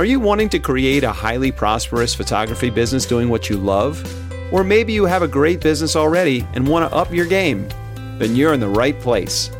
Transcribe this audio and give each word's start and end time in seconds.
Are 0.00 0.06
you 0.06 0.18
wanting 0.18 0.48
to 0.48 0.58
create 0.58 1.04
a 1.04 1.12
highly 1.12 1.52
prosperous 1.52 2.14
photography 2.14 2.70
business 2.70 3.04
doing 3.04 3.28
what 3.28 3.50
you 3.50 3.58
love? 3.58 4.02
Or 4.50 4.64
maybe 4.64 4.94
you 4.94 5.04
have 5.04 5.20
a 5.20 5.28
great 5.28 5.60
business 5.60 5.94
already 5.94 6.46
and 6.54 6.66
want 6.66 6.90
to 6.90 6.96
up 6.96 7.12
your 7.12 7.26
game? 7.26 7.68
Then 8.16 8.34
you're 8.34 8.54
in 8.54 8.60
the 8.60 8.68
right 8.70 8.98
place. 8.98 9.50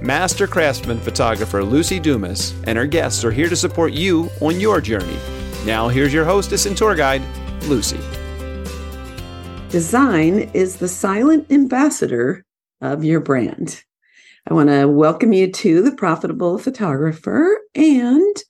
Master 0.00 0.46
craftsman 0.46 1.00
photographer 1.00 1.60
Luci 1.60 2.00
Dumas 2.00 2.54
and 2.64 2.78
her 2.78 2.86
guests 2.86 3.26
are 3.26 3.30
here 3.30 3.50
to 3.50 3.56
support 3.56 3.92
you 3.92 4.30
on 4.40 4.58
your 4.58 4.80
journey. 4.80 5.18
Now, 5.66 5.88
here's 5.88 6.14
your 6.14 6.24
hostess 6.24 6.64
and 6.64 6.74
tour 6.74 6.94
guide, 6.94 7.20
Luci. 7.64 8.00
Design 9.68 10.50
is 10.54 10.76
the 10.76 10.88
silent 10.88 11.52
ambassador 11.52 12.46
of 12.80 13.04
your 13.04 13.20
brand. 13.20 13.84
I 14.48 14.54
want 14.54 14.70
to 14.70 14.88
welcome 14.88 15.34
you 15.34 15.52
to 15.52 15.82
the 15.82 15.92
Profitable 15.92 16.56
Photographer 16.56 17.60
and 17.74 18.42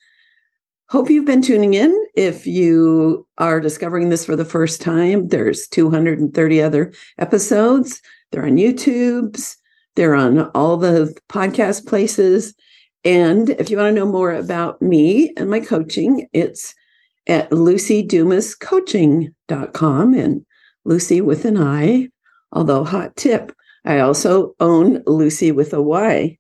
Hope 0.91 1.09
you've 1.09 1.25
been 1.25 1.41
tuning 1.41 1.73
in. 1.75 1.97
If 2.17 2.49
you 2.49 3.25
are 3.39 3.61
discovering 3.61 4.09
this 4.09 4.27
for 4.27 4.35
the 4.35 4.45
first 4.45 4.81
time, 4.81 5.29
there's 5.29 5.69
230 5.69 6.61
other 6.61 6.93
episodes. 7.17 8.03
They're 8.33 8.45
on 8.45 8.57
YouTube's, 8.57 9.57
they're 9.95 10.17
on 10.17 10.51
all 10.51 10.77
the 10.77 11.17
podcast 11.29 11.87
places. 11.87 12.55
And 13.05 13.51
if 13.51 13.71
you 13.71 13.77
want 13.77 13.95
to 13.95 14.01
know 14.01 14.11
more 14.11 14.33
about 14.33 14.83
me 14.83 15.33
and 15.37 15.49
my 15.49 15.61
coaching, 15.61 16.27
it's 16.33 16.75
at 17.29 17.49
lucidumascoaching.com 17.51 20.15
and 20.15 20.45
Lucy 20.85 21.21
with 21.21 21.45
an 21.45 21.57
I. 21.57 22.09
Although, 22.51 22.83
hot 22.83 23.15
tip, 23.15 23.53
I 23.85 24.01
also 24.01 24.57
own 24.59 25.05
Lucy 25.07 25.53
with 25.53 25.73
a 25.73 25.81
Y. 25.81 26.37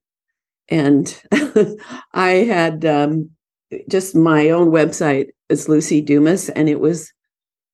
And 0.68 1.22
I 2.12 2.30
had 2.30 2.84
um, 2.84 3.30
just 3.88 4.14
my 4.14 4.50
own 4.50 4.70
website 4.70 5.28
is 5.48 5.68
Lucy 5.68 6.00
Dumas, 6.00 6.48
and 6.50 6.68
it 6.68 6.80
was 6.80 7.12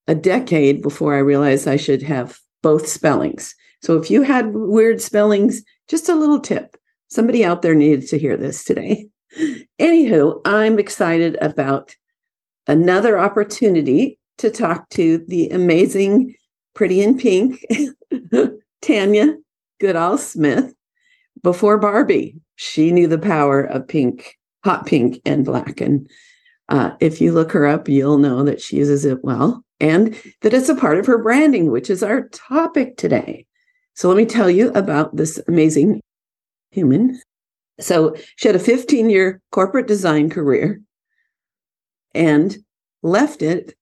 a 0.06 0.14
decade 0.14 0.82
before 0.82 1.14
I 1.14 1.18
realized 1.18 1.66
I 1.66 1.76
should 1.76 2.02
have 2.02 2.38
both 2.62 2.86
spellings. 2.86 3.54
So 3.82 3.96
if 3.96 4.10
you 4.10 4.22
had 4.22 4.54
weird 4.54 5.00
spellings, 5.00 5.62
just 5.88 6.08
a 6.08 6.14
little 6.14 6.40
tip. 6.40 6.76
Somebody 7.08 7.44
out 7.44 7.62
there 7.62 7.74
needed 7.74 8.08
to 8.08 8.18
hear 8.18 8.36
this 8.36 8.64
today. 8.64 9.08
Anywho, 9.78 10.40
I'm 10.44 10.78
excited 10.78 11.36
about 11.40 11.94
another 12.66 13.18
opportunity 13.18 14.18
to 14.38 14.50
talk 14.50 14.88
to 14.90 15.18
the 15.28 15.48
amazing 15.50 16.34
Pretty 16.74 17.00
in 17.00 17.16
Pink, 17.16 17.64
Tanya 18.82 19.36
Goodall 19.80 20.18
Smith. 20.18 20.74
Before 21.42 21.78
Barbie, 21.78 22.36
she 22.56 22.92
knew 22.92 23.06
the 23.06 23.18
power 23.18 23.62
of 23.62 23.88
pink 23.88 24.36
hot 24.64 24.86
pink 24.86 25.20
and 25.24 25.44
black. 25.44 25.80
And 25.80 26.08
uh, 26.68 26.92
if 27.00 27.20
you 27.20 27.32
look 27.32 27.52
her 27.52 27.66
up, 27.66 27.88
you'll 27.88 28.18
know 28.18 28.42
that 28.44 28.60
she 28.60 28.76
uses 28.76 29.04
it 29.04 29.22
well 29.24 29.64
and 29.80 30.14
that 30.42 30.54
it's 30.54 30.68
a 30.68 30.74
part 30.74 30.98
of 30.98 31.06
her 31.06 31.22
branding, 31.22 31.70
which 31.70 31.90
is 31.90 32.02
our 32.02 32.28
topic 32.28 32.96
today. 32.96 33.46
So 33.94 34.08
let 34.08 34.16
me 34.16 34.26
tell 34.26 34.50
you 34.50 34.70
about 34.72 35.16
this 35.16 35.40
amazing 35.48 36.00
human. 36.70 37.20
So 37.80 38.16
she 38.36 38.48
had 38.48 38.56
a 38.56 38.60
15 38.60 39.10
year 39.10 39.40
corporate 39.52 39.86
design 39.86 40.30
career 40.30 40.80
and 42.14 42.56
left 43.02 43.42
it 43.42 43.74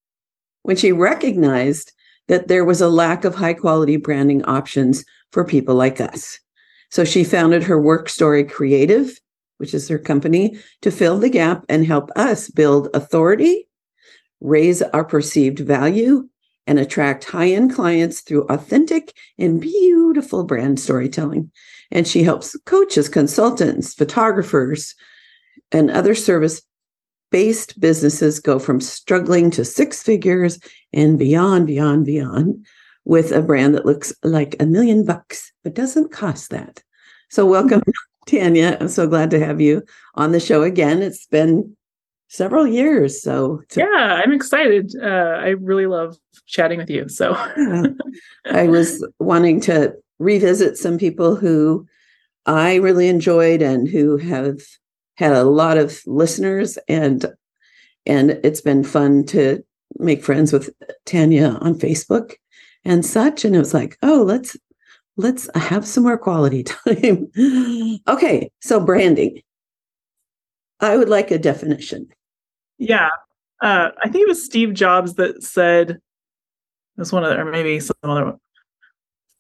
when 0.63 0.77
she 0.77 0.93
recognized 0.93 1.93
that 2.29 2.49
there 2.49 2.65
was 2.65 2.81
a 2.81 2.89
lack 2.89 3.25
of 3.25 3.35
high 3.35 3.55
quality 3.55 3.97
branding 3.97 4.45
options 4.45 5.05
for 5.31 5.45
people 5.45 5.75
like 5.75 6.01
us. 6.01 6.39
So 6.91 7.05
she 7.05 7.25
founded 7.25 7.63
her 7.65 7.81
WorkStory 7.81 8.49
Creative 8.51 9.19
which 9.59 9.75
is 9.75 9.89
her 9.89 9.99
company, 9.99 10.59
to 10.83 10.91
fill 10.91 11.19
the 11.19 11.29
gap 11.29 11.65
and 11.69 11.87
help 11.87 12.11
us 12.17 12.51
build 12.51 12.89
authority, 12.95 13.69
raise 14.41 14.83
our 14.83 15.05
perceived 15.05 15.61
value, 15.61 16.29
and 16.67 16.79
attract 16.79 17.25
high 17.25 17.51
end 17.51 17.75
clients 17.75 18.21
through 18.21 18.45
authentic 18.45 19.13
and 19.39 19.61
beautiful 19.61 20.45
brand 20.45 20.81
storytelling. 20.81 21.51
And 21.91 22.09
she 22.09 22.23
helps 22.23 22.57
coaches, 22.65 23.09
consultants, 23.09 23.95
photographers, 23.95 24.95
and 25.71 25.91
other 25.91 26.15
service 26.15 26.63
based 27.31 27.81
businesses 27.81 28.39
go 28.39 28.59
from 28.59 28.81
struggling 28.81 29.51
to 29.51 29.65
six 29.65 30.03
figures 30.03 30.59
and 30.93 31.19
beyond, 31.19 31.67
beyond, 31.67 32.07
beyond 32.07 32.65
with 33.05 33.33
a 33.33 33.43
brand 33.43 33.75
that 33.75 33.85
looks 33.85 34.13
like 34.23 34.57
a 34.61 34.67
million 34.67 35.05
bucks, 35.05 35.53
but 35.63 35.75
doesn't 35.75 36.13
cost 36.13 36.51
that. 36.51 36.83
So, 37.31 37.45
welcome, 37.45 37.81
mm-hmm. 37.81 37.91
Tanya, 38.27 38.77
I'm 38.81 38.89
so 38.89 39.07
glad 39.07 39.31
to 39.31 39.45
have 39.45 39.61
you 39.61 39.83
on 40.15 40.33
the 40.33 40.41
show 40.41 40.63
again. 40.63 41.03
It's 41.03 41.27
been 41.27 41.77
several 42.29 42.67
years. 42.67 43.23
So, 43.23 43.63
to- 43.71 43.81
yeah, 43.81 44.23
I'm 44.25 44.33
excited. 44.33 44.93
Uh, 45.01 45.07
I 45.07 45.49
really 45.49 45.87
love 45.87 46.17
chatting 46.47 46.79
with 46.79 46.91
you. 46.91 47.09
So, 47.09 47.33
yeah. 47.57 47.87
I 48.47 48.67
was 48.67 49.07
wanting 49.19 49.61
to 49.63 49.95
revisit 50.19 50.77
some 50.77 50.99
people 50.99 51.37
who 51.37 51.87
I 52.47 52.77
really 52.77 53.09
enjoyed 53.09 53.63
and 53.63 53.89
who 53.89 54.17
have 54.19 54.61
had 55.17 55.33
a 55.33 55.45
lot 55.45 55.79
of 55.79 56.01
listeners 56.07 56.79
and 56.89 57.27
and 58.07 58.33
it's 58.45 58.61
been 58.61 58.85
fun 58.85 59.25
to 59.25 59.65
make 59.99 60.23
friends 60.23 60.53
with 60.53 60.71
Tanya 61.07 61.57
on 61.61 61.75
Facebook 61.75 62.35
and 62.85 63.05
such 63.05 63.45
and 63.45 63.55
it 63.55 63.59
was 63.59 63.73
like 63.73 63.97
oh 64.03 64.23
let's 64.27 64.57
let's 65.17 65.49
have 65.55 65.87
some 65.87 66.05
more 66.05 66.19
quality 66.19 66.63
time. 66.65 67.29
okay, 68.09 68.51
so 68.61 68.81
branding. 68.81 69.43
I 70.81 70.97
would 70.97 71.09
like 71.09 71.31
a 71.31 71.39
definition. 71.39 72.09
Yeah. 72.79 73.11
Uh, 73.63 73.91
I 74.03 74.09
think 74.09 74.23
it 74.25 74.29
was 74.29 74.45
Steve 74.45 74.75
Jobs 74.75 75.15
that 75.15 75.43
said 75.43 75.99
this 76.97 77.13
one 77.13 77.25
of 77.25 77.31
the, 77.31 77.39
or 77.39 77.45
maybe 77.45 77.81
some 77.81 77.97
other 78.03 78.35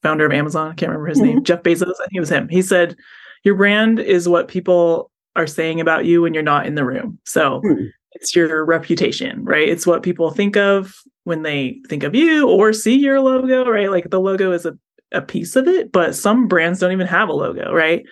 founder 0.02 0.26
of 0.26 0.32
Amazon. 0.32 0.70
I 0.70 0.74
can't 0.74 0.90
remember 0.90 1.08
his 1.08 1.18
mm-hmm. 1.18 1.26
name. 1.26 1.44
Jeff 1.44 1.62
Bezos. 1.62 1.82
I 1.82 2.04
think 2.04 2.14
it 2.14 2.20
was 2.20 2.30
him. 2.30 2.48
He 2.48 2.62
said, 2.62 2.96
Your 3.42 3.54
brand 3.56 3.98
is 3.98 4.28
what 4.28 4.48
people 4.48 5.10
are 5.36 5.46
saying 5.46 5.80
about 5.80 6.04
you 6.04 6.22
when 6.22 6.34
you're 6.34 6.42
not 6.42 6.66
in 6.66 6.76
the 6.76 6.84
room. 6.84 7.18
So 7.24 7.60
mm-hmm. 7.64 7.86
it's 8.12 8.34
your 8.34 8.64
reputation, 8.64 9.44
right? 9.44 9.68
It's 9.68 9.86
what 9.86 10.02
people 10.02 10.30
think 10.30 10.56
of 10.56 10.94
when 11.24 11.42
they 11.42 11.80
think 11.88 12.02
of 12.04 12.14
you 12.14 12.48
or 12.48 12.72
see 12.72 12.96
your 12.96 13.20
logo, 13.20 13.68
right? 13.68 13.90
Like 13.90 14.10
the 14.10 14.20
logo 14.20 14.52
is 14.52 14.64
a 14.64 14.78
a 15.12 15.22
piece 15.22 15.56
of 15.56 15.68
it, 15.68 15.92
but 15.92 16.14
some 16.14 16.48
brands 16.48 16.80
don't 16.80 16.92
even 16.92 17.06
have 17.06 17.28
a 17.28 17.34
logo, 17.34 17.72
right? 17.72 18.04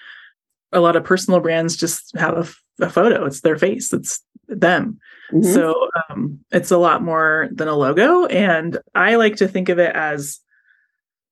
A 0.73 0.81
lot 0.81 0.97
of 0.97 1.05
personal 1.05 1.41
brands 1.41 1.77
just 1.77 2.17
have 2.17 2.37
a, 2.37 2.85
a 2.85 2.91
photo. 2.91 3.25
It's 3.25 3.41
their 3.41 3.59
face. 3.59 3.93
It's 3.93 4.23
them. 4.49 4.99
Mm-hmm. 5.33 5.53
So 5.53 5.75
um, 6.09 6.41
it's 6.51 6.71
a 6.71 6.79
lot 6.79 7.03
more 7.03 7.49
than 7.53 7.69
a 7.69 7.75
logo. 7.75 8.27
And 8.27 8.79
I 8.95 9.17
like 9.17 9.37
to 9.37 9.49
think 9.49 9.69
of 9.69 9.79
it 9.79 9.95
as 9.95 10.41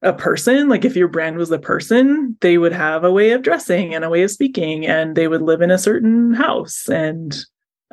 a 0.03 0.12
person. 0.12 0.69
Like 0.69 0.84
if 0.84 0.97
your 0.97 1.09
brand 1.09 1.37
was 1.37 1.50
a 1.50 1.59
person, 1.59 2.37
they 2.41 2.59
would 2.59 2.72
have 2.72 3.04
a 3.04 3.12
way 3.12 3.32
of 3.32 3.43
dressing 3.43 3.94
and 3.94 4.04
a 4.04 4.10
way 4.10 4.22
of 4.22 4.31
speaking, 4.31 4.87
and 4.87 5.15
they 5.15 5.28
would 5.28 5.43
live 5.43 5.60
in 5.60 5.70
a 5.70 5.78
certain 5.78 6.32
house 6.32 6.88
and 6.88 7.37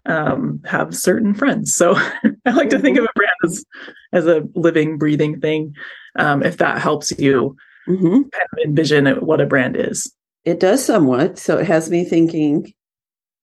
um, 0.05 0.61
have 0.65 0.95
certain 0.95 1.33
friends. 1.33 1.75
So 1.75 1.95
I 2.45 2.51
like 2.51 2.69
to 2.69 2.79
think 2.79 2.97
of 2.97 3.03
a 3.03 3.09
brand 3.15 3.31
as 3.43 3.65
as 4.13 4.25
a 4.25 4.43
living, 4.55 4.97
breathing 4.97 5.39
thing. 5.41 5.73
Um, 6.17 6.43
if 6.43 6.57
that 6.57 6.81
helps 6.81 7.17
you 7.17 7.55
mm-hmm. 7.87 8.07
kind 8.07 8.47
of 8.53 8.59
envision 8.65 9.07
what 9.25 9.41
a 9.41 9.45
brand 9.45 9.75
is. 9.77 10.11
It 10.45 10.59
does 10.59 10.83
somewhat. 10.83 11.37
So 11.37 11.57
it 11.57 11.67
has 11.67 11.89
me 11.89 12.05
thinking 12.05 12.73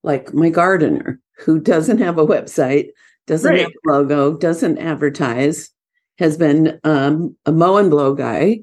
like 0.02 0.32
my 0.34 0.50
gardener 0.50 1.20
who 1.38 1.58
doesn't 1.58 1.98
have 1.98 2.18
a 2.18 2.26
website, 2.26 2.88
doesn't 3.26 3.50
right. 3.50 3.60
have 3.60 3.70
a 3.70 3.90
logo, 3.90 4.36
doesn't 4.36 4.78
advertise, 4.78 5.70
has 6.18 6.36
been 6.36 6.78
um, 6.84 7.36
a 7.46 7.52
mow 7.52 7.76
and 7.76 7.90
blow 7.90 8.14
guy 8.14 8.60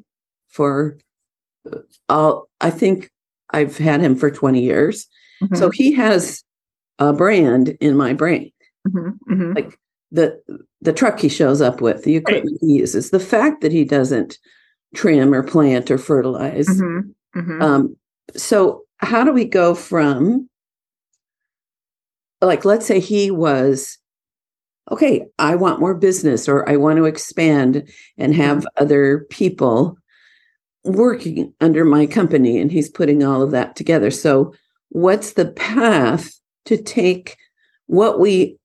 for 0.48 0.98
uh, 1.72 1.80
all, 2.08 2.48
I 2.62 2.70
think 2.70 3.12
I've 3.50 3.78
had 3.78 4.02
him 4.02 4.16
for 4.16 4.32
20 4.32 4.62
years. 4.62 5.08
Mm-hmm. 5.44 5.56
So 5.56 5.70
he 5.70 5.94
has 5.94 6.44
a 7.00 7.12
brand 7.12 7.70
in 7.82 7.98
my 7.98 8.14
brain. 8.14 8.52
Mm-hmm. 8.88 9.34
Mm-hmm. 9.34 9.54
Like 9.54 9.78
the 10.12 10.42
the 10.82 10.94
truck 10.94 11.20
he 11.20 11.30
shows 11.30 11.62
up 11.62 11.82
with, 11.82 12.04
the 12.04 12.16
equipment 12.16 12.58
right. 12.62 12.68
he 12.68 12.78
uses, 12.78 13.12
the 13.12 13.20
fact 13.20 13.62
that 13.62 13.72
he 13.72 13.84
doesn't 13.84 14.38
trim 14.96 15.34
or 15.34 15.44
plant 15.44 15.90
or 15.92 15.98
fertilize. 15.98 16.68
Mm-hmm. 16.68 17.40
Mm-hmm. 17.40 17.62
Um, 17.62 17.96
so, 18.36 18.84
how 18.98 19.24
do 19.24 19.32
we 19.32 19.46
go 19.46 19.74
from, 19.74 20.50
like, 22.42 22.66
let's 22.66 22.86
say 22.86 23.00
he 23.00 23.32
was, 23.32 23.98
okay, 24.92 25.26
I 25.40 25.56
want 25.56 25.80
more 25.80 25.96
business 25.96 26.48
or 26.50 26.68
I 26.70 26.76
want 26.76 26.98
to 26.98 27.06
expand 27.06 27.90
and 28.18 28.36
have 28.36 28.60
mm-hmm. 28.60 28.84
other 28.84 29.26
people 29.30 29.98
working 30.84 31.54
under 31.62 31.86
my 31.86 32.06
company, 32.06 32.60
and 32.60 32.72
he's 32.72 32.90
putting 32.90 33.24
all 33.24 33.42
of 33.42 33.52
that 33.52 33.76
together. 33.76 34.12
So, 34.12 34.54
what's 34.90 35.34
the 35.34 35.52
path 35.52 36.34
to 36.66 36.82
take 36.82 37.38
what 37.88 38.20
we 38.20 38.58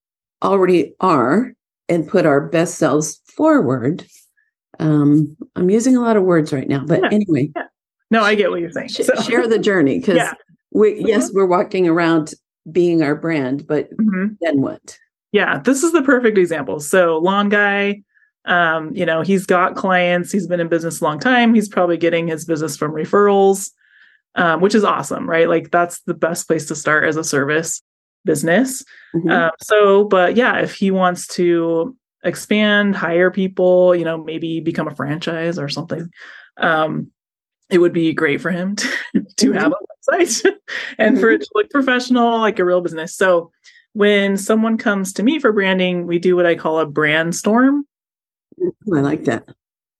already 0.43 0.95
are 1.01 1.53
and 1.89 2.09
put 2.09 2.27
our 2.27 2.41
best 2.41 2.77
selves 2.77 3.21
forward 3.37 4.05
um, 4.79 5.37
I'm 5.55 5.71
using 5.71 5.97
a 5.97 6.01
lot 6.01 6.17
of 6.17 6.25
words 6.25 6.53
right 6.53 6.69
now, 6.69 6.85
but 6.85 7.01
yeah, 7.03 7.09
anyway. 7.13 7.51
Yeah. 7.55 7.63
No, 8.11 8.23
I 8.23 8.35
get 8.35 8.51
what 8.51 8.61
you're 8.61 8.71
saying. 8.71 8.91
So. 8.91 9.15
Share 9.23 9.47
the 9.47 9.59
journey 9.59 9.99
because 10.01 10.17
yeah. 10.17 10.35
we, 10.71 10.95
mm-hmm. 10.95 11.07
yes, 11.07 11.31
we're 11.33 11.47
walking 11.47 11.89
around 11.89 12.35
being 12.71 13.03
our 13.03 13.15
brand, 13.15 13.67
but 13.67 13.91
mm-hmm. 13.97 14.35
then 14.41 14.61
what? 14.61 14.99
Yeah, 15.33 15.59
this 15.59 15.83
is 15.83 15.93
the 15.93 16.03
perfect 16.03 16.39
example. 16.39 16.81
So, 16.81 17.19
lawn 17.19 17.49
guy, 17.49 18.03
um, 18.45 18.95
you 18.95 19.05
know, 19.05 19.23
he's 19.23 19.45
got 19.45 19.75
clients, 19.75 20.31
he's 20.31 20.47
been 20.47 20.61
in 20.61 20.69
business 20.69 21.01
a 21.01 21.05
long 21.05 21.19
time, 21.19 21.55
he's 21.55 21.69
probably 21.69 21.97
getting 21.97 22.29
his 22.29 22.45
business 22.45 22.77
from 22.77 22.93
referrals, 22.93 23.71
um, 24.37 24.61
which 24.61 24.75
is 24.75 24.85
awesome, 24.85 25.29
right? 25.29 25.49
Like, 25.49 25.71
that's 25.71 26.01
the 26.03 26.15
best 26.15 26.47
place 26.47 26.67
to 26.67 26.77
start 26.77 27.05
as 27.05 27.17
a 27.17 27.25
service 27.25 27.83
business. 28.27 28.85
Mhm. 29.15 29.31
Um, 29.31 29.51
so, 29.63 30.05
but 30.05 30.37
yeah, 30.37 30.59
if 30.59 30.75
he 30.75 30.91
wants 30.91 31.27
to 31.29 31.97
expand, 32.25 32.95
hire 32.95 33.31
people, 33.31 33.95
you 33.95 34.05
know, 34.05 34.23
maybe 34.23 34.61
become 34.61 34.89
a 34.89 34.95
franchise 34.95 35.59
or 35.59 35.71
something, 35.71 36.11
um, 36.59 37.11
it 37.71 37.79
would 37.79 37.95
be 37.95 38.13
great 38.13 38.41
for 38.41 38.51
him 38.51 38.77
to, 38.77 38.97
to 39.39 39.53
have 39.53 39.73
a 39.73 40.13
website 40.13 40.45
and 40.99 41.19
for 41.19 41.31
it 41.31 41.41
to 41.41 41.49
look 41.55 41.71
professional, 41.71 42.39
like 42.39 42.59
a 42.59 42.65
real 42.65 42.83
business. 42.83 43.17
So, 43.17 43.51
when 43.95 44.37
someone 44.37 44.77
comes 44.77 45.15
to 45.15 45.23
me 45.23 45.39
for 45.39 45.53
branding, 45.53 46.07
we 46.07 46.19
do 46.19 46.37
what 46.37 46.45
I 46.45 46.55
call 46.55 46.81
a 46.81 46.85
brand 46.85 47.35
storm. 47.35 47.87
I 48.95 49.01
like 49.01 49.25
that. 49.25 49.49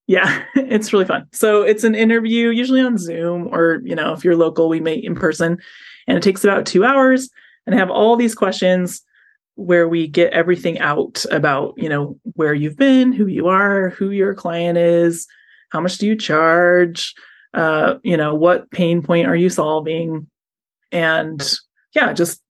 Yeah, 0.07 0.45
it's 0.55 0.93
really 0.93 1.05
fun. 1.05 1.27
So 1.33 1.63
it's 1.63 1.85
an 1.85 1.95
interview, 1.95 2.51
usually 2.51 2.81
on 2.81 2.99
Zoom, 2.99 3.49
or 3.49 3.81
you 3.85 3.95
know, 3.95 4.13
if 4.13 4.25
you're 4.25 4.37
local, 4.37 4.69
we 4.69 4.81
meet 4.81 5.05
in 5.05 5.15
person, 5.15 5.59
and 6.07 6.17
it 6.17 6.23
takes 6.23 6.45
about 6.45 6.67
two 6.67 6.85
hours. 6.85 7.29
And 7.67 7.75
have 7.75 7.91
all 7.91 8.17
these 8.17 8.35
questions 8.35 9.03
where 9.57 9.89
we 9.89 10.07
get 10.07 10.33
everything 10.33 10.79
out 10.79 11.25
about 11.31 11.75
you 11.77 11.89
know 11.89 12.19
where 12.35 12.55
you've 12.55 12.77
been, 12.77 13.13
who 13.13 13.27
you 13.27 13.49
are, 13.49 13.91
who 13.91 14.11
your 14.11 14.35
client 14.35 14.79
is, 14.79 15.27
how 15.71 15.81
much 15.81 15.99
do 15.99 16.07
you 16.07 16.17
charge, 16.17 17.15
uh, 17.55 17.95
you 18.03 18.17
know, 18.17 18.35
what 18.35 18.71
pain 18.71 19.03
point 19.03 19.27
are 19.27 19.37
you 19.37 19.49
solving, 19.49 20.27
and 20.93 21.55
yeah, 21.95 22.13
just 22.13 22.41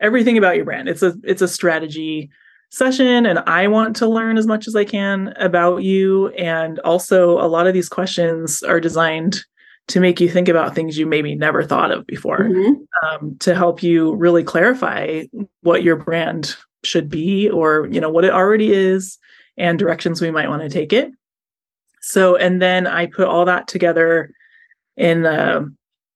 everything 0.00 0.38
about 0.38 0.56
your 0.56 0.64
brand. 0.64 0.88
It's 0.88 1.02
a 1.02 1.14
it's 1.22 1.42
a 1.42 1.48
strategy 1.48 2.30
session 2.70 3.24
and 3.24 3.38
I 3.40 3.66
want 3.66 3.96
to 3.96 4.06
learn 4.06 4.36
as 4.36 4.46
much 4.46 4.68
as 4.68 4.76
I 4.76 4.84
can 4.84 5.32
about 5.36 5.82
you. 5.82 6.28
And 6.30 6.78
also, 6.80 7.38
a 7.40 7.48
lot 7.48 7.66
of 7.66 7.74
these 7.74 7.88
questions 7.88 8.62
are 8.62 8.80
designed 8.80 9.40
to 9.88 10.00
make 10.00 10.20
you 10.20 10.28
think 10.28 10.48
about 10.48 10.74
things 10.74 10.98
you 10.98 11.06
maybe 11.06 11.34
never 11.34 11.64
thought 11.64 11.90
of 11.90 12.06
before, 12.06 12.40
Mhm. 12.40 12.86
um, 13.02 13.36
to 13.40 13.54
help 13.54 13.82
you 13.82 14.14
really 14.14 14.44
clarify 14.44 15.24
what 15.62 15.82
your 15.82 15.96
brand 15.96 16.56
should 16.84 17.08
be 17.08 17.48
or, 17.50 17.88
you 17.90 18.00
know, 18.00 18.10
what 18.10 18.24
it 18.24 18.32
already 18.32 18.72
is 18.72 19.18
and 19.56 19.78
directions 19.78 20.20
we 20.20 20.30
might 20.30 20.48
want 20.48 20.62
to 20.62 20.68
take 20.68 20.92
it. 20.92 21.10
So, 22.00 22.36
and 22.36 22.62
then 22.62 22.86
I 22.86 23.06
put 23.06 23.26
all 23.26 23.44
that 23.46 23.66
together 23.66 24.30
in 24.96 25.26
uh, 25.26 25.64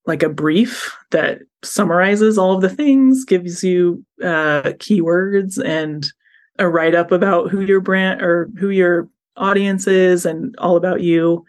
like 0.07 0.23
a 0.23 0.29
brief 0.29 0.95
that 1.11 1.41
summarizes 1.65 2.39
all 2.39 2.55
of 2.55 2.61
the 2.61 2.69
things, 2.69 3.25
gives 3.25 3.65
you 3.65 4.05
uh, 4.23 4.73
keywords 4.79 5.63
and 5.65 6.11
a 6.59 6.69
write 6.69 6.95
up 6.95 7.11
about 7.11 7.51
who 7.51 7.63
your 7.63 7.81
brand 7.81 8.21
or 8.21 8.51
who 8.59 8.69
your 8.69 9.09
audience 9.37 9.87
is 9.87 10.27
and 10.27 10.55
all 10.59 10.77
about 10.77 11.01
you 11.01 11.45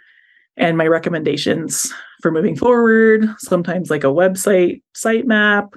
and 0.56 0.78
my 0.78 0.88
recommendations 0.88 1.94
for 2.24 2.32
moving 2.32 2.56
forward 2.56 3.26
sometimes 3.38 3.90
like 3.92 4.06
a 4.06 4.08
website 4.08 4.82
sitemap, 4.96 5.74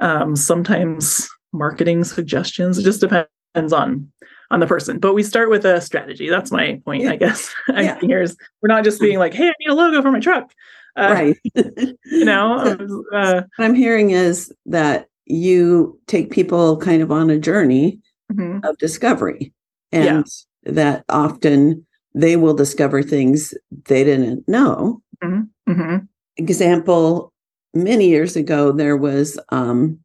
um, 0.00 0.34
sometimes 0.34 1.28
marketing 1.52 2.02
suggestions 2.04 2.78
it 2.78 2.82
just 2.82 3.00
depends 3.00 3.72
on 3.72 4.10
on 4.50 4.60
the 4.60 4.66
person 4.66 4.98
but 4.98 5.14
we 5.14 5.22
start 5.22 5.50
with 5.50 5.64
a 5.64 5.80
strategy 5.80 6.28
that's 6.30 6.50
my 6.50 6.80
point 6.84 7.02
Yeah. 7.02 7.10
i 7.12 7.16
guess 7.16 7.54
Yeah. 7.68 7.98
here's 8.00 8.34
we're 8.62 8.68
not 8.68 8.82
just 8.84 9.00
being 9.00 9.18
like 9.18 9.34
hey 9.34 9.48
i 9.48 9.52
need 9.60 9.68
a 9.70 9.74
logo 9.74 10.02
for 10.02 10.10
my 10.10 10.20
truck 10.20 10.52
uh, 10.96 11.10
right. 11.12 11.36
you 12.06 12.24
know 12.24 12.64
So- 12.88 13.04
uh, 13.14 13.42
what 13.56 13.64
I'm 13.64 13.74
hearing 13.74 14.10
is 14.10 14.52
that 14.66 15.06
you 15.26 16.00
take 16.06 16.30
people 16.30 16.76
kind 16.78 17.02
of 17.02 17.12
on 17.12 17.28
a 17.30 17.38
journey 17.38 18.00
mhm. 18.32 18.64
of 18.64 18.76
discovery 18.78 19.52
and 19.92 20.26
Yeah. 20.64 20.72
that 20.72 21.04
often 21.10 21.86
they 22.14 22.36
will 22.36 22.54
discover 22.54 23.02
things 23.02 23.54
they 23.86 24.02
didn't 24.02 24.48
know 24.48 25.00
Mhm. 25.22 26.08
example 26.36 27.32
many 27.74 28.08
years 28.08 28.36
ago 28.36 28.72
there 28.72 28.96
was 28.96 29.38
um, 29.50 29.98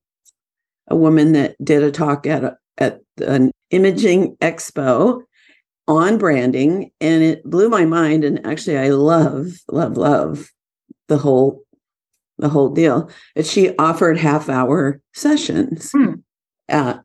a 0.87 0.95
woman 0.95 1.31
that 1.33 1.55
did 1.63 1.83
a 1.83 1.91
talk 1.91 2.25
at 2.27 2.43
a, 2.43 2.57
at 2.77 3.01
an 3.19 3.51
imaging 3.69 4.35
expo 4.37 5.21
on 5.87 6.17
branding 6.17 6.91
and 7.01 7.23
it 7.23 7.43
blew 7.43 7.69
my 7.69 7.85
mind 7.85 8.23
and 8.23 8.45
actually 8.45 8.77
i 8.77 8.89
love 8.89 9.51
love 9.69 9.97
love 9.97 10.49
the 11.09 11.17
whole 11.17 11.61
the 12.37 12.49
whole 12.49 12.69
deal 12.69 13.09
but 13.35 13.45
she 13.45 13.75
offered 13.77 14.17
half 14.17 14.49
hour 14.49 14.99
sessions 15.13 15.91
Hmm. 15.91 16.13
uh, 16.69 16.99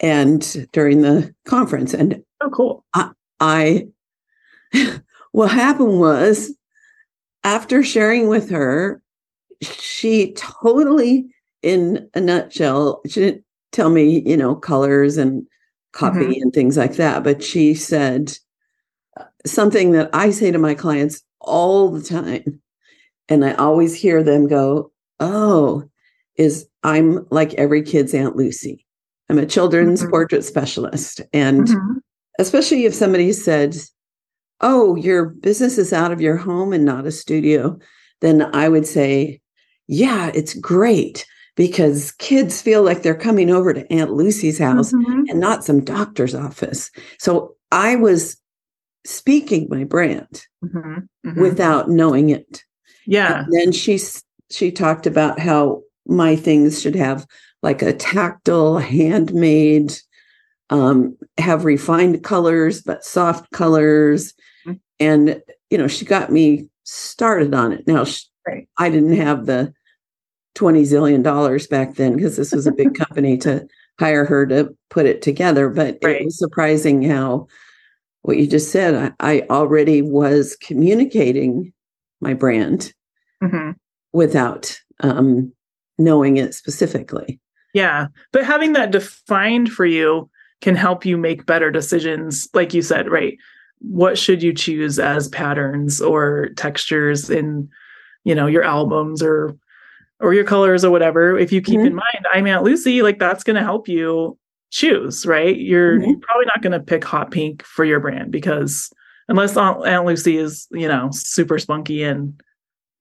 and 0.00 0.68
during 0.72 1.02
the 1.02 1.34
conference 1.46 1.94
and 1.94 2.22
oh 2.40 2.50
cool 2.50 2.84
I, 2.94 3.10
I 3.40 3.88
what 5.32 5.50
happened 5.50 5.98
was 5.98 6.54
after 7.44 7.82
sharing 7.82 8.28
with 8.28 8.50
her, 8.50 9.02
she 9.62 10.32
totally, 10.32 11.26
in 11.62 12.08
a 12.14 12.20
nutshell, 12.20 13.00
she 13.06 13.20
didn't 13.20 13.44
tell 13.72 13.90
me, 13.90 14.20
you 14.26 14.36
know, 14.36 14.54
colors 14.54 15.16
and 15.16 15.46
copy 15.92 16.40
and 16.40 16.52
things 16.52 16.76
like 16.76 16.94
that, 16.96 17.22
but 17.22 17.42
she 17.42 17.74
said 17.74 18.36
uh, 19.18 19.24
something 19.46 19.92
that 19.92 20.10
I 20.12 20.30
say 20.30 20.50
to 20.50 20.58
my 20.58 20.74
clients 20.74 21.22
all 21.40 21.88
the 21.90 22.02
time. 22.02 22.60
And 23.28 23.44
I 23.44 23.54
always 23.54 23.94
hear 23.94 24.22
them 24.22 24.48
go, 24.48 24.90
Oh, 25.20 25.84
is 26.36 26.66
I'm 26.82 27.26
like 27.30 27.54
every 27.54 27.82
kid's 27.82 28.12
Aunt 28.12 28.36
Lucy. 28.36 28.84
I'm 29.30 29.38
a 29.38 29.46
children's 29.46 30.02
Mhm. 30.02 30.10
portrait 30.10 30.44
specialist. 30.44 31.20
And 31.32 31.68
Mhm. 31.68 32.00
especially 32.38 32.84
if 32.84 32.94
somebody 32.94 33.32
said, 33.32 33.76
Oh, 34.66 34.96
your 34.96 35.26
business 35.26 35.76
is 35.76 35.92
out 35.92 36.10
of 36.10 36.22
your 36.22 36.38
home 36.38 36.72
and 36.72 36.86
not 36.86 37.06
a 37.06 37.12
studio, 37.12 37.78
then 38.22 38.42
I 38.54 38.68
would 38.70 38.86
say, 38.86 39.40
Yeah, 39.86 40.30
it's 40.34 40.54
great 40.54 41.26
because 41.54 42.12
kids 42.12 42.62
feel 42.62 42.82
like 42.82 43.02
they're 43.02 43.14
coming 43.14 43.50
over 43.50 43.74
to 43.74 43.92
Aunt 43.92 44.10
Lucy's 44.12 44.58
house 44.58 44.90
Mhm. 44.94 45.28
and 45.28 45.38
not 45.38 45.62
some 45.64 45.84
doctor's 45.84 46.34
office. 46.34 46.90
So 47.18 47.54
I 47.70 47.96
was 47.96 48.38
speaking 49.04 49.66
my 49.68 49.84
brand 49.84 50.46
Mhm. 50.64 51.06
Mhm. 51.26 51.36
without 51.36 51.90
knowing 51.90 52.30
it. 52.30 52.64
yeah 53.06 53.42
And 53.44 53.52
then 53.52 53.70
she 53.72 54.00
she 54.50 54.72
talked 54.72 55.06
about 55.06 55.38
how 55.38 55.82
my 56.06 56.36
things 56.36 56.80
should 56.80 56.94
have 56.96 57.26
like 57.62 57.82
a 57.82 57.92
tactile, 57.92 58.78
handmade, 58.78 59.92
um, 60.70 61.14
have 61.36 61.66
refined 61.66 62.22
colors 62.24 62.80
but 62.80 63.04
soft 63.04 63.50
colors. 63.52 64.32
And 65.00 65.42
you 65.70 65.78
know 65.78 65.88
she 65.88 66.04
got 66.04 66.30
me 66.32 66.68
started 66.84 67.54
on 67.54 67.72
it. 67.72 67.86
Now 67.86 68.04
sh- 68.04 68.24
Right. 68.46 68.68
I 68.78 68.90
didn't 68.90 69.16
have 69.16 69.46
the 69.46 69.72
twenty 70.54 70.82
zillion 70.82 71.22
dollars 71.22 71.66
back 71.66 71.94
then 71.94 72.14
because 72.14 72.36
this 72.36 72.52
was 72.52 72.66
a 72.66 72.72
big 72.72 72.94
company 72.94 73.38
to 73.38 73.66
hire 73.98 74.26
her 74.26 74.44
to 74.46 74.76
put 74.90 75.06
it 75.06 75.22
together. 75.22 75.70
But 75.70 75.96
Right. 76.04 76.20
it 76.20 76.24
was 76.26 76.38
surprising 76.38 77.02
how 77.02 77.46
what 78.20 78.36
you 78.36 78.46
just 78.46 78.70
said. 78.70 78.94
I, 79.20 79.36
I 79.38 79.46
already 79.48 80.02
was 80.02 80.56
communicating 80.56 81.72
my 82.20 82.34
brand 82.34 82.92
Mhm. 83.42 83.76
without 84.12 84.78
um, 85.00 85.50
knowing 85.98 86.36
it 86.36 86.52
specifically. 86.54 87.40
Yeah. 87.72 88.08
But 88.32 88.44
having 88.44 88.74
that 88.74 88.90
defined 88.90 89.72
for 89.72 89.86
you 89.86 90.28
can 90.60 90.76
help 90.76 91.04
you 91.06 91.16
make 91.16 91.46
better 91.46 91.70
decisions. 91.70 92.46
Like 92.54 92.74
you 92.74 92.82
said, 92.82 93.10
right? 93.10 93.36
What 93.88 94.16
should 94.18 94.42
you 94.42 94.52
choose 94.54 94.98
as 94.98 95.28
patterns 95.28 96.00
or 96.00 96.50
textures 96.56 97.28
in, 97.30 97.68
you 98.24 98.34
know, 98.34 98.46
your 98.46 98.62
albums 98.64 99.22
or 99.22 99.56
or 100.20 100.32
your 100.32 100.44
colors 100.44 100.84
or 100.84 100.90
whatever. 100.90 101.36
If 101.36 101.52
you 101.52 101.60
keep 101.60 101.80
in 101.80 101.94
mind, 101.94 102.26
I'm 102.32 102.46
Aunt 102.46 102.62
Lucy, 102.62 103.02
like 103.02 103.18
that's 103.18 103.42
gonna 103.44 103.64
help 103.64 103.88
you 103.88 104.38
choose, 104.70 105.26
right? 105.26 105.56
You're, 105.56 105.98
Mhm. 105.98 106.06
you're 106.06 106.18
probably 106.20 106.46
not 106.46 106.62
gonna 106.62 106.80
pick 106.80 107.04
hot 107.04 107.30
pink 107.30 107.62
for 107.64 107.84
your 107.84 108.00
brand 108.00 108.30
because 108.30 108.90
unless 109.28 109.56
Aunt, 109.56 109.84
Aunt 109.86 110.06
Lucy 110.06 110.36
is, 110.38 110.66
you 110.70 110.88
know, 110.88 111.08
super 111.12 111.58
spunky 111.58 112.04
and 112.04 112.40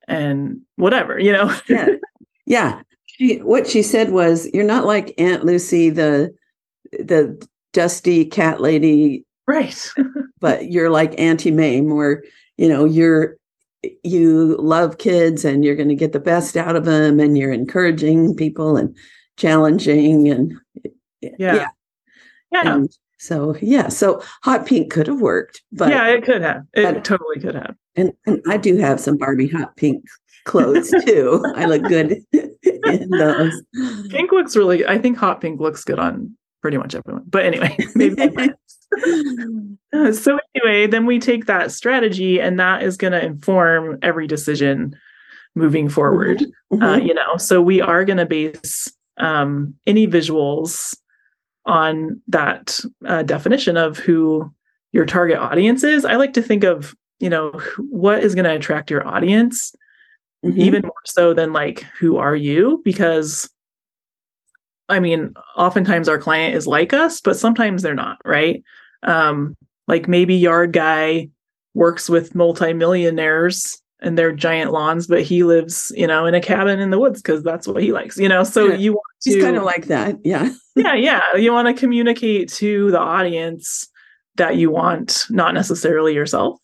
and 0.08 0.60
whatever, 0.76 1.18
you 1.20 1.32
know. 1.32 1.56
Yeah, 1.70 1.88
yeah. 2.46 2.82
She, 3.06 3.38
what 3.38 3.68
she 3.68 3.84
said 3.84 4.10
was, 4.12 4.50
"You're 4.54 4.66
not 4.66 4.86
like 4.86 5.14
Aunt 5.18 5.46
Lucy, 5.46 5.92
the 5.92 6.34
the 6.92 7.42
dusty 7.74 8.26
cat 8.26 8.60
lady, 8.60 9.24
right. 9.48 9.92
but 10.40 10.72
you're 10.72 10.90
like 10.90 11.20
Auntie 11.20 11.52
Mame, 11.52 11.96
where 11.96 12.24
you 12.58 12.68
know 12.70 12.86
you're 12.86 13.38
you 14.04 14.56
love 14.58 14.98
kids 14.98 15.44
and 15.44 15.66
you're 15.66 15.76
going 15.76 15.90
to 15.90 15.96
get 15.96 16.14
the 16.14 16.20
best 16.20 16.56
out 16.56 16.76
of 16.76 16.86
them, 16.86 17.20
and 17.20 17.38
you're 17.38 17.52
encouraging 17.54 18.36
people 18.36 18.78
and 18.78 18.96
challenging 19.38 20.30
and 20.30 20.54
Yeah. 21.22 21.68
Yeah. 22.52 22.76
And 22.76 22.98
so 23.18 23.56
yeah, 23.62 23.88
so 23.88 24.22
hot 24.44 24.66
pink 24.66 24.92
could 24.92 25.08
have 25.08 25.22
worked, 25.22 25.62
but 25.72 25.90
yeah, 25.90 26.08
it 26.08 26.24
could 26.24 26.42
have. 26.42 26.64
It 26.74 26.84
but- 26.84 27.06
totally 27.06 27.40
could 27.40 27.56
have. 27.56 27.76
And, 27.96 28.12
and 28.26 28.42
I 28.48 28.58
do 28.58 28.78
have 28.78 29.00
some 29.00 29.18
Barbie 29.18 29.48
hot 29.48 29.76
pink 29.78 30.04
clothes 30.46 30.92
too. 31.06 31.44
I 31.56 31.66
look 31.66 31.84
good 31.84 32.18
in 32.34 33.10
those. 33.10 33.62
Pink 34.10 34.32
looks 34.32 34.56
really 34.56 34.86
I 34.86 34.98
think 34.98 35.18
hot 35.18 35.42
pink 35.42 35.60
looks 35.60 35.84
good 35.84 36.00
on 36.00 36.36
pretty 36.62 36.78
much 36.78 36.96
everyone. 36.96 37.24
But 37.28 37.46
anyway, 37.46 37.78
maybe 37.96 38.30
so 40.14 40.40
anyway, 40.56 40.88
then 40.88 41.06
we 41.06 41.20
take 41.20 41.46
that 41.46 41.72
strategy, 41.72 42.40
and 42.40 42.60
that 42.60 42.84
is 42.84 42.98
going 42.98 43.14
to 43.14 43.24
inform 43.24 44.00
every 44.02 44.28
decision 44.28 44.96
moving 45.56 45.90
forward. 45.90 46.44
Mhm. 46.72 46.82
Uh, 46.84 46.98
you 46.98 47.14
know, 47.14 47.38
so 47.38 47.62
we 47.62 47.82
are 47.82 48.06
going 48.06 48.18
to 48.18 48.26
base 48.26 48.92
um, 49.18 49.76
any 49.86 50.08
visuals 50.08 50.96
on 51.66 52.22
that 52.28 52.80
uh, 53.06 53.24
definition 53.24 53.78
of 53.78 53.98
who 53.98 54.52
your 54.92 55.06
target 55.06 55.38
audience 55.38 55.84
is. 55.84 56.06
I 56.06 56.16
like 56.16 56.34
to 56.34 56.42
think 56.42 56.64
of 56.64 56.96
you 57.20 57.30
know 57.30 57.52
what 57.78 58.24
is 58.24 58.36
going 58.36 58.46
to 58.46 58.54
attract 58.56 58.92
your 58.92 59.08
audience 59.08 59.74
Mhm. 60.44 60.58
even 60.58 60.82
more 60.82 60.92
so 61.06 61.34
than 61.34 61.54
like 61.54 61.86
who 62.00 62.18
are 62.18 62.36
you 62.36 62.82
because 62.84 63.50
i 64.90 65.00
mean 65.00 65.34
oftentimes 65.56 66.10
our 66.10 66.18
client 66.18 66.54
is 66.54 66.68
like 66.68 66.92
us 66.92 67.22
but 67.22 67.38
sometimes 67.38 67.82
they're 67.82 67.96
not 67.96 68.18
right 68.26 68.62
um 69.04 69.56
like 69.88 70.08
maybe 70.08 70.36
yard 70.36 70.72
guy 70.74 71.30
works 71.74 72.10
with 72.10 72.36
multimillionaires 72.36 73.80
and 74.02 74.18
their 74.18 74.32
giant 74.32 74.72
lawns 74.72 75.08
but 75.08 75.22
he 75.22 75.44
lives 75.44 75.92
you 75.96 76.06
know 76.08 76.26
in 76.26 76.34
a 76.34 76.42
cabin 76.42 76.80
in 76.80 76.90
the 76.92 77.00
woods 77.00 77.22
because 77.22 77.42
that's 77.44 77.68
what 77.68 77.82
he 77.82 77.92
likes 77.94 78.18
you 78.18 78.28
know 78.30 78.44
so 78.44 78.68
Yeah. 78.68 78.76
you 78.76 78.92
want 78.94 79.04
to 79.24 79.32
She's 79.32 79.42
kind 79.44 79.56
of 79.56 79.64
like 79.64 79.86
that. 79.86 80.18
Yeah. 80.26 80.50
yeah 80.76 80.94
yeah 80.96 81.36
you 81.36 81.52
want 81.54 81.68
to 81.70 81.74
communicate 81.80 82.52
to 82.54 82.92
the 82.92 83.00
audience 83.00 83.88
that 84.36 84.58
you 84.58 84.70
want 84.70 85.26
not 85.30 85.54
necessarily 85.54 86.14
yourself 86.14 86.60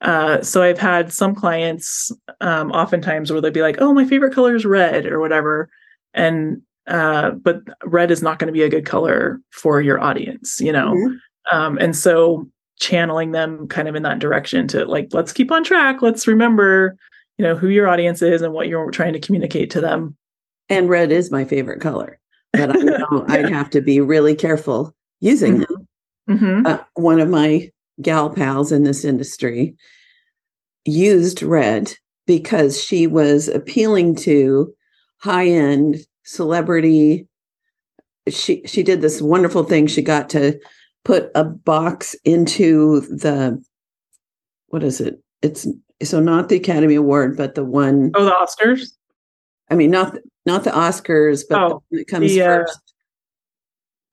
uh, 0.00 0.40
so 0.42 0.62
i've 0.62 0.78
had 0.78 1.12
some 1.12 1.34
clients 1.34 2.10
um, 2.40 2.70
oftentimes 2.70 3.30
where 3.32 3.40
they'd 3.40 3.52
be 3.52 3.62
like 3.62 3.76
oh 3.80 3.92
my 3.92 4.04
favorite 4.06 4.32
color 4.34 4.54
is 4.54 4.64
red 4.64 5.04
or 5.06 5.18
whatever 5.20 5.68
and 6.14 6.62
uh, 6.86 7.32
but 7.32 7.60
red 7.84 8.10
is 8.10 8.22
not 8.22 8.38
going 8.38 8.46
to 8.46 8.52
be 8.52 8.62
a 8.62 8.68
good 8.70 8.86
color 8.86 9.40
for 9.50 9.80
your 9.82 10.00
audience 10.00 10.60
you 10.60 10.72
know 10.72 10.94
Mhm. 10.94 11.16
Um, 11.52 11.78
and 11.78 11.96
so 11.96 12.48
channeling 12.80 13.32
them 13.32 13.66
kind 13.68 13.88
of 13.88 13.94
in 13.96 14.02
that 14.04 14.20
direction 14.20 14.68
to 14.68 14.84
like 14.84 15.08
let's 15.12 15.32
keep 15.32 15.50
on 15.50 15.64
track 15.64 16.00
let's 16.00 16.28
remember 16.28 16.96
you 17.36 17.44
know 17.44 17.56
who 17.56 17.68
your 17.68 17.88
audience 17.88 18.22
is 18.22 18.40
and 18.42 18.52
what 18.52 18.68
you're 18.68 18.90
trying 18.90 19.12
to 19.12 19.18
communicate 19.20 19.70
to 19.70 19.80
them 19.80 20.16
And 20.68 20.88
red 20.88 21.10
is 21.12 21.30
my 21.30 21.44
favorite 21.44 21.80
color, 21.80 22.18
but 22.52 22.70
I 22.70 22.80
know 22.82 23.24
I'd 23.28 23.48
have 23.48 23.70
to 23.70 23.80
be 23.80 24.00
really 24.00 24.34
careful 24.34 24.94
using 25.20 25.60
them. 25.60 25.88
Mhm. 26.30 26.66
Uh, 26.66 26.78
one 26.94 27.20
of 27.20 27.28
my 27.28 27.70
gal 28.02 28.30
pals 28.30 28.70
in 28.70 28.84
this 28.84 29.04
industry 29.04 29.74
used 30.84 31.42
red 31.42 31.92
because 32.26 32.82
she 32.82 33.06
was 33.06 33.48
appealing 33.48 34.14
to 34.14 34.72
high 35.18 35.48
end 35.48 35.96
celebrity. 36.24 37.26
She 38.28 38.62
she 38.66 38.82
did 38.82 39.00
this 39.00 39.22
wonderful 39.22 39.64
thing. 39.64 39.86
She 39.86 40.02
got 40.02 40.28
to 40.30 40.58
put 41.04 41.30
a 41.34 41.44
box 41.44 42.14
into 42.24 43.00
the 43.02 43.62
what 44.68 44.82
is 44.82 45.00
it? 45.00 45.22
It's 45.42 45.66
so 46.02 46.20
not 46.20 46.48
the 46.48 46.56
Academy 46.56 46.94
Award, 46.94 47.36
but 47.36 47.54
the 47.54 47.64
one. 47.64 48.12
oh 48.14 48.24
the 48.24 48.30
oscars 48.32 48.92
I 49.70 49.74
mean, 49.74 49.90
not 49.90 50.16
not 50.46 50.64
the 50.64 50.70
Oscars, 50.70 51.44
but 51.48 51.56
the 51.58 51.64
Oh, 51.64 51.68
one 51.74 51.80
that 51.92 52.08
comes 52.08 52.26
the, 52.32 52.40
uh, 52.42 52.46
first. 52.46 52.94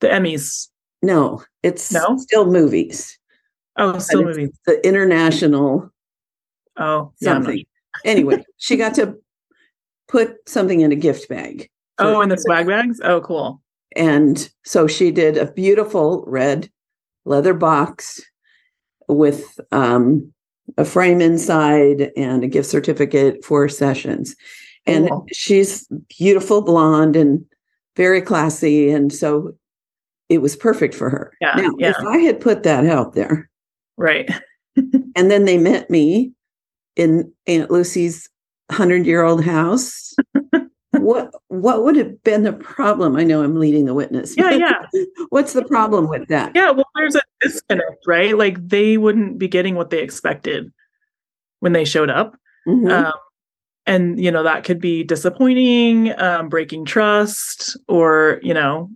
the 0.01 0.07
emmys 0.07 0.67
No, 1.01 1.43
it's 1.63 1.91
No? 1.93 2.17
still 2.17 2.45
movies. 2.45 3.17
oh 3.77 3.97
still 3.99 4.23
moving 4.23 4.51
The 4.65 4.85
international 4.85 5.89
oh 6.77 7.13
yeah, 7.19 7.33
something. 7.33 7.65
anyway, 8.05 8.43
she 8.57 8.75
got 8.77 8.93
to 8.95 9.15
put 10.07 10.35
something 10.47 10.81
in 10.81 10.91
a 10.91 10.95
gift 10.95 11.29
bag. 11.29 11.69
oh 11.99 12.21
in 12.21 12.29
the 12.29 12.37
swag 12.37 12.67
bags 12.67 12.99
oh 13.03 13.21
cool 13.21 13.61
And 13.95 14.49
so 14.65 14.87
she 14.87 15.11
did 15.11 15.37
a 15.37 15.51
beautiful 15.51 16.23
red 16.27 16.69
leather 17.25 17.53
box 17.53 18.21
with 19.07 19.59
um, 19.71 20.31
a 20.77 20.85
frame 20.85 21.21
inside 21.21 22.11
and 22.17 22.43
a 22.43 22.47
gift 22.47 22.69
certificate 22.69 23.43
for 23.43 23.67
sessions. 23.69 24.35
And 24.85 25.09
Cool. 25.09 25.25
she's 25.33 25.87
beautiful 26.17 26.61
blonde 26.61 27.15
and 27.15 27.43
very 27.95 28.21
classy. 28.21 28.89
And 28.89 29.11
so 29.11 29.55
it 30.29 30.41
was 30.41 30.55
perfect 30.55 30.93
for 30.93 31.09
her. 31.09 31.33
Yeah, 31.41 31.55
now, 31.55 31.71
yeah. 31.77 31.89
if 31.91 31.97
I 31.97 32.17
had 32.17 32.39
put 32.39 32.63
that 32.63 32.85
out 32.85 33.13
there 33.13 33.49
right 33.97 34.29
and 34.75 35.31
then 35.31 35.45
they 35.45 35.57
met 35.57 35.89
me 35.89 36.33
in 36.95 37.31
Aunt 37.47 37.71
Lucy's 37.71 38.29
hundred 38.71 39.05
year 39.05 39.23
old 39.23 39.43
house, 39.43 40.13
what 41.01 41.31
what 41.47 41.83
would 41.83 41.95
have 41.95 42.23
been 42.23 42.43
the 42.43 42.53
problem? 42.53 43.15
I 43.15 43.23
know 43.23 43.41
I'm 43.43 43.59
leading 43.59 43.85
the 43.85 43.93
witness. 43.93 44.35
yeah 44.37 44.51
yeah 44.51 44.85
What's 45.29 45.53
the 45.53 45.63
problem 45.65 46.07
with 46.09 46.27
that? 46.29 46.51
yeah 46.55 46.71
well 46.71 46.85
there's 46.95 47.15
a 47.15 47.21
disconnect 47.41 48.05
right 48.07 48.37
like 48.37 48.65
they 48.67 48.97
wouldn't 48.97 49.37
be 49.37 49.47
getting 49.47 49.75
what 49.75 49.89
they 49.89 50.01
expected 50.01 50.71
when 51.59 51.73
they 51.73 51.85
showed 51.85 52.09
up 52.09 52.35
Mhm. 52.67 52.89
um, 52.91 53.13
and 53.85 54.19
you 54.19 54.31
know 54.31 54.41
that 54.43 54.63
could 54.63 54.79
be 54.81 55.03
disappointing 55.03 56.17
um, 56.19 56.49
breaking 56.49 56.85
trust 56.85 57.77
or 57.87 58.39
you 58.41 58.53
know 58.53 58.89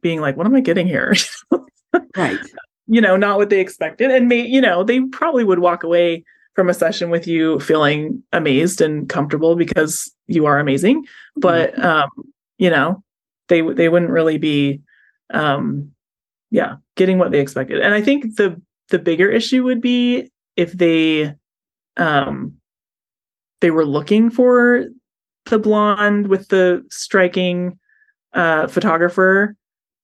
being 0.00 0.20
like 0.20 0.36
what 0.36 0.46
am 0.46 0.54
i 0.54 0.60
getting 0.60 0.86
here 0.86 1.14
right. 2.16 2.38
you 2.86 3.00
know 3.00 3.16
not 3.16 3.36
what 3.38 3.50
they 3.50 3.60
expected 3.60 4.10
and 4.10 4.28
may 4.28 4.40
you 4.46 4.60
know 4.60 4.82
they 4.84 5.00
probably 5.08 5.44
would 5.44 5.58
walk 5.58 5.82
away 5.82 6.24
from 6.54 6.68
a 6.68 6.74
session 6.74 7.10
with 7.10 7.26
you 7.26 7.58
feeling 7.60 8.22
amazed 8.32 8.80
and 8.80 9.08
comfortable 9.08 9.56
because 9.56 10.12
you 10.26 10.46
are 10.46 10.58
amazing. 10.58 11.04
But 11.36 11.78
um 11.82 12.10
you 12.58 12.70
know 12.70 13.02
they 13.48 13.62
they 13.62 13.88
wouldn't 13.88 14.10
really 14.10 14.38
be 14.38 14.80
um 15.32 15.92
yeah 16.50 16.76
getting 16.96 17.18
what 17.18 17.30
they 17.30 17.40
expected. 17.40 17.80
And 17.80 17.94
i 17.94 18.02
think 18.02 18.36
the 18.36 18.60
the 18.88 18.98
bigger 18.98 19.30
issue 19.30 19.62
would 19.64 19.80
be 19.80 20.30
if 20.56 20.72
they 20.72 21.34
um 21.96 22.54
they 23.60 23.70
were 23.70 23.86
looking 23.86 24.30
for 24.30 24.86
the 25.46 25.58
blonde 25.58 26.28
with 26.28 26.48
the 26.48 26.84
striking 26.90 27.78
uh 28.34 28.66
photographer 28.66 29.56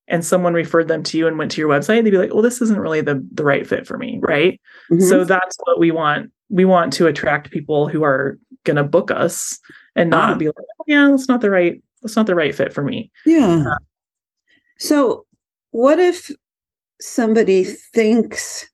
and 0.08 0.24
someone 0.24 0.54
referred 0.54 0.88
them 0.88 1.02
to 1.02 1.16
you 1.18 1.26
and 1.26 1.38
went 1.38 1.50
to 1.52 1.60
your 1.60 1.68
website 1.70 2.02
they'd 2.02 2.10
be 2.10 2.18
like 2.18 2.32
well 2.32 2.42
this 2.42 2.60
isn't 2.62 2.80
really 2.80 3.00
the 3.00 3.24
the 3.32 3.44
right 3.44 3.66
fit 3.66 3.86
for 3.86 3.96
me 3.98 4.18
right 4.22 4.60
Mhm. 4.90 5.08
so 5.08 5.24
that's 5.24 5.56
what 5.64 5.78
we 5.78 5.90
want 5.90 6.30
we 6.50 6.64
want 6.64 6.92
to 6.94 7.06
attract 7.06 7.50
people 7.50 7.88
who 7.88 8.02
are 8.02 8.38
going 8.64 8.76
to 8.76 8.84
book 8.84 9.10
us 9.10 9.58
and 9.96 10.10
not 10.10 10.30
Ah. 10.30 10.34
be 10.34 10.46
like 10.46 10.56
oh, 10.58 10.84
yeah 10.86 11.08
that's 11.08 11.28
not 11.28 11.40
the 11.40 11.50
right 11.50 11.82
that's 12.02 12.16
not 12.16 12.26
the 12.26 12.34
right 12.34 12.54
fit 12.54 12.72
for 12.72 12.82
me 12.82 13.10
yeah. 13.26 13.64
So, 14.78 15.26
what 15.72 15.98
if 15.98 16.30
somebody 17.00 17.64
thinks, 17.64 18.64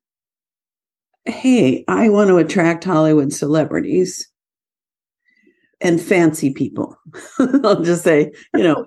"Hey, 1.24 1.82
I 1.88 2.10
want 2.10 2.28
to 2.28 2.36
attract 2.36 2.84
Hollywood 2.84 3.32
celebrities 3.32 4.28
and 5.80 5.98
fancy 6.00 6.52
people"? 6.52 6.96
I'll 7.38 7.82
just 7.82 8.04
say, 8.04 8.32
you 8.54 8.62
know, 8.64 8.86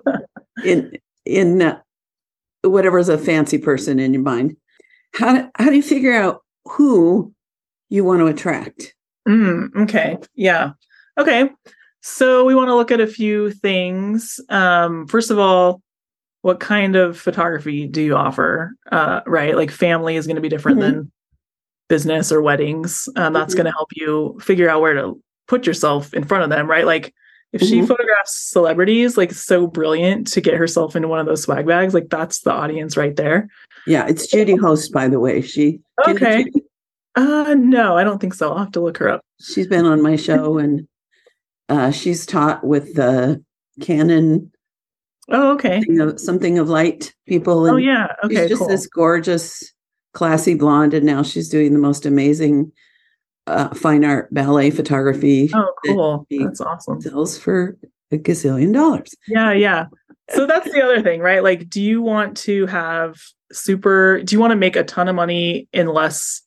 in 0.64 0.92
in 1.24 1.60
uh, 1.62 1.80
whatever's 2.62 3.08
a 3.08 3.18
fancy 3.18 3.58
person 3.58 3.98
in 3.98 4.12
your 4.12 4.22
mind. 4.22 4.56
How 5.14 5.34
do, 5.34 5.48
how 5.56 5.70
do 5.70 5.76
you 5.76 5.82
figure 5.82 6.12
out 6.12 6.42
who 6.64 7.32
you 7.88 8.04
want 8.04 8.20
to 8.20 8.26
attract? 8.26 8.94
Mm, 9.28 9.74
okay. 9.82 10.16
Yeah. 10.34 10.72
Okay. 11.18 11.50
So 12.00 12.44
we 12.44 12.54
want 12.54 12.68
to 12.68 12.74
look 12.74 12.90
at 12.90 13.00
a 13.00 13.06
few 13.06 13.50
things. 13.50 14.40
Um, 14.48 15.06
first 15.06 15.30
of 15.30 15.38
all, 15.38 15.82
what 16.42 16.60
kind 16.60 16.94
of 16.96 17.18
photography 17.18 17.86
do 17.86 18.00
you 18.00 18.14
offer? 18.14 18.72
Uh, 18.92 19.20
right. 19.26 19.56
Like 19.56 19.70
family 19.70 20.16
is 20.16 20.26
going 20.26 20.36
to 20.36 20.42
be 20.42 20.48
different 20.48 20.78
Mhm. 20.78 20.82
than 20.82 21.12
business 21.88 22.30
or 22.30 22.40
weddings. 22.42 23.08
Um, 23.16 23.32
that's 23.32 23.54
Mhm. 23.54 23.58
going 23.58 23.64
to 23.66 23.72
help 23.72 23.88
you 23.96 24.38
figure 24.40 24.68
out 24.68 24.80
where 24.80 24.94
to 24.94 25.20
put 25.48 25.66
yourself 25.66 26.14
in 26.14 26.24
front 26.24 26.44
of 26.44 26.50
them. 26.50 26.68
Right. 26.70 26.86
Like 26.86 27.12
if 27.52 27.62
she 27.62 27.80
Mhm. 27.80 27.88
photographs 27.88 28.50
celebrities, 28.50 29.16
like 29.16 29.32
so 29.32 29.66
brilliant 29.66 30.26
to 30.32 30.40
get 30.40 30.54
herself 30.54 30.94
into 30.96 31.08
one 31.08 31.18
of 31.20 31.26
those 31.26 31.42
swag 31.42 31.66
bags, 31.66 31.94
like 31.94 32.08
that's 32.10 32.40
the 32.40 32.52
audience 32.52 32.96
right 32.96 33.16
there. 33.16 33.48
Yeah, 33.86 34.06
it's 34.06 34.26
Judy 34.26 34.56
Host, 34.56 34.92
by 34.92 35.08
the 35.08 35.18
way. 35.20 35.40
She 35.40 35.72
do 35.72 35.78
you 36.06 36.06
know 36.06 36.12
Okay. 36.14 36.46
Uh, 37.16 37.54
no, 37.58 37.96
I 37.96 38.04
don't 38.04 38.20
think 38.20 38.34
so. 38.34 38.50
I'll 38.50 38.58
have 38.58 38.72
to 38.72 38.80
look 38.80 38.98
her 38.98 39.08
up. 39.08 39.22
she's 39.40 39.66
been 39.66 39.86
on 39.86 40.02
my 40.02 40.14
show 40.16 40.58
and 40.64 40.86
uh, 41.68 41.90
she's 41.90 42.24
taught 42.26 42.64
with 42.64 42.94
the 42.94 43.42
Canon 43.80 44.50
Oh, 45.30 45.52
okay. 45.54 45.82
thing 45.82 46.00
of, 46.00 46.18
something 46.20 46.58
of 46.58 46.68
light 46.70 47.12
people. 47.26 47.66
And 47.66 47.74
Oh, 47.74 47.76
yeah. 47.76 48.08
Okay. 48.24 48.34
she's 48.42 48.48
just 48.50 48.58
cool. 48.60 48.68
this 48.68 48.86
gorgeous, 48.86 49.72
classy 50.14 50.54
blonde, 50.54 50.94
and 50.94 51.04
now 51.04 51.22
she's 51.22 51.48
doing 51.50 51.72
the 51.74 51.78
most 51.78 52.06
amazing 52.06 52.72
uh, 53.48 53.74
fine 53.74 54.04
art 54.04 54.32
ballet 54.32 54.70
photography. 54.70 55.50
Oh, 55.54 55.72
cool. 55.86 56.26
she 56.30 56.38
That's 56.44 56.60
awesome. 56.60 57.00
sells 57.00 57.38
for 57.38 57.76
a 58.12 58.18
gazillion 58.18 58.72
dollars. 58.72 59.14
Yeah, 59.26 59.52
yeah. 59.52 59.86
So 60.30 60.46
that's 60.46 60.70
the 60.70 60.82
other 60.82 61.02
thing, 61.02 61.20
right? 61.20 61.42
Like, 61.42 61.68
do 61.70 61.80
you 61.80 62.02
want 62.02 62.36
to 62.38 62.66
have 62.66 63.16
super, 63.50 64.22
do 64.22 64.34
you 64.34 64.40
want 64.40 64.50
to 64.50 64.56
make 64.56 64.76
a 64.76 64.84
ton 64.84 65.08
of 65.08 65.14
money 65.14 65.68
in 65.72 65.86
less 65.86 66.42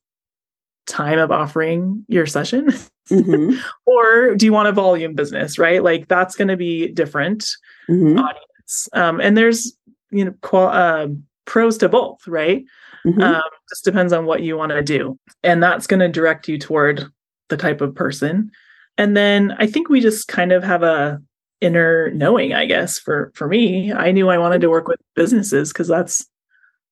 time 0.86 1.18
of 1.18 1.32
offering 1.32 2.06
your 2.08 2.26
session? 2.26 2.68
Mhm, 3.10 3.60
or 3.86 4.36
do 4.36 4.46
you 4.46 4.54
want 4.54 4.68
a 4.68 4.72
volume 4.72 5.16
business, 5.16 5.58
right? 5.58 5.84
Like, 5.84 6.08
that's 6.08 6.36
going 6.36 6.50
to 6.50 6.58
be 6.58 6.90
different 6.90 7.50
mhm. 7.90 8.20
audience. 8.20 8.90
Um, 8.94 9.20
and 9.20 9.36
there's, 9.36 9.76
you 10.12 10.26
know, 10.26 10.34
qual- 10.42 10.70
um 10.70 11.24
pros 11.46 11.78
to 11.80 11.90
both, 11.90 12.26
right? 12.28 12.64
Mhm. 13.06 13.22
Um, 13.22 13.42
just 13.70 13.84
depends 13.84 14.14
on 14.14 14.26
what 14.26 14.44
you 14.44 14.58
want 14.58 14.72
to 14.72 14.82
do. 14.84 15.18
And 15.44 15.62
that's 15.64 15.88
going 15.88 16.00
to 16.02 16.08
direct 16.08 16.48
you 16.48 16.58
toward 16.58 17.06
the 17.50 17.58
type 17.58 17.82
of 17.82 17.96
person. 17.96 18.52
And 18.98 19.16
then 19.18 19.56
I 19.58 19.68
think 19.68 19.90
we 19.90 20.00
just 20.02 20.28
kind 20.28 20.52
of 20.52 20.64
have 20.64 20.84
a 20.84 21.20
inner 21.62 22.12
knowing, 22.12 22.54
I 22.54 22.66
guess, 22.66 23.00
for 23.00 23.32
for 23.36 23.48
me. 23.48 23.92
I 23.94 24.12
knew 24.12 24.30
I 24.30 24.38
wanted 24.38 24.62
to 24.62 24.70
work 24.70 24.88
with 24.88 25.00
businesses 25.16 25.72
because 25.72 25.88
that's 25.88 26.26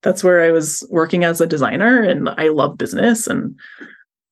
that's 0.02 0.24
where 0.24 0.42
I 0.42 0.52
was 0.52 0.86
working 0.90 1.24
as 1.26 1.42
a 1.42 1.48
designer 1.48 2.02
and 2.02 2.30
I 2.30 2.48
love 2.50 2.78
business 2.78 3.28
and 3.28 3.56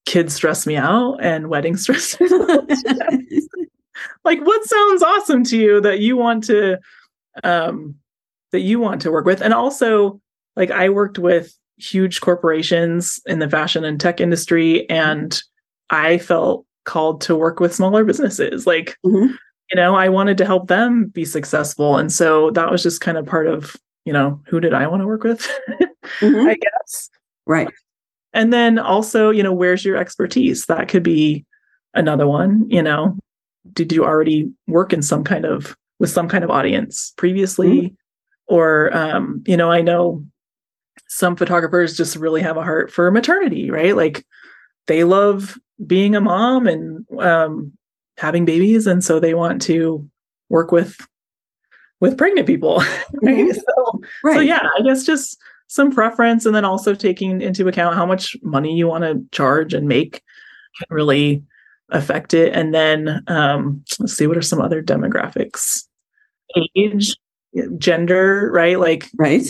kids 0.06 0.34
stress 0.34 0.66
me 0.66 0.78
out 0.78 1.18
and 1.22 1.50
weddings 1.50 1.82
stress 1.84 2.20
me 2.20 2.28
out. 2.32 2.70
like 4.24 4.40
what 4.46 4.64
sounds 4.66 5.04
awesome 5.04 5.44
to 5.44 5.58
you 5.58 5.82
that 5.82 6.00
you 6.00 6.16
want 6.16 6.44
to 6.46 6.78
um 7.44 7.96
that 8.52 8.62
you 8.62 8.80
want 8.80 9.02
to 9.02 9.12
work 9.12 9.26
with 9.26 9.42
and 9.42 9.54
also 9.54 10.20
like 10.56 10.72
i 10.72 10.90
worked 10.90 11.20
with 11.20 11.54
huge 11.78 12.22
corporations 12.22 13.20
in 13.28 13.40
the 13.40 13.50
fashion 13.50 13.84
and 13.84 14.00
tech 14.00 14.20
industry 14.20 14.90
and 14.90 15.42
i 15.90 16.18
felt 16.18 16.66
called 16.86 17.22
to 17.22 17.36
work 17.36 17.60
with 17.60 17.74
smaller 17.76 18.04
businesses 18.04 18.66
like 18.66 18.98
Mhm. 19.06 19.30
you 19.72 19.76
know 19.76 19.96
i 19.96 20.10
wanted 20.10 20.38
to 20.40 20.46
help 20.46 20.68
them 20.68 21.06
be 21.08 21.24
successful 21.26 21.98
and 21.98 22.12
so 22.12 22.50
that 22.52 22.72
was 22.72 22.82
just 22.82 23.02
kind 23.02 23.18
of 23.18 23.26
part 23.26 23.48
of 23.48 23.76
you 24.06 24.14
know 24.14 24.42
who 24.48 24.60
did 24.60 24.74
i 24.74 24.88
want 24.88 25.02
to 25.02 25.08
work 25.08 25.24
with 25.24 25.48
Mhm. 26.22 26.48
i 26.50 26.56
guess 26.56 27.10
Right. 27.46 27.70
and 28.34 28.52
then 28.52 28.78
also, 28.80 29.30
you 29.30 29.42
know, 29.42 29.54
where's 29.54 29.86
your 29.86 29.96
expertise? 29.96 30.66
That 30.66 30.90
could 30.90 31.02
be 31.04 31.46
another 31.94 32.28
one, 32.28 32.66
you 32.70 32.82
know. 32.84 33.18
Did 33.72 33.94
you 33.94 34.04
already 34.04 34.52
work 34.68 34.92
in 34.92 35.02
some 35.02 35.24
kind 35.24 35.46
of 35.46 35.74
with 36.00 36.10
some 36.10 36.28
kind 36.28 36.44
of 36.44 36.50
audience 36.52 37.14
previously? 37.18 37.96
Or 38.48 38.94
um, 38.96 39.44
you 39.48 39.56
know, 39.56 39.72
I 39.72 39.82
know 39.82 40.26
some 41.08 41.36
photographers 41.36 41.96
just 41.98 42.16
really 42.16 42.42
have 42.42 42.58
a 42.58 42.64
heart 42.64 42.92
for 42.92 43.10
maternity, 43.12 43.70
right? 43.72 43.96
Like 43.96 44.26
they 44.88 45.04
love 45.04 45.58
being 45.86 46.16
a 46.16 46.22
mom 46.22 46.68
and 46.68 47.06
um 47.20 47.72
having 48.18 48.46
babies 48.46 48.88
and 48.88 49.04
so 49.04 49.20
they 49.20 49.34
want 49.36 49.62
to 49.64 50.08
work 50.50 50.72
with 50.72 50.98
with 52.00 52.18
pregnant 52.18 52.48
people. 52.48 52.82
Right. 53.22 53.48
Mhm. 53.48 53.56
So 53.56 54.02
Right. 54.24 54.34
so 54.36 54.40
yeah, 54.42 54.68
I 54.78 54.82
guess 54.84 55.06
just 55.06 55.38
some 55.68 55.92
preference 55.92 56.46
and 56.46 56.56
then 56.56 56.66
also 56.66 56.94
taking 56.96 57.42
into 57.42 57.68
account 57.68 57.96
how 57.96 58.06
much 58.06 58.36
money 58.42 58.76
you 58.76 58.88
want 58.88 59.04
to 59.04 59.22
charge 59.32 59.74
and 59.74 59.88
make 59.88 60.22
can 60.78 60.88
really 60.90 61.44
affect 61.92 62.34
it. 62.34 62.54
And 62.54 62.74
then 62.74 63.22
um, 63.28 63.84
let's 64.00 64.14
see, 64.16 64.28
what 64.28 64.38
are 64.38 64.42
some 64.42 64.62
other 64.62 64.82
demographics? 64.82 65.84
Age, 66.76 67.16
gender, 67.78 68.50
right? 68.54 68.80
Like 68.80 69.08
Right. 69.18 69.46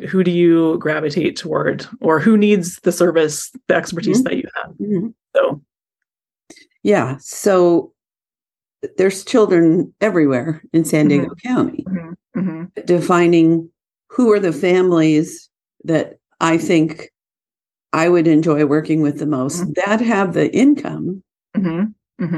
Who 0.00 0.24
do 0.24 0.30
you 0.30 0.78
gravitate 0.78 1.36
toward 1.36 1.86
or 2.00 2.18
who 2.20 2.36
needs 2.36 2.78
the 2.82 2.92
service, 2.92 3.50
the 3.68 3.74
expertise 3.74 4.20
Mhm. 4.20 4.24
that 4.24 4.36
you 4.36 4.48
have? 4.56 4.72
Mhm. 4.80 5.14
So 5.36 5.60
Yeah. 6.84 7.16
So 7.20 7.92
there's 8.96 9.24
children 9.24 9.94
everywhere 10.00 10.60
in 10.72 10.84
San 10.84 11.06
Diego 11.08 11.34
County. 11.44 11.84
mhm, 11.88 12.14
mhm, 12.36 12.84
Defining 12.86 13.68
who 14.08 14.32
are 14.32 14.40
the 14.40 14.52
families 14.52 15.48
that 15.84 16.18
I 16.40 16.58
think 16.58 17.10
I 17.92 18.08
would 18.08 18.26
enjoy 18.26 18.66
working 18.66 19.00
with 19.02 19.18
the 19.18 19.26
most 19.26 19.62
Mhm. 19.62 19.74
that 19.76 20.00
have 20.00 20.32
the 20.34 20.52
income 20.54 21.22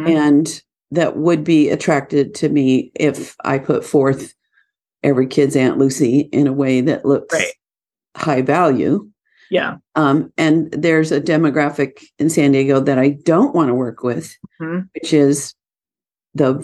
and 0.07 0.63
that 0.91 1.17
would 1.17 1.43
be 1.45 1.71
attracted 1.71 2.35
to 2.35 2.49
me 2.51 2.93
if 2.95 3.35
I 3.45 3.59
put 3.59 3.85
forth 3.85 4.35
every 5.05 5.27
kid's 5.27 5.55
Aunt 5.55 5.79
Lucy 5.79 6.21
in 6.33 6.47
a 6.49 6.53
way 6.53 6.81
that 6.81 7.05
looks 7.05 7.33
Right. 7.35 7.53
high 8.17 8.43
value. 8.43 9.09
yeah. 9.51 9.77
Um, 9.95 10.33
and 10.39 10.73
there's 10.73 11.13
a 11.13 11.21
demographic 11.21 12.03
in 12.19 12.29
San 12.31 12.53
Diego 12.53 12.81
that 12.81 12.99
I 12.99 13.11
don't 13.11 13.55
want 13.55 13.69
to 13.69 13.75
work 13.75 14.03
with, 14.03 14.35
Mhm. 14.61 14.89
which 14.95 15.13
is 15.13 15.55
the 16.35 16.55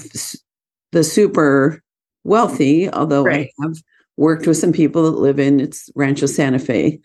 the 0.93 1.05
super 1.05 1.81
wealthy. 2.25 2.91
Although 2.91 3.23
Right. 3.23 3.51
I 3.61 3.63
have 3.65 3.77
worked 4.17 4.47
with 4.49 4.57
some 4.57 4.73
people 4.73 5.05
that 5.05 5.19
live 5.21 5.39
in 5.39 5.61
it's 5.61 5.89
Rancho 5.95 6.27
Santa 6.27 6.59
Fe, 6.59 6.99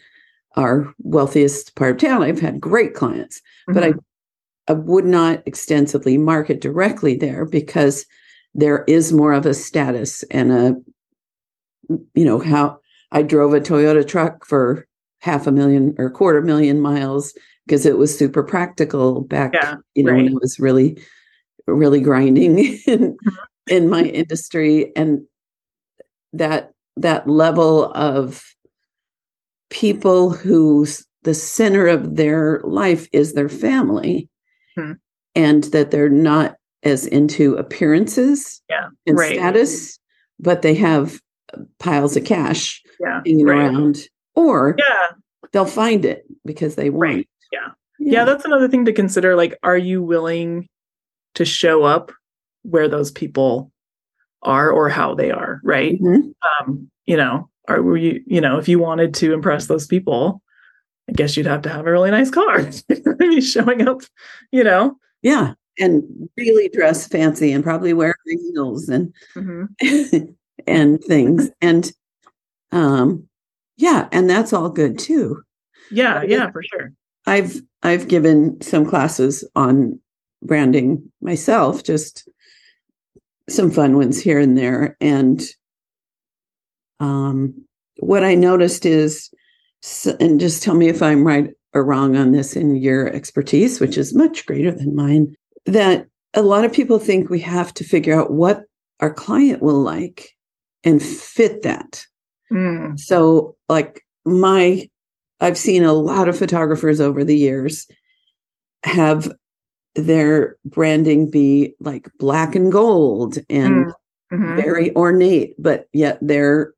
our 0.56 0.92
wealthiest 1.04 1.76
part 1.76 1.92
of 1.92 1.98
town. 2.10 2.24
I've 2.24 2.40
had 2.40 2.60
great 2.60 2.96
clients, 2.96 3.42
but 3.68 3.84
I 3.84 3.92
Mhm. 3.92 4.00
I 4.68 4.74
would 4.74 5.06
not 5.06 5.44
extensively 5.46 6.18
market 6.18 6.60
directly 6.62 7.16
there 7.16 7.46
because 7.46 8.08
there 8.56 8.84
is 8.88 9.14
more 9.14 9.34
of 9.34 9.46
a 9.46 9.54
status 9.54 10.24
and 10.32 10.52
a 10.52 10.76
you 12.14 12.26
know 12.26 12.40
how 12.40 12.80
I 13.12 13.22
drove 13.22 13.54
a 13.54 13.60
Toyota 13.60 14.08
truck 14.08 14.46
for 14.46 14.88
half 15.20 15.48
a 15.48 15.52
million 15.52 15.96
or 15.98 16.10
quarter 16.10 16.42
million 16.42 16.80
miles 16.80 17.34
because 17.66 17.86
it 17.86 17.98
was 17.98 18.18
super 18.18 18.44
practical 18.44 19.22
back 19.22 19.54
Yeah, 19.54 19.76
you 19.96 20.04
know 20.04 20.14
when 20.14 20.26
right. 20.26 20.32
I 20.32 20.38
was 20.42 20.60
really 20.60 20.98
really 21.68 22.00
grinding 22.02 22.60
in, 22.88 23.18
in 23.70 23.90
my 23.90 24.04
industry 24.04 24.92
and 24.96 25.22
that 26.34 26.72
that 26.98 27.28
level 27.28 27.92
of 27.94 28.44
people 29.70 30.30
whose 30.32 31.06
the 31.24 31.34
center 31.34 31.88
of 31.88 32.16
their 32.16 32.62
life 32.64 33.08
is 33.12 33.34
their 33.34 33.50
family 33.50 34.30
Hmm. 34.78 34.94
and 35.36 35.64
that 35.66 35.90
they're 35.92 36.10
not 36.10 36.56
as 36.84 37.08
into 37.08 37.56
appearances 37.56 38.62
Yeah. 38.70 38.90
and 39.08 39.18
Right. 39.18 39.34
status 39.34 39.98
but 40.40 40.62
they 40.62 40.74
have 40.76 41.20
piles 41.80 42.16
of 42.18 42.24
cash 42.26 42.82
Yeah. 43.00 43.22
hanging 43.26 43.46
right. 43.46 43.58
around 43.58 44.08
or 44.36 44.76
Yeah. 44.78 45.12
they'll 45.52 45.66
find 45.66 46.06
it 46.06 46.26
because 46.46 46.76
they 46.76 46.90
want 46.90 47.02
Right. 47.02 47.20
it. 47.20 47.28
Yeah. 47.52 47.72
yeah 48.00 48.26
that's 48.26 48.46
another 48.46 48.68
thing 48.68 48.86
to 48.86 48.94
consider 48.94 49.36
like 49.36 49.58
are 49.64 49.78
you 49.78 50.02
willing 50.04 50.68
to 51.36 51.46
show 51.46 51.84
up 51.84 52.12
where 52.64 52.88
those 52.90 53.12
people 53.12 53.72
are 54.42 54.70
or 54.70 54.90
how 54.90 55.16
they 55.16 55.32
are 55.32 55.60
right 55.64 56.00
Mhm. 56.02 56.34
um 56.62 56.90
you 57.06 57.16
know 57.18 57.50
are 57.68 57.82
were 57.82 57.98
you 57.98 58.22
you 58.28 58.42
know 58.42 58.58
if 58.58 58.68
you 58.68 58.78
wanted 58.80 59.14
to 59.16 59.34
impress 59.34 59.68
those 59.68 59.88
people 59.88 60.42
i 61.10 61.14
guess 61.14 61.36
you'd 61.38 61.46
have 61.48 61.62
to 61.64 61.70
have 61.70 61.88
a 61.88 61.92
really 61.92 62.12
nice 62.12 62.30
car 62.32 62.62
be 63.20 63.42
showing 63.42 63.88
up 63.88 64.02
you 64.52 64.64
know 64.64 64.98
yeah 65.22 65.54
and 65.80 66.04
really 66.38 66.70
dress 66.70 67.08
fancy 67.08 67.52
and 67.52 67.64
probably 67.64 67.94
wear 67.94 68.16
heels 68.26 68.88
and 68.90 69.14
Mhm. 69.36 69.68
and 70.68 71.04
things. 71.04 71.50
And 71.62 71.92
um 72.72 73.28
yeah 73.78 74.08
and 74.12 74.30
that's 74.30 74.54
all 74.54 74.70
good 74.70 74.98
too. 75.00 75.42
Yeah 75.92 76.20
But 76.20 76.30
yeah 76.30 76.52
for 76.52 76.64
sure. 76.64 76.92
I've 77.26 77.62
i've 77.84 78.08
given 78.08 78.62
some 78.62 78.86
classes 78.86 79.48
on 79.56 80.00
branding 80.44 81.12
myself 81.22 81.84
just 81.84 82.28
some 83.50 83.72
fun 83.72 83.96
ones 83.96 84.20
here 84.20 84.40
and 84.40 84.58
there. 84.58 84.98
And 85.02 85.42
um 87.00 87.66
what 88.00 88.24
i 88.24 88.36
noticed 88.36 88.86
is 88.86 89.30
and 90.20 90.40
just 90.40 90.64
tell 90.64 90.76
me 90.76 90.88
if 90.88 91.02
i'm 91.02 91.26
right 91.26 91.52
or 91.74 91.84
wrong 91.84 92.16
on 92.16 92.32
this 92.32 92.56
in 92.56 92.76
your 92.76 93.08
expertise 93.14 93.80
which 93.80 93.98
is 93.98 94.16
much 94.16 94.46
greater 94.46 94.72
than 94.72 94.96
mine 94.96 95.36
that 95.66 96.08
a 96.34 96.42
lot 96.42 96.66
of 96.66 96.74
people 96.74 97.00
think 97.00 97.30
we 97.30 97.40
have 97.40 97.74
to 97.74 97.84
figure 97.84 98.20
out 98.20 98.32
what 98.32 98.64
our 99.00 99.14
client 99.14 99.62
will 99.62 99.82
like 99.82 100.35
and 100.86 101.02
fit 101.04 101.64
that 101.64 102.06
Mm, 102.52 103.00
so, 103.00 103.56
like 103.70 104.06
my, 104.24 104.88
I've 105.42 105.58
seen 105.58 105.84
a 105.84 105.94
lot 105.94 106.28
of 106.30 106.38
photographers 106.38 107.02
over 107.02 107.24
the 107.24 107.36
years 107.36 107.88
have 108.84 109.32
their 109.96 110.58
branding 110.64 111.30
be 111.30 111.74
like 111.80 112.08
black 112.20 112.56
and 112.56 112.72
gold 112.72 113.40
and 113.50 113.92
mhm. 114.32 114.56
very 114.56 114.96
ornate, 114.96 115.56
but 115.58 115.88
yet 115.92 116.20
they're 116.22 116.74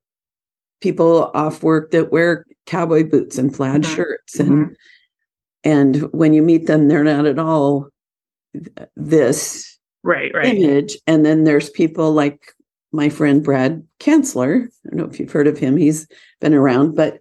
people 0.80 1.30
off 1.34 1.62
work 1.62 1.90
that 1.90 2.12
wear 2.12 2.46
cowboy 2.66 3.04
boots 3.04 3.36
and 3.36 3.52
plaid 3.52 3.82
Mhm. 3.82 3.94
shirts 3.96 4.40
and 4.40 4.76
and 5.64 5.96
when 6.12 6.32
you 6.32 6.42
meet 6.42 6.66
them 6.66 6.86
they're 6.88 7.04
not 7.04 7.26
at 7.26 7.38
all 7.38 7.88
th- 8.54 8.88
this 8.96 9.78
right 10.02 10.32
right 10.32 10.54
image. 10.54 10.96
And 11.06 11.26
then 11.26 11.44
there's 11.44 11.68
people 11.70 12.12
like 12.12 12.54
my 12.92 13.08
friend 13.08 13.42
Brad 13.42 13.86
Kensler. 14.00 14.68
I 14.86 14.88
don't 14.88 14.96
know 14.96 15.04
if 15.04 15.20
you've 15.20 15.32
heard 15.32 15.46
of 15.46 15.58
him. 15.58 15.76
He's 15.76 16.06
been 16.40 16.54
around, 16.54 16.94
but 16.94 17.20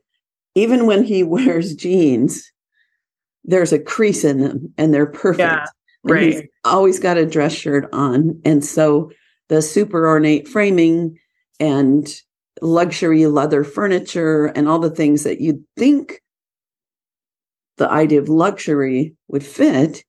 even 0.56 0.86
when 0.86 1.04
he 1.04 1.24
wears 1.36 1.76
jeans, 1.76 2.52
there's 3.44 3.74
a 3.74 3.80
crease 3.80 4.24
in 4.24 4.40
them 4.40 4.74
and 4.78 4.94
they're 4.94 5.06
perfect. 5.06 5.40
yeah 5.40 5.66
And 6.06 6.20
he's 6.20 6.36
right 6.36 6.50
always 6.64 7.00
got 7.00 7.18
a 7.18 7.26
dress 7.26 7.54
shirt 7.54 7.90
on. 7.94 8.42
And 8.46 8.64
so 8.64 9.12
the 9.50 9.62
super 9.62 10.08
ornate 10.08 10.48
framing 10.48 11.18
and 11.60 12.08
luxury 12.62 13.26
leather 13.28 13.64
furniture 13.64 14.48
and 14.48 14.68
all 14.68 14.80
the 14.80 14.90
things 14.90 15.24
that 15.24 15.40
you'd 15.40 15.64
think 15.78 16.22
the 17.78 17.90
idea 17.90 18.20
of 18.20 18.30
luxury 18.30 19.16
would 19.28 19.46
fit, 19.46 20.04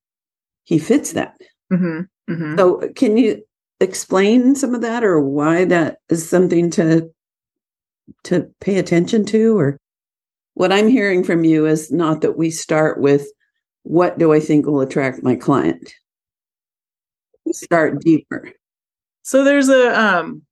he 0.65 0.79
fits 0.79 1.13
that. 1.13 1.37
hmm 1.71 2.01
hmm 2.29 2.57
So, 2.57 2.89
can 2.95 3.17
you 3.17 3.43
explain 3.81 4.55
some 4.55 4.75
of 4.75 4.81
that 4.83 5.05
or 5.05 5.21
why 5.21 5.65
that 5.65 5.99
is 6.09 6.29
something 6.29 6.71
to 6.71 7.11
to 8.25 8.49
pay 8.61 8.79
attention 8.79 9.25
to 9.27 9.59
or 9.59 9.79
what 10.55 10.73
I'm 10.73 10.89
hearing 10.89 11.23
from 11.23 11.45
you 11.45 11.67
is 11.67 11.93
not 11.93 12.21
that 12.23 12.37
we 12.37 12.51
start 12.51 13.01
with 13.01 13.29
what 13.85 14.19
do 14.19 14.33
I 14.33 14.41
think 14.41 14.67
will 14.67 14.81
attract 14.81 15.23
my 15.23 15.37
client? 15.37 15.93
Start 17.53 18.01
deeper. 18.01 18.51
So 19.23 19.45
there's 19.45 19.69
a 19.69 19.99
um 19.99 20.43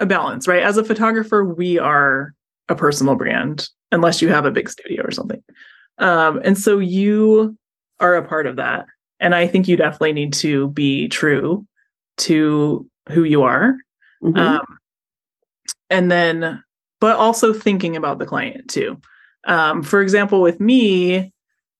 a 0.00 0.06
balance, 0.06 0.48
right? 0.48 0.62
As 0.62 0.78
a 0.78 0.84
photographer, 0.84 1.44
we 1.44 1.78
are 1.78 2.32
a 2.68 2.74
personal 2.74 3.14
brand 3.14 3.68
unless 3.92 4.22
you 4.22 4.28
have 4.28 4.46
a 4.46 4.50
big 4.50 4.68
studio 4.68 5.04
or 5.04 5.10
something. 5.10 5.42
Um, 5.98 6.40
and 6.44 6.56
so 6.56 6.78
you 6.78 7.56
are 8.00 8.14
a 8.16 8.26
part 8.26 8.46
of 8.46 8.56
that. 8.56 8.86
And 9.20 9.34
I 9.34 9.46
think 9.46 9.68
you 9.68 9.76
definitely 9.76 10.14
need 10.14 10.32
to 10.34 10.68
be 10.68 11.08
true 11.08 11.66
to 12.20 12.88
who 13.08 13.24
you 13.24 13.42
are. 13.42 13.76
Mm-hmm. 14.22 14.38
Um, 14.38 14.78
and 15.88 16.10
then, 16.10 16.62
but 17.00 17.16
also 17.16 17.52
thinking 17.52 17.96
about 17.96 18.18
the 18.18 18.26
client 18.26 18.68
too. 18.68 19.00
Um, 19.44 19.82
for 19.82 20.02
example, 20.02 20.42
with 20.42 20.60
me, 20.60 21.32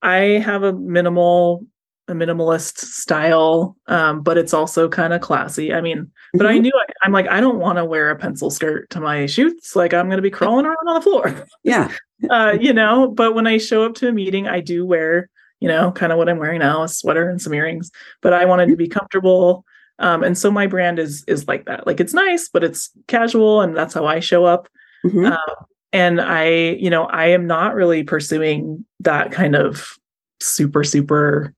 I 0.02 0.18
have 0.44 0.62
a 0.62 0.72
minimal, 0.72 1.64
a 2.08 2.12
minimalist 2.12 2.78
style, 2.78 3.76
um, 3.86 4.22
but 4.22 4.38
it's 4.38 4.54
also 4.54 4.88
kind 4.88 5.12
of 5.12 5.20
classy. 5.20 5.72
I 5.72 5.80
mean, 5.80 5.98
mm-hmm. 5.98 6.38
but 6.38 6.46
I 6.46 6.54
mm-hmm. 6.54 6.62
knew 6.62 6.72
I, 6.74 7.06
am 7.06 7.12
like, 7.12 7.28
I 7.28 7.40
don't 7.40 7.58
want 7.58 7.78
to 7.78 7.84
wear 7.84 8.10
a 8.10 8.16
pencil 8.16 8.50
skirt 8.50 8.88
to 8.90 9.00
my 9.00 9.26
shoots. 9.26 9.76
Like, 9.76 9.92
I'm 9.92 10.06
going 10.06 10.18
to 10.18 10.22
be 10.22 10.30
crawling 10.30 10.66
around 10.66 10.88
on 10.88 10.94
the 10.94 11.02
floor. 11.02 11.44
Yeah. 11.62 11.92
uh, 12.30 12.56
you 12.58 12.72
know, 12.72 13.08
but 13.08 13.34
when 13.34 13.46
I 13.46 13.58
show 13.58 13.84
up 13.84 13.94
to 13.96 14.08
a 14.08 14.12
meeting, 14.12 14.48
I 14.48 14.60
do 14.60 14.86
wear, 14.86 15.28
you 15.60 15.68
know, 15.68 15.92
kind 15.92 16.12
of 16.12 16.18
what 16.18 16.28
I'm 16.28 16.38
wearing 16.38 16.60
now, 16.60 16.82
a 16.82 16.88
sweater 16.88 17.28
and 17.28 17.40
some 17.40 17.52
earrings. 17.54 17.90
But 18.22 18.32
I 18.32 18.46
wanted 18.46 18.68
to 18.68 18.76
be 18.76 18.88
comfortable. 18.88 19.64
Um, 20.00 20.24
and 20.24 20.36
so 20.36 20.50
my 20.50 20.66
brand 20.66 20.98
is 20.98 21.22
is 21.26 21.46
like 21.46 21.66
that. 21.66 21.86
Like 21.86 22.00
it's 22.00 22.14
nice, 22.14 22.48
but 22.48 22.64
it's 22.64 22.90
casual, 23.06 23.60
and 23.60 23.76
that's 23.76 23.94
how 23.94 24.06
I 24.06 24.20
show 24.20 24.44
up. 24.44 24.68
Mm-hmm. 25.04 25.26
Um, 25.26 25.66
and 25.92 26.20
I, 26.20 26.48
you 26.80 26.90
know, 26.90 27.04
I 27.04 27.26
am 27.26 27.46
not 27.46 27.74
really 27.74 28.02
pursuing 28.02 28.84
that 29.00 29.30
kind 29.30 29.54
of 29.54 29.98
super 30.40 30.82
super 30.82 31.54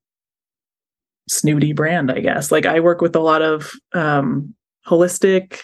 snooty 1.29 1.73
brand. 1.73 2.11
I 2.11 2.21
guess. 2.21 2.51
Like 2.51 2.67
I 2.67 2.81
work 2.81 3.01
with 3.01 3.15
a 3.15 3.21
lot 3.21 3.43
of 3.43 3.73
um, 3.93 4.55
holistic 4.87 5.61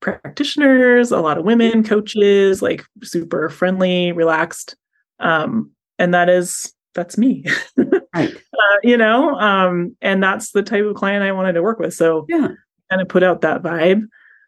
practitioners, 0.00 1.10
a 1.10 1.20
lot 1.20 1.38
of 1.38 1.44
women 1.44 1.82
coaches, 1.82 2.60
like 2.60 2.84
super 3.02 3.48
friendly, 3.48 4.12
relaxed, 4.12 4.76
um, 5.20 5.70
and 5.98 6.12
that 6.12 6.28
is 6.28 6.72
that's 6.94 7.16
me. 7.16 7.44
right. 7.76 8.34
Uh, 8.34 8.76
you 8.82 8.96
know, 8.96 9.34
um, 9.38 9.96
and 10.00 10.22
that's 10.22 10.52
the 10.52 10.62
type 10.62 10.84
of 10.84 10.96
client 10.96 11.24
I 11.24 11.32
wanted 11.32 11.52
to 11.52 11.62
work 11.62 11.78
with. 11.78 11.94
So 11.94 12.26
yeah, 12.28 12.48
kind 12.90 13.02
of 13.02 13.08
put 13.08 13.22
out 13.22 13.40
that 13.42 13.62
vibe. 13.62 14.02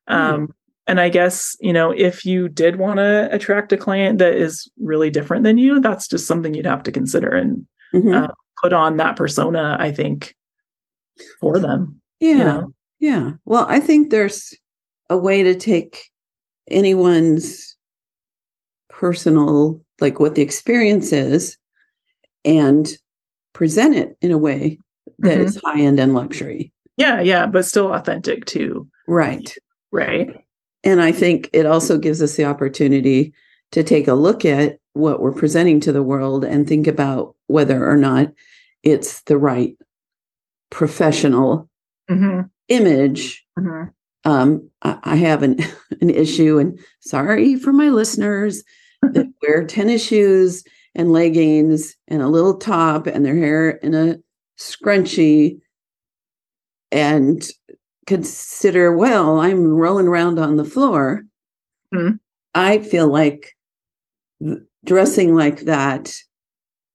Um, 0.08 0.48
mm. 0.48 0.52
And 0.86 1.00
I 1.00 1.08
guess, 1.08 1.56
you 1.60 1.72
know, 1.72 1.92
if 1.92 2.24
you 2.26 2.48
did 2.48 2.76
want 2.76 2.98
to 2.98 3.28
attract 3.32 3.72
a 3.72 3.76
client 3.76 4.18
that 4.18 4.34
is 4.34 4.68
really 4.80 5.10
different 5.10 5.44
than 5.44 5.56
you, 5.56 5.80
that's 5.80 6.08
just 6.08 6.26
something 6.26 6.54
you'd 6.54 6.66
have 6.66 6.82
to 6.82 6.92
consider 6.92 7.28
and 7.28 7.66
mm-hmm. 7.94 8.12
uh, 8.12 8.28
put 8.62 8.72
on 8.72 8.96
that 8.96 9.16
persona, 9.16 9.76
I 9.78 9.92
think, 9.92 10.34
for 11.40 11.58
them. 11.60 12.00
Yeah. 12.18 12.30
You 12.30 12.38
know? 12.38 12.74
Yeah. 12.98 13.30
Well, 13.44 13.66
I 13.68 13.78
think 13.78 14.10
there's 14.10 14.54
a 15.08 15.16
way 15.16 15.44
to 15.44 15.54
take 15.54 16.10
anyone's 16.68 17.76
personal, 18.88 19.80
like 20.00 20.18
what 20.18 20.34
the 20.34 20.42
experience 20.42 21.12
is, 21.12 21.56
and 22.44 22.88
present 23.52 23.94
it 23.94 24.16
in 24.20 24.30
a 24.30 24.38
way 24.38 24.78
that 25.18 25.38
mm-hmm. 25.38 25.46
is 25.46 25.60
high 25.64 25.80
end 25.80 26.00
and 26.00 26.14
luxury. 26.14 26.72
Yeah, 26.96 27.20
yeah, 27.20 27.46
but 27.46 27.64
still 27.64 27.92
authentic 27.92 28.44
too. 28.44 28.88
Right. 29.06 29.54
Right. 29.90 30.44
And 30.84 31.00
I 31.00 31.12
think 31.12 31.48
it 31.52 31.66
also 31.66 31.98
gives 31.98 32.22
us 32.22 32.36
the 32.36 32.44
opportunity 32.44 33.32
to 33.72 33.82
take 33.82 34.08
a 34.08 34.14
look 34.14 34.44
at 34.44 34.78
what 34.94 35.20
we're 35.20 35.32
presenting 35.32 35.80
to 35.80 35.92
the 35.92 36.02
world 36.02 36.44
and 36.44 36.66
think 36.66 36.86
about 36.86 37.34
whether 37.46 37.88
or 37.88 37.96
not 37.96 38.32
it's 38.82 39.22
the 39.22 39.38
right 39.38 39.76
professional 40.70 41.68
mm-hmm. 42.10 42.42
image. 42.68 43.44
Mm-hmm. 43.58 43.88
Um, 44.30 44.70
I, 44.82 44.98
I, 45.02 45.16
have 45.16 45.42
an, 45.42 45.58
an 46.00 46.10
issue, 46.10 46.58
and 46.58 46.78
sorry 47.00 47.56
for 47.56 47.72
my 47.72 47.88
listeners 47.88 48.62
that 49.02 49.32
wear 49.42 49.64
tennis 49.64 50.04
shoes 50.04 50.64
and 50.94 51.12
leggings 51.12 51.96
and 52.08 52.22
a 52.22 52.28
little 52.28 52.56
top 52.56 53.06
and 53.06 53.24
their 53.24 53.36
hair 53.36 53.70
in 53.70 53.94
a 53.94 54.18
scrunchie 54.58 55.58
and 56.90 57.48
consider, 58.06 58.94
well, 58.94 59.40
I'm 59.40 59.72
rolling 59.72 60.06
around 60.06 60.38
on 60.38 60.56
the 60.56 60.64
floor. 60.64 61.22
Mm-hmm. 61.94 62.16
I 62.54 62.78
feel 62.78 63.08
like 63.08 63.56
dressing 64.84 65.34
like 65.34 65.60
that, 65.60 66.14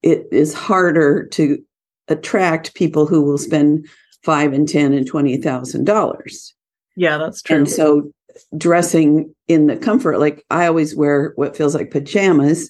it 0.04 0.28
is 0.32 0.54
harder 0.54 1.26
to 1.28 1.58
attract 2.08 2.76
people 2.76 3.06
who 3.06 3.24
will 3.24 3.38
spend 3.38 3.88
five 4.24 4.54
and 4.54 4.68
ten 4.68 4.94
and 4.94 5.08
twenty 5.08 5.38
thousand 5.38 5.86
dollars. 5.86 6.54
Yeah, 6.96 7.18
that's 7.18 7.42
true. 7.42 7.58
And 7.58 7.70
so 7.70 8.12
dressing 8.58 9.34
in 9.48 9.68
the 9.68 9.78
comfort, 9.78 10.20
like 10.20 10.44
I 10.50 10.68
always 10.68 10.96
wear 10.96 11.34
what 11.36 11.58
feels 11.58 11.74
like 11.74 11.92
pajamas, 11.92 12.70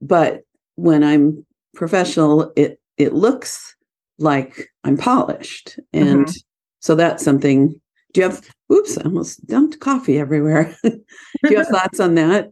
but 0.00 0.42
when 0.80 1.04
I'm 1.04 1.44
professional, 1.74 2.52
it 2.56 2.80
it 2.96 3.12
looks 3.12 3.76
like 4.18 4.70
I'm 4.84 4.96
polished. 4.96 5.78
And 5.92 6.26
mm-hmm. 6.26 6.36
so 6.80 6.94
that's 6.94 7.24
something. 7.24 7.80
Do 8.12 8.20
you 8.20 8.28
have 8.28 8.42
oops, 8.72 8.98
I 8.98 9.02
almost 9.02 9.46
dumped 9.46 9.80
coffee 9.80 10.18
everywhere. 10.18 10.74
do 10.82 11.00
you 11.44 11.58
have 11.58 11.68
thoughts 11.70 12.00
on 12.00 12.14
that? 12.14 12.50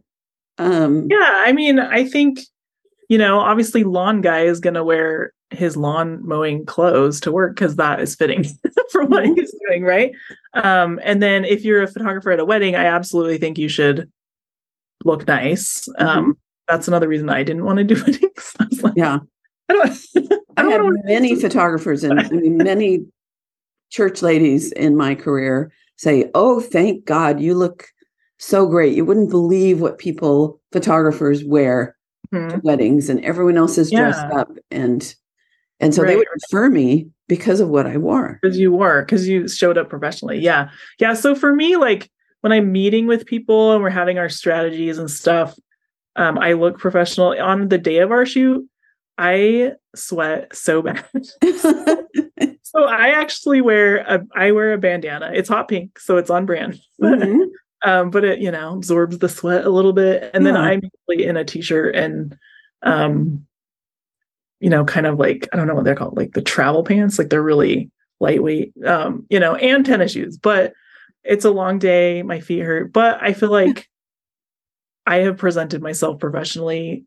Um 0.57 1.07
Yeah, 1.09 1.43
I 1.45 1.51
mean, 1.53 1.79
I 1.79 2.05
think, 2.05 2.39
you 3.09 3.17
know, 3.17 3.39
obviously 3.39 3.83
lawn 3.83 4.21
guy 4.21 4.41
is 4.41 4.59
gonna 4.59 4.83
wear 4.83 5.33
his 5.51 5.75
lawn 5.75 6.25
mowing 6.25 6.65
clothes 6.65 7.19
to 7.21 7.31
work 7.31 7.55
because 7.55 7.75
that 7.77 7.99
is 7.99 8.15
fitting 8.15 8.43
for 8.91 9.03
what 9.03 9.23
mm-hmm. 9.23 9.33
he's 9.33 9.53
doing, 9.67 9.83
right? 9.83 10.11
Um, 10.53 10.99
and 11.03 11.21
then 11.21 11.43
if 11.43 11.63
you're 11.63 11.83
a 11.83 11.87
photographer 11.87 12.31
at 12.31 12.39
a 12.39 12.45
wedding, 12.45 12.75
I 12.75 12.85
absolutely 12.85 13.39
think 13.39 13.57
you 13.57 13.69
should 13.69 14.11
look 15.03 15.27
nice. 15.27 15.87
Mm-hmm. 15.99 16.31
That's 16.69 16.87
another 16.87 17.07
reason 17.07 17.29
I 17.29 17.43
didn't 17.43 17.65
want 17.65 17.77
to 17.77 17.83
do 17.83 17.95
weddings. 18.05 18.53
I 18.59 18.65
was 18.65 18.83
like, 18.83 18.93
yeah. 18.95 19.19
I 19.69 19.73
don't, 19.73 19.89
I, 20.57 20.63
don't 20.63 20.71
I 20.71 20.71
have 20.71 21.05
many 21.05 21.35
photographers 21.35 22.03
and 22.03 22.19
I 22.19 22.29
mean, 22.29 22.57
many 22.57 23.05
church 23.89 24.21
ladies 24.21 24.71
in 24.71 24.95
my 24.95 25.15
career 25.15 25.71
say, 25.97 26.29
Oh, 26.33 26.59
thank 26.59 27.05
God, 27.05 27.39
you 27.39 27.55
look 27.55 27.87
so 28.37 28.67
great. 28.67 28.95
You 28.95 29.05
wouldn't 29.05 29.29
believe 29.29 29.81
what 29.81 29.97
people, 29.97 30.61
photographers, 30.71 31.43
wear 31.43 31.97
mm-hmm. 32.33 32.49
to 32.49 32.57
weddings, 32.63 33.09
and 33.09 33.23
everyone 33.25 33.57
else 33.57 33.77
is 33.77 33.91
dressed 33.91 34.25
up. 34.33 34.49
And 34.71 35.13
and 35.79 35.93
so 35.93 36.01
right. 36.01 36.09
they 36.09 36.15
would 36.15 36.27
refer 36.33 36.69
me 36.69 37.09
because 37.27 37.59
of 37.59 37.69
what 37.69 37.85
I 37.85 37.97
wore. 37.97 38.39
Because 38.41 38.57
you 38.59 38.71
wore, 38.71 39.01
because 39.01 39.27
you 39.27 39.47
showed 39.47 39.77
up 39.77 39.89
professionally. 39.89 40.39
Yeah. 40.39 40.69
Yeah. 40.99 41.13
So 41.13 41.35
for 41.35 41.53
me, 41.53 41.77
like 41.77 42.09
when 42.41 42.51
I'm 42.51 42.71
meeting 42.71 43.07
with 43.07 43.25
people 43.25 43.73
and 43.73 43.83
we're 43.83 43.89
having 43.89 44.17
our 44.17 44.29
strategies 44.29 44.97
and 44.97 45.09
stuff, 45.09 45.57
um, 46.15 46.37
I 46.37 46.53
look 46.53 46.79
professional 46.79 47.35
on 47.39 47.69
the 47.69 47.77
day 47.77 47.99
of 47.99 48.11
our 48.11 48.25
shoot. 48.25 48.67
I 49.17 49.73
sweat 49.95 50.55
so 50.55 50.81
bad. 50.81 51.05
so 52.63 52.83
I 52.85 53.09
actually 53.09 53.61
wear 53.61 53.97
a 53.97 54.25
I 54.35 54.51
wear 54.51 54.73
a 54.73 54.77
bandana. 54.77 55.31
It's 55.33 55.49
hot 55.49 55.67
pink, 55.67 55.99
so 55.99 56.17
it's 56.17 56.29
on 56.29 56.45
brand. 56.45 56.79
Mm-hmm. 57.01 57.89
um, 57.89 58.09
but 58.09 58.25
it 58.25 58.39
you 58.39 58.51
know 58.51 58.73
absorbs 58.73 59.19
the 59.19 59.29
sweat 59.29 59.65
a 59.65 59.69
little 59.69 59.93
bit, 59.93 60.31
and 60.33 60.45
yeah. 60.45 60.51
then 60.51 60.61
I'm 60.61 60.81
usually 61.07 61.25
in 61.25 61.37
a 61.37 61.45
t-shirt 61.45 61.95
and 61.95 62.37
um, 62.81 63.45
you 64.59 64.69
know, 64.69 64.83
kind 64.85 65.07
of 65.07 65.17
like 65.17 65.47
I 65.53 65.57
don't 65.57 65.67
know 65.67 65.75
what 65.75 65.85
they're 65.85 65.95
called, 65.95 66.17
like 66.17 66.33
the 66.33 66.41
travel 66.41 66.83
pants. 66.83 67.17
Like 67.17 67.29
they're 67.29 67.41
really 67.41 67.89
lightweight, 68.19 68.73
um, 68.85 69.25
you 69.29 69.39
know, 69.39 69.55
and 69.55 69.85
tennis 69.85 70.11
shoes. 70.11 70.37
But 70.37 70.73
it's 71.23 71.45
a 71.45 71.51
long 71.51 71.79
day. 71.79 72.23
My 72.23 72.39
feet 72.39 72.61
hurt, 72.61 72.91
but 72.91 73.21
I 73.21 73.33
feel 73.33 73.51
like 73.51 73.89
I 75.05 75.17
have 75.17 75.37
presented 75.37 75.81
myself 75.81 76.19
professionally. 76.19 77.05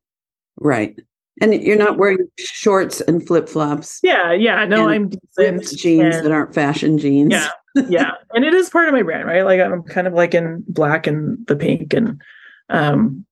Right. 0.58 0.98
And 1.40 1.54
you're 1.62 1.76
not 1.76 1.96
wearing 1.96 2.28
shorts 2.38 3.00
and 3.00 3.26
flip 3.26 3.48
flops. 3.48 4.00
Yeah, 4.02 4.32
yeah. 4.32 4.64
No, 4.66 4.88
I'm 4.88 5.08
decent. 5.08 5.78
Jeans 5.78 6.16
and, 6.16 6.26
that 6.26 6.32
aren't 6.32 6.54
fashion 6.54 6.98
jeans. 6.98 7.32
Yeah, 7.32 7.48
yeah. 7.88 8.10
and 8.34 8.44
it 8.44 8.52
is 8.52 8.68
part 8.68 8.88
of 8.88 8.94
my 8.94 9.02
brand, 9.02 9.26
right? 9.26 9.44
Like 9.44 9.60
I'm 9.60 9.82
kind 9.82 10.06
of 10.06 10.12
like 10.12 10.34
in 10.34 10.62
black 10.68 11.06
and 11.06 11.38
the 11.46 11.56
pink, 11.56 11.94
and 11.94 12.20
um, 12.68 13.24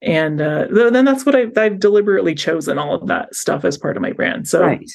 and 0.00 0.40
uh, 0.40 0.68
then 0.70 1.04
that's 1.04 1.26
what 1.26 1.34
I've, 1.34 1.56
I've 1.56 1.80
deliberately 1.80 2.34
chosen 2.34 2.78
all 2.78 2.94
of 2.94 3.08
that 3.08 3.34
stuff 3.34 3.64
as 3.64 3.76
part 3.76 3.96
of 3.96 4.02
my 4.02 4.12
brand. 4.12 4.48
So 4.48 4.62
right. 4.62 4.90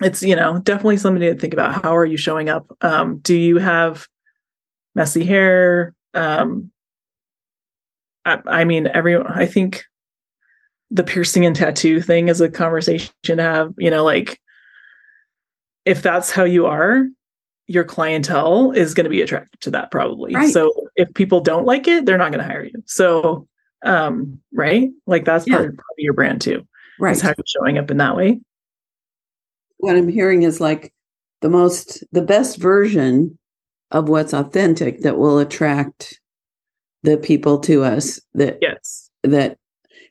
it's 0.00 0.20
you 0.20 0.34
know 0.34 0.58
definitely 0.58 0.96
something 0.96 1.20
to 1.20 1.36
think 1.36 1.52
about. 1.52 1.82
How 1.82 1.96
are 1.96 2.04
you 2.04 2.16
showing 2.16 2.48
up? 2.48 2.66
Um, 2.80 3.18
do 3.18 3.36
you 3.36 3.58
have 3.58 4.08
messy 4.96 5.24
hair? 5.24 5.94
Um, 6.12 6.72
I, 8.24 8.40
I 8.46 8.64
mean, 8.64 8.86
everyone, 8.88 9.26
I 9.26 9.46
think 9.46 9.84
the 10.90 11.04
piercing 11.04 11.44
and 11.46 11.56
tattoo 11.56 12.00
thing 12.00 12.28
is 12.28 12.40
a 12.40 12.48
conversation 12.48 13.12
to 13.24 13.36
have, 13.42 13.74
you 13.78 13.90
know, 13.90 14.04
like 14.04 14.40
if 15.84 16.02
that's 16.02 16.30
how 16.30 16.44
you 16.44 16.66
are, 16.66 17.06
your 17.66 17.84
clientele 17.84 18.72
is 18.72 18.94
going 18.94 19.04
to 19.04 19.10
be 19.10 19.22
attracted 19.22 19.60
to 19.62 19.70
that 19.70 19.90
probably. 19.90 20.34
Right. 20.34 20.52
So 20.52 20.72
if 20.96 21.12
people 21.14 21.40
don't 21.40 21.64
like 21.66 21.88
it, 21.88 22.04
they're 22.06 22.18
not 22.18 22.30
going 22.30 22.44
to 22.44 22.50
hire 22.50 22.64
you. 22.64 22.82
So, 22.86 23.48
um, 23.84 24.40
right, 24.52 24.90
like 25.06 25.24
that's 25.24 25.46
Yeah. 25.46 25.56
part, 25.56 25.76
part 25.76 25.78
of 25.78 25.98
your 25.98 26.12
brand 26.14 26.40
too. 26.40 26.66
right 26.98 27.12
Is 27.16 27.20
how 27.22 27.28
you're 27.36 27.44
showing 27.46 27.78
up 27.78 27.90
in 27.90 27.96
that 27.98 28.16
way. 28.16 28.40
what 29.78 29.96
i'm 29.96 30.08
hearing 30.08 30.42
is 30.44 30.60
like 30.60 30.92
the 31.42 31.48
most 31.50 32.02
the 32.12 32.22
best 32.22 32.56
version 32.58 33.36
of 33.90 34.08
what's 34.08 34.32
authentic 34.32 35.00
that 35.00 35.18
will 35.18 35.38
attract 35.38 36.20
the 37.04 37.16
people 37.18 37.58
to 37.60 37.84
us 37.84 38.20
that 38.34 38.58
Yes. 38.60 39.10
that 39.22 39.58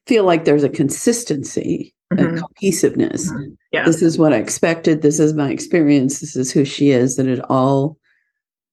feel 0.06 0.24
like 0.24 0.46
there's 0.46 0.64
a 0.64 0.70
consistency 0.70 1.94
Mhm. 2.14 2.38
a 2.38 2.42
cohesiveness 2.42 3.32
Yeah. 3.72 3.86
this 3.86 4.02
is 4.02 4.18
what 4.18 4.34
i 4.34 4.38
expected 4.38 5.02
this 5.02 5.20
is 5.20 5.34
my 5.34 5.50
experience 5.50 6.20
this 6.20 6.36
is 6.36 6.52
who 6.52 6.64
she 6.64 6.92
is 6.92 7.16
that 7.16 7.28
it 7.28 7.40
all 7.50 7.98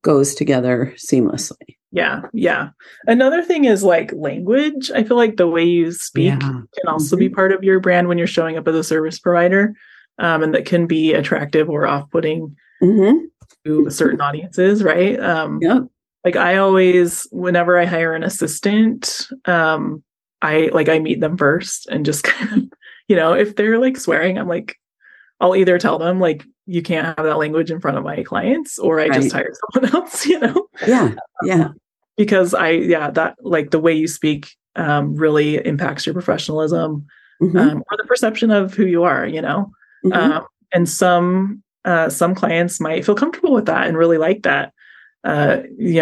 goes 0.02 0.34
together 0.34 0.92
seamlessly 0.96 1.76
Yeah. 1.92 2.22
Yeah. 2.32 2.68
Another 3.08 3.42
thing 3.42 3.64
is 3.64 3.82
like 3.82 4.12
language. 4.14 4.92
I 4.94 5.02
feel 5.02 5.16
like 5.16 5.36
the 5.36 5.48
way 5.48 5.64
you 5.64 5.90
speak 5.90 6.26
Yeah. 6.26 6.38
can 6.38 6.86
also 6.86 7.16
be 7.16 7.28
part 7.28 7.50
of 7.52 7.64
your 7.64 7.80
brand 7.80 8.06
when 8.06 8.16
you're 8.16 8.28
showing 8.28 8.56
up 8.56 8.68
as 8.68 8.76
a 8.76 8.84
service 8.84 9.18
provider. 9.18 9.74
Um, 10.18 10.44
and 10.44 10.54
that 10.54 10.66
can 10.66 10.86
be 10.86 11.12
attractive 11.14 11.68
or 11.68 11.88
off 11.88 12.08
putting 12.12 12.54
mm-hmm. 12.80 13.24
to 13.64 13.90
certain 13.90 14.20
audiences, 14.20 14.84
right? 14.84 15.18
Um, 15.18 15.58
yep 15.62 15.82
like 16.24 16.36
I 16.36 16.56
always, 16.56 17.26
whenever 17.30 17.78
I 17.78 17.84
hire 17.86 18.14
an 18.14 18.22
assistant, 18.22 19.28
um, 19.46 20.02
I 20.42 20.70
like 20.72 20.88
I 20.88 20.98
meet 20.98 21.20
them 21.20 21.36
first 21.36 21.86
and 21.88 22.04
just 22.04 22.24
kind 22.24 22.52
of, 22.52 22.78
you 23.08 23.16
know, 23.16 23.32
if 23.32 23.56
they're 23.56 23.78
like 23.78 23.96
swearing, 23.96 24.38
I'm 24.38 24.48
like, 24.48 24.76
I'll 25.40 25.56
either 25.56 25.78
tell 25.78 25.98
them 25.98 26.20
like 26.20 26.44
you 26.66 26.82
can't 26.82 27.06
have 27.06 27.26
that 27.26 27.38
language 27.38 27.70
in 27.70 27.80
front 27.80 27.96
of 27.98 28.04
my 28.04 28.22
clients, 28.22 28.78
or 28.78 29.00
I 29.00 29.08
just 29.08 29.32
hire 29.32 29.50
someone 29.72 29.94
else, 29.94 30.26
you 30.26 30.38
know, 30.38 30.66
yeah 30.86 31.14
yeah. 31.44 31.68
Because 32.16 32.52
I 32.54 32.70
yeah 32.70 33.10
that 33.12 33.36
like 33.42 33.70
the 33.70 33.78
way 33.80 33.94
you 33.94 34.06
speak 34.06 34.54
um, 34.76 35.14
really 35.14 35.56
impacts 35.66 36.06
your 36.06 36.12
professionalism 36.14 37.06
Mhm, 37.42 37.58
um, 37.58 37.78
or 37.90 37.96
the 37.96 38.04
perception 38.06 38.50
of 38.50 38.74
who 38.74 38.84
you 38.84 39.02
are, 39.02 39.26
you 39.26 39.40
know. 39.40 39.70
mhm. 40.04 40.14
Um, 40.14 40.46
and 40.72 40.88
some 40.88 41.62
uh, 41.84 42.10
some 42.10 42.34
clients 42.34 42.80
might 42.80 43.04
feel 43.04 43.14
comfortable 43.14 43.52
with 43.54 43.66
that 43.66 43.86
and 43.86 43.96
really 43.96 44.18
like 44.18 44.42
that, 44.42 44.72
uh, 45.24 45.58
you 45.78 45.94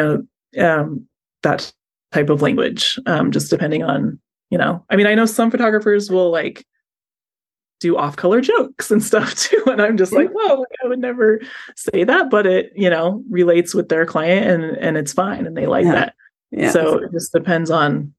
know, 0.55 0.63
um, 0.65 1.07
that 1.43 1.73
type 2.13 2.31
of 2.31 2.43
language. 2.43 2.99
Um, 3.07 3.31
just 3.31 3.51
depending 3.51 3.83
on, 3.83 4.19
you 4.51 4.59
know, 4.59 4.85
I 4.91 4.97
mean, 4.97 5.07
I 5.07 5.15
know 5.15 5.27
some 5.27 5.51
photographers 5.51 6.11
will 6.11 6.31
like 6.31 6.65
do 7.81 7.97
off-color 7.97 8.41
jokes 8.41 8.91
and 8.91 9.03
stuff 9.03 9.35
too, 9.37 9.63
and 9.67 9.81
I'm 9.81 9.97
just 9.97 10.13
like, 10.13 10.31
whoa, 10.31 10.65
I 10.85 10.89
would 10.89 10.99
never 10.99 11.41
say 11.77 12.03
that, 12.05 12.29
but 12.31 12.47
it, 12.47 12.73
you 12.75 12.91
know, 12.91 13.23
relates 13.31 13.75
with 13.75 13.89
their 13.89 14.05
client 14.07 14.47
and 14.47 14.77
and 14.79 14.97
it's 14.97 15.13
fine, 15.13 15.47
and 15.47 15.57
they 15.57 15.67
like 15.67 15.85
Yeah. 15.85 15.93
that. 15.93 16.15
yeah 16.51 16.71
So 16.71 16.99
it 16.99 17.13
just 17.13 17.33
depends 17.33 17.71
on. 17.71 18.15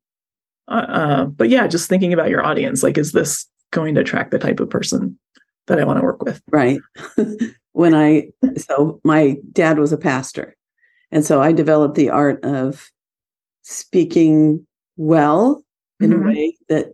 Uh, 0.67 0.85
uh, 0.87 1.25
but 1.25 1.49
yeah, 1.49 1.65
just 1.65 1.89
thinking 1.89 2.13
about 2.13 2.29
your 2.29 2.45
audience, 2.45 2.83
like, 2.83 2.95
is 2.99 3.11
this 3.11 3.47
going 3.71 3.95
to 3.95 4.01
attract 4.01 4.29
the 4.29 4.37
type 4.37 4.59
of 4.59 4.69
person 4.69 5.17
that 5.65 5.79
I 5.79 5.83
want 5.83 5.97
to 5.99 6.03
work 6.03 6.23
with? 6.23 6.41
right 6.51 6.79
when 7.73 7.93
i 7.93 8.27
so 8.57 8.99
my 9.03 9.37
dad 9.51 9.77
was 9.77 9.91
a 9.93 9.97
pastor 9.97 10.55
and 11.11 11.25
so 11.25 11.41
i 11.41 11.51
developed 11.51 11.95
the 11.95 12.09
art 12.09 12.43
of 12.43 12.89
speaking 13.63 14.65
well 14.97 15.63
in 15.99 16.11
Mhm. 16.11 16.23
a 16.23 16.27
way 16.27 16.57
that 16.69 16.93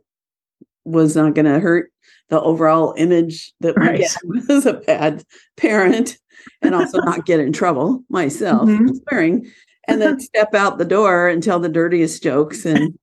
was 0.85 1.15
not 1.15 1.33
going 1.35 1.45
to 1.45 1.59
hurt 1.59 1.91
the 2.29 2.41
overall 2.41 2.93
image 2.97 3.53
that 3.61 3.75
we 3.79 3.87
Right. 3.87 3.99
get 3.99 4.17
as 4.49 4.65
a 4.65 4.73
bad 4.73 5.23
parent 5.57 6.17
and 6.61 6.75
also 6.75 6.99
not 7.01 7.25
get 7.25 7.39
in 7.39 7.51
trouble 7.53 8.03
myself 8.09 8.69
Mhm. 8.69 8.95
swearing 9.07 9.47
and 9.87 10.01
then 10.01 10.19
step 10.29 10.53
out 10.55 10.77
the 10.77 10.85
door 10.85 11.27
and 11.27 11.41
tell 11.43 11.59
the 11.59 11.69
dirtiest 11.69 12.23
jokes 12.23 12.65
and 12.65 12.97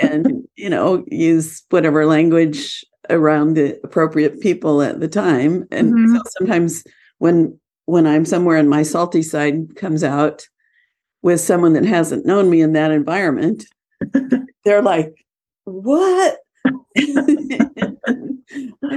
and 0.00 0.44
you 0.56 0.70
know 0.70 1.04
use 1.10 1.62
whatever 1.70 2.06
language 2.06 2.84
around 3.10 3.54
the 3.56 3.78
appropriate 3.84 4.40
people 4.40 4.82
at 4.82 5.00
the 5.00 5.08
time 5.08 5.66
and 5.72 5.92
Mhm. 5.94 6.16
so 6.16 6.22
sometimes 6.38 6.84
when 7.18 7.58
when 7.86 8.06
i'm 8.06 8.24
somewhere 8.24 8.56
and 8.56 8.70
my 8.70 8.82
salty 8.82 9.22
side 9.22 9.74
comes 9.76 10.04
out 10.04 10.46
with 11.22 11.40
someone 11.40 11.72
that 11.74 11.84
hasn't 11.84 12.26
known 12.26 12.50
me 12.50 12.60
in 12.60 12.72
that 12.72 12.90
environment 12.90 13.64
they're 14.64 14.82
like 14.82 15.14
what? 15.64 16.38
I've 16.98 17.06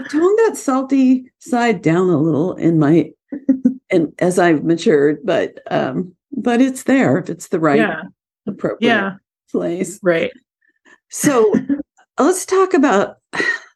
toned 0.10 0.40
that 0.40 0.54
salty 0.56 1.32
side 1.40 1.82
down 1.82 2.10
a 2.10 2.18
little 2.18 2.56
in 2.56 2.80
my 2.80 3.12
and 3.90 4.14
as 4.20 4.40
i've 4.40 4.64
matured 4.64 5.20
but 5.24 5.60
um 5.72 6.16
but 6.32 6.62
it's 6.62 6.84
there 6.84 7.18
if 7.20 7.30
it's 7.30 7.50
the 7.50 7.60
right 7.60 7.80
Yeah, 7.80 8.02
appropriate 8.48 8.90
yeah, 8.90 9.12
place. 9.52 10.00
Right. 10.02 10.32
so 11.10 11.54
let's 12.20 12.46
talk 12.46 12.74
about 12.74 13.18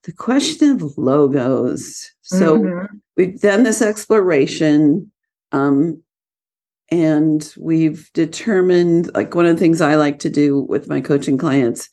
the 0.08 0.14
question 0.14 0.72
of 0.82 0.98
logos. 0.98 2.10
So 2.22 2.58
Mhm. 2.60 2.88
we've 3.18 3.40
done 3.42 3.64
this 3.64 3.82
exploration, 3.82 5.12
um, 5.52 6.02
and 6.90 7.54
we've 7.60 8.10
determined 8.14 9.14
like 9.14 9.36
one 9.36 9.46
of 9.46 9.54
the 9.56 9.60
things 9.60 9.82
I 9.82 9.96
like 9.96 10.20
to 10.20 10.30
do 10.30 10.62
with 10.62 10.88
my 10.88 11.02
coaching 11.02 11.38
clients 11.38 11.90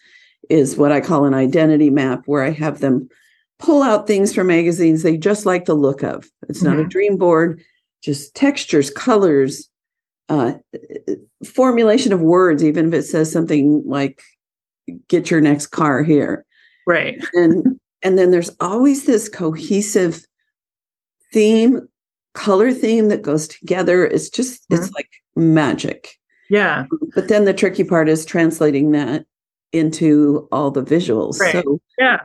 is 0.49 0.77
what 0.77 0.93
I 0.93 1.01
call 1.01 1.25
an 1.25 1.35
identity 1.35 1.91
map, 1.91 2.23
where 2.27 2.45
I 2.45 2.51
have 2.51 2.79
them 2.79 3.09
pull 3.59 3.83
out 3.83 4.07
things 4.07 4.33
from 4.33 4.47
magazines 4.47 5.03
they 5.03 5.17
just 5.17 5.45
like 5.45 5.65
the 5.65 5.75
look 5.75 6.05
of. 6.05 6.31
It's 6.49 6.63
not 6.63 6.79
a 6.79 6.85
Mhm. 6.85 6.91
dream 6.91 7.17
board, 7.17 7.61
just 8.01 8.35
textures, 8.37 8.91
colors, 8.91 9.69
uh, 10.29 10.55
formulation 11.45 12.13
of 12.13 12.21
words, 12.21 12.63
even 12.63 12.89
if 12.89 12.95
it 12.95 13.03
says 13.03 13.33
something 13.33 13.83
like 13.85 14.23
"get 15.09 15.33
your 15.33 15.41
next 15.41 15.69
car 15.69 16.05
here." 16.05 16.45
right. 16.87 17.25
and 17.33 17.74
and 18.05 18.17
then 18.19 18.31
there's 18.31 18.51
always 18.61 19.07
this 19.07 19.29
cohesive 19.29 20.25
theme 21.33 21.89
color 22.35 22.73
theme 22.73 23.09
that 23.09 23.23
goes 23.23 23.49
together 23.49 24.05
it's 24.07 24.29
just 24.29 24.65
it's 24.71 24.93
like 24.93 25.09
magic 25.37 26.19
Yeah, 26.51 26.87
but 27.15 27.29
then 27.29 27.45
the 27.45 27.55
tricky 27.55 27.83
part 27.85 28.09
is 28.09 28.25
translating 28.25 28.93
that 28.93 29.27
into 29.73 30.47
all 30.53 30.71
the 30.71 30.83
visuals 30.85 31.41
Right. 31.41 31.65
so 31.65 31.81
yeah, 31.99 32.19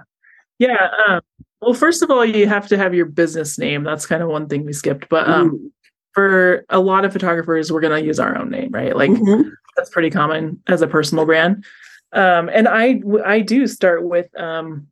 yeah. 0.60 0.90
Um, 1.08 1.22
well, 1.62 1.74
first 1.74 2.02
of 2.04 2.10
all, 2.10 2.24
you 2.24 2.48
have 2.48 2.68
to 2.70 2.78
have 2.78 2.94
your 2.94 3.06
business 3.06 3.58
name. 3.58 3.84
That's 3.84 4.06
kind 4.06 4.24
of 4.24 4.30
one 4.30 4.48
thing 4.48 4.66
we 4.66 4.74
skipped. 4.74 5.10
But 5.10 5.28
um, 5.28 5.52
mm, 5.52 5.72
for 6.14 6.66
a 6.70 6.80
lot 6.80 7.04
of 7.06 7.12
photographers, 7.14 7.72
we're 7.72 7.82
going 7.82 8.00
to 8.00 8.06
use 8.06 8.20
our 8.20 8.38
own 8.38 8.50
name, 8.50 8.70
right? 8.72 8.96
Like 8.96 9.12
mhm, 9.12 9.52
that's 9.76 9.90
pretty 9.90 10.10
common 10.10 10.62
as 10.68 10.82
a 10.82 10.88
personal 10.88 11.26
brand. 11.26 11.66
Um, 12.14 12.50
and 12.54 12.68
I 12.68 13.02
I 13.26 13.42
do 13.42 13.68
start 13.68 14.04
with 14.04 14.28
um, 14.40 14.88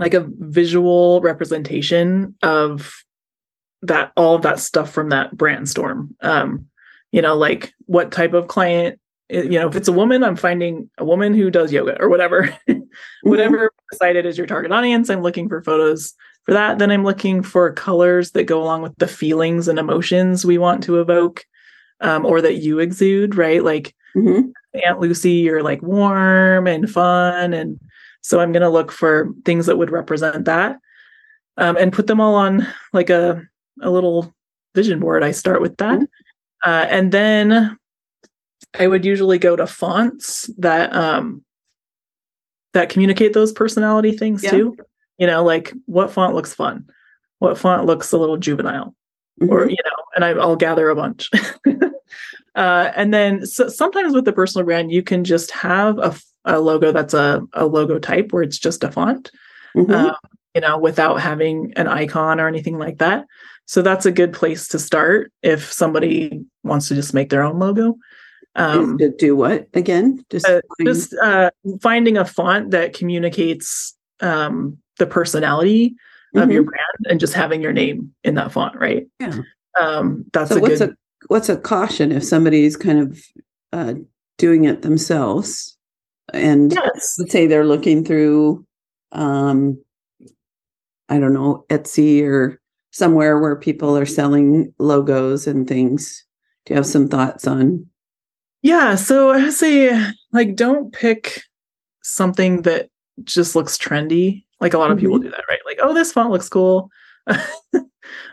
like 0.00 0.14
a 0.14 0.26
visual 0.38 1.20
representation 1.20 2.34
of 2.42 3.04
that 3.82 4.12
all 4.16 4.34
of 4.34 4.42
that 4.42 4.58
stuff 4.58 4.90
from 4.90 5.10
that 5.10 5.36
brand 5.36 5.68
storm. 5.68 6.16
Um, 6.22 6.66
you 7.12 7.22
know, 7.22 7.36
like 7.36 7.72
what 7.86 8.10
type 8.10 8.32
of 8.32 8.48
client. 8.48 8.98
You 9.28 9.60
know, 9.60 9.68
if 9.68 9.76
it's 9.76 9.86
a 9.86 9.92
woman, 9.92 10.24
I'm 10.24 10.34
finding 10.34 10.90
a 10.98 11.04
woman 11.04 11.34
who 11.34 11.50
does 11.50 11.72
yoga 11.72 12.00
or 12.00 12.08
whatever. 12.08 12.52
whatever 13.22 13.70
decided 13.92 14.26
is 14.26 14.36
your 14.36 14.46
target 14.46 14.72
audience. 14.72 15.08
I'm 15.08 15.22
looking 15.22 15.48
for 15.48 15.62
photos 15.62 16.14
for 16.44 16.52
that. 16.52 16.78
Then 16.78 16.90
I'm 16.90 17.04
looking 17.04 17.42
for 17.42 17.72
colors 17.72 18.32
that 18.32 18.44
go 18.44 18.60
along 18.60 18.82
with 18.82 18.96
the 18.96 19.06
feelings 19.06 19.68
and 19.68 19.78
emotions 19.78 20.44
we 20.44 20.58
want 20.58 20.82
to 20.84 21.00
evoke, 21.00 21.44
um, 22.00 22.26
or 22.26 22.40
that 22.40 22.56
you 22.56 22.80
exude, 22.80 23.36
right? 23.36 23.62
Like 23.62 23.94
mhm, 24.16 24.52
Aunt 24.84 24.98
Lucy, 24.98 25.32
you're 25.32 25.62
like 25.62 25.82
warm 25.82 26.66
and 26.66 26.90
fun. 26.90 27.52
And 27.52 27.78
so 28.22 28.40
I'm 28.40 28.52
going 28.52 28.62
to 28.62 28.68
look 28.68 28.92
for 28.92 29.30
things 29.44 29.66
that 29.66 29.78
would 29.78 29.90
represent 29.90 30.44
that 30.44 30.78
um, 31.56 31.76
and 31.76 31.92
put 31.92 32.06
them 32.06 32.20
all 32.20 32.34
on 32.34 32.66
like 32.92 33.10
a, 33.10 33.42
a 33.82 33.90
little 33.90 34.32
vision 34.74 35.00
board. 35.00 35.22
I 35.22 35.30
start 35.32 35.60
with 35.60 35.76
that. 35.78 36.00
Uh, 36.64 36.86
and 36.88 37.12
then 37.12 37.76
I 38.78 38.86
would 38.86 39.04
usually 39.04 39.38
go 39.38 39.56
to 39.56 39.66
fonts 39.66 40.50
that, 40.58 40.94
um, 40.94 41.44
that 42.72 42.88
communicate 42.90 43.32
those 43.32 43.52
personality 43.52 44.12
things 44.16 44.44
Yeah. 44.44 44.50
too. 44.50 44.76
You 45.18 45.26
know, 45.26 45.42
like 45.44 45.72
what 45.86 46.10
font 46.10 46.34
looks 46.34 46.54
fun? 46.54 46.88
What 47.40 47.58
font 47.58 47.86
looks 47.86 48.12
a 48.12 48.18
little 48.18 48.36
juvenile? 48.36 48.94
or 49.48 49.64
mhm, 49.66 49.70
you 49.70 49.76
know 49.86 50.04
and 50.14 50.22
I, 50.22 50.30
i'll 50.32 50.54
gather 50.54 50.90
a 50.90 50.94
bunch 50.94 51.30
uh, 52.54 52.90
and 52.94 53.14
then 53.14 53.46
so, 53.46 53.68
sometimes 53.68 54.12
with 54.12 54.26
the 54.26 54.34
personal 54.34 54.66
brand 54.66 54.92
you 54.92 55.02
can 55.02 55.24
just 55.24 55.50
have 55.52 55.98
a, 55.98 56.14
a 56.44 56.58
logo 56.60 56.92
that's 56.92 57.14
a, 57.14 57.42
a 57.52 57.66
logo 57.66 57.98
type 57.98 58.32
where 58.32 58.42
it's 58.42 58.58
just 58.58 58.84
a 58.84 58.90
font 58.90 59.30
mhm. 59.76 59.90
uh, 59.90 60.14
you 60.54 60.60
know 60.60 60.78
without 60.78 61.20
having 61.20 61.72
an 61.76 61.86
icon 61.86 62.40
or 62.40 62.48
anything 62.48 62.78
like 62.78 62.98
that 62.98 63.24
so 63.66 63.82
that's 63.82 64.06
a 64.06 64.12
good 64.12 64.32
place 64.32 64.66
to 64.68 64.78
start 64.78 65.32
if 65.42 65.72
somebody 65.72 66.44
wants 66.64 66.88
to 66.88 66.94
just 66.94 67.14
make 67.14 67.30
their 67.30 67.42
own 67.42 67.58
logo 67.58 67.96
um, 68.56 68.98
to 68.98 69.10
do 69.16 69.36
what 69.36 69.68
again 69.74 70.24
just, 70.30 70.46
uh, 70.46 70.60
find- 70.78 70.86
just 70.88 71.14
uh, 71.22 71.50
finding 71.80 72.16
a 72.16 72.24
font 72.24 72.70
that 72.72 72.94
communicates 72.94 73.96
um, 74.20 74.76
the 74.98 75.06
personality 75.06 75.94
of 76.34 76.50
your 76.50 76.62
Mhm. 76.62 76.66
brand 76.66 77.06
and 77.08 77.20
just 77.20 77.34
having 77.34 77.60
your 77.60 77.72
name 77.72 78.14
in 78.24 78.34
that 78.36 78.52
font 78.52 78.76
right 78.76 79.06
Yeah. 79.20 79.38
um, 79.80 80.24
that's 80.32 80.50
so 80.50 80.56
a 80.56 80.60
what's 80.60 80.78
good 80.78 80.90
a 80.90 80.94
what's 81.28 81.48
a 81.48 81.56
caution 81.56 82.12
if 82.12 82.24
somebody's 82.24 82.76
kind 82.76 82.98
of 82.98 83.22
uh, 83.72 83.94
doing 84.38 84.64
it 84.64 84.82
themselves 84.82 85.69
and 86.34 86.72
Yes. 86.72 87.16
let's 87.18 87.32
say 87.32 87.46
they're 87.46 87.66
looking 87.66 88.04
through 88.04 88.64
um 89.12 89.80
i 91.08 91.18
don't 91.18 91.32
know 91.32 91.64
etsy 91.68 92.22
or 92.22 92.60
somewhere 92.92 93.38
where 93.38 93.56
people 93.56 93.96
are 93.96 94.06
selling 94.06 94.72
logos 94.78 95.46
and 95.46 95.66
things 95.68 96.24
do 96.66 96.72
you 96.74 96.76
have 96.76 96.86
some 96.86 97.08
thoughts 97.08 97.46
on 97.46 97.86
Yeah. 98.62 98.94
So 98.96 99.30
I 99.30 99.44
would 99.44 99.54
say, 99.54 99.90
like, 100.32 100.54
don't 100.54 100.92
pick 100.92 101.42
something 102.02 102.60
that 102.62 102.90
just 103.24 103.56
looks 103.56 103.78
trendy. 103.78 104.44
Like 104.60 104.74
a 104.74 104.78
lot 104.78 104.90
of 104.90 104.98
people 104.98 105.18
do 105.18 105.30
that, 105.30 105.44
right? 105.48 105.60
Like, 105.64 105.78
oh, 105.80 105.94
this 105.94 106.12
font 106.12 106.30
looks 106.30 106.48
cool. 106.50 106.90
uh, 107.26 107.38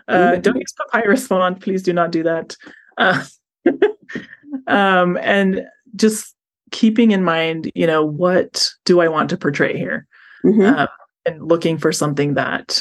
Mhm. 0.09 0.41
Don't 0.41 0.57
use 0.59 0.73
papyrus 0.91 1.27
font. 1.27 1.61
Please 1.61 1.81
do 1.81 1.93
not 1.93 2.11
do 2.11 2.23
that. 2.23 2.57
Uh, 2.97 3.23
um, 4.67 5.17
and 5.21 5.65
just 5.95 6.35
keeping 6.71 7.11
in 7.11 7.23
mind, 7.23 7.71
you 7.75 7.87
know, 7.87 8.03
what 8.05 8.67
do 8.85 8.99
I 9.01 9.07
want 9.07 9.29
to 9.31 9.37
portray 9.37 9.77
here? 9.77 10.05
Mhm. 10.45 10.77
um, 10.77 10.87
and 11.25 11.45
looking 11.47 11.77
for 11.77 11.91
something 11.91 12.35
that 12.35 12.79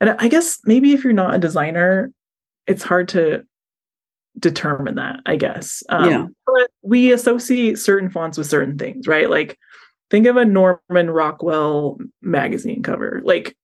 and 0.00 0.10
i 0.18 0.26
guess 0.26 0.58
maybe 0.64 0.94
if 0.94 1.04
you're 1.04 1.12
not 1.12 1.34
a 1.34 1.38
designer 1.38 2.10
it's 2.66 2.82
hard 2.82 3.06
to 3.08 3.44
determine 4.38 4.94
that 4.96 5.20
i 5.26 5.36
guess 5.36 5.82
um, 5.90 6.08
Yeah. 6.10 6.26
but 6.46 6.70
we 6.82 7.12
associate 7.12 7.78
certain 7.78 8.08
fonts 8.10 8.38
with 8.38 8.46
certain 8.48 8.78
things 8.78 9.06
right 9.06 9.28
like 9.28 9.58
think 10.10 10.26
of 10.26 10.36
a 10.36 10.44
norman 10.46 11.10
rockwell 11.10 11.98
magazine 12.22 12.82
cover 12.82 13.20
like 13.22 13.54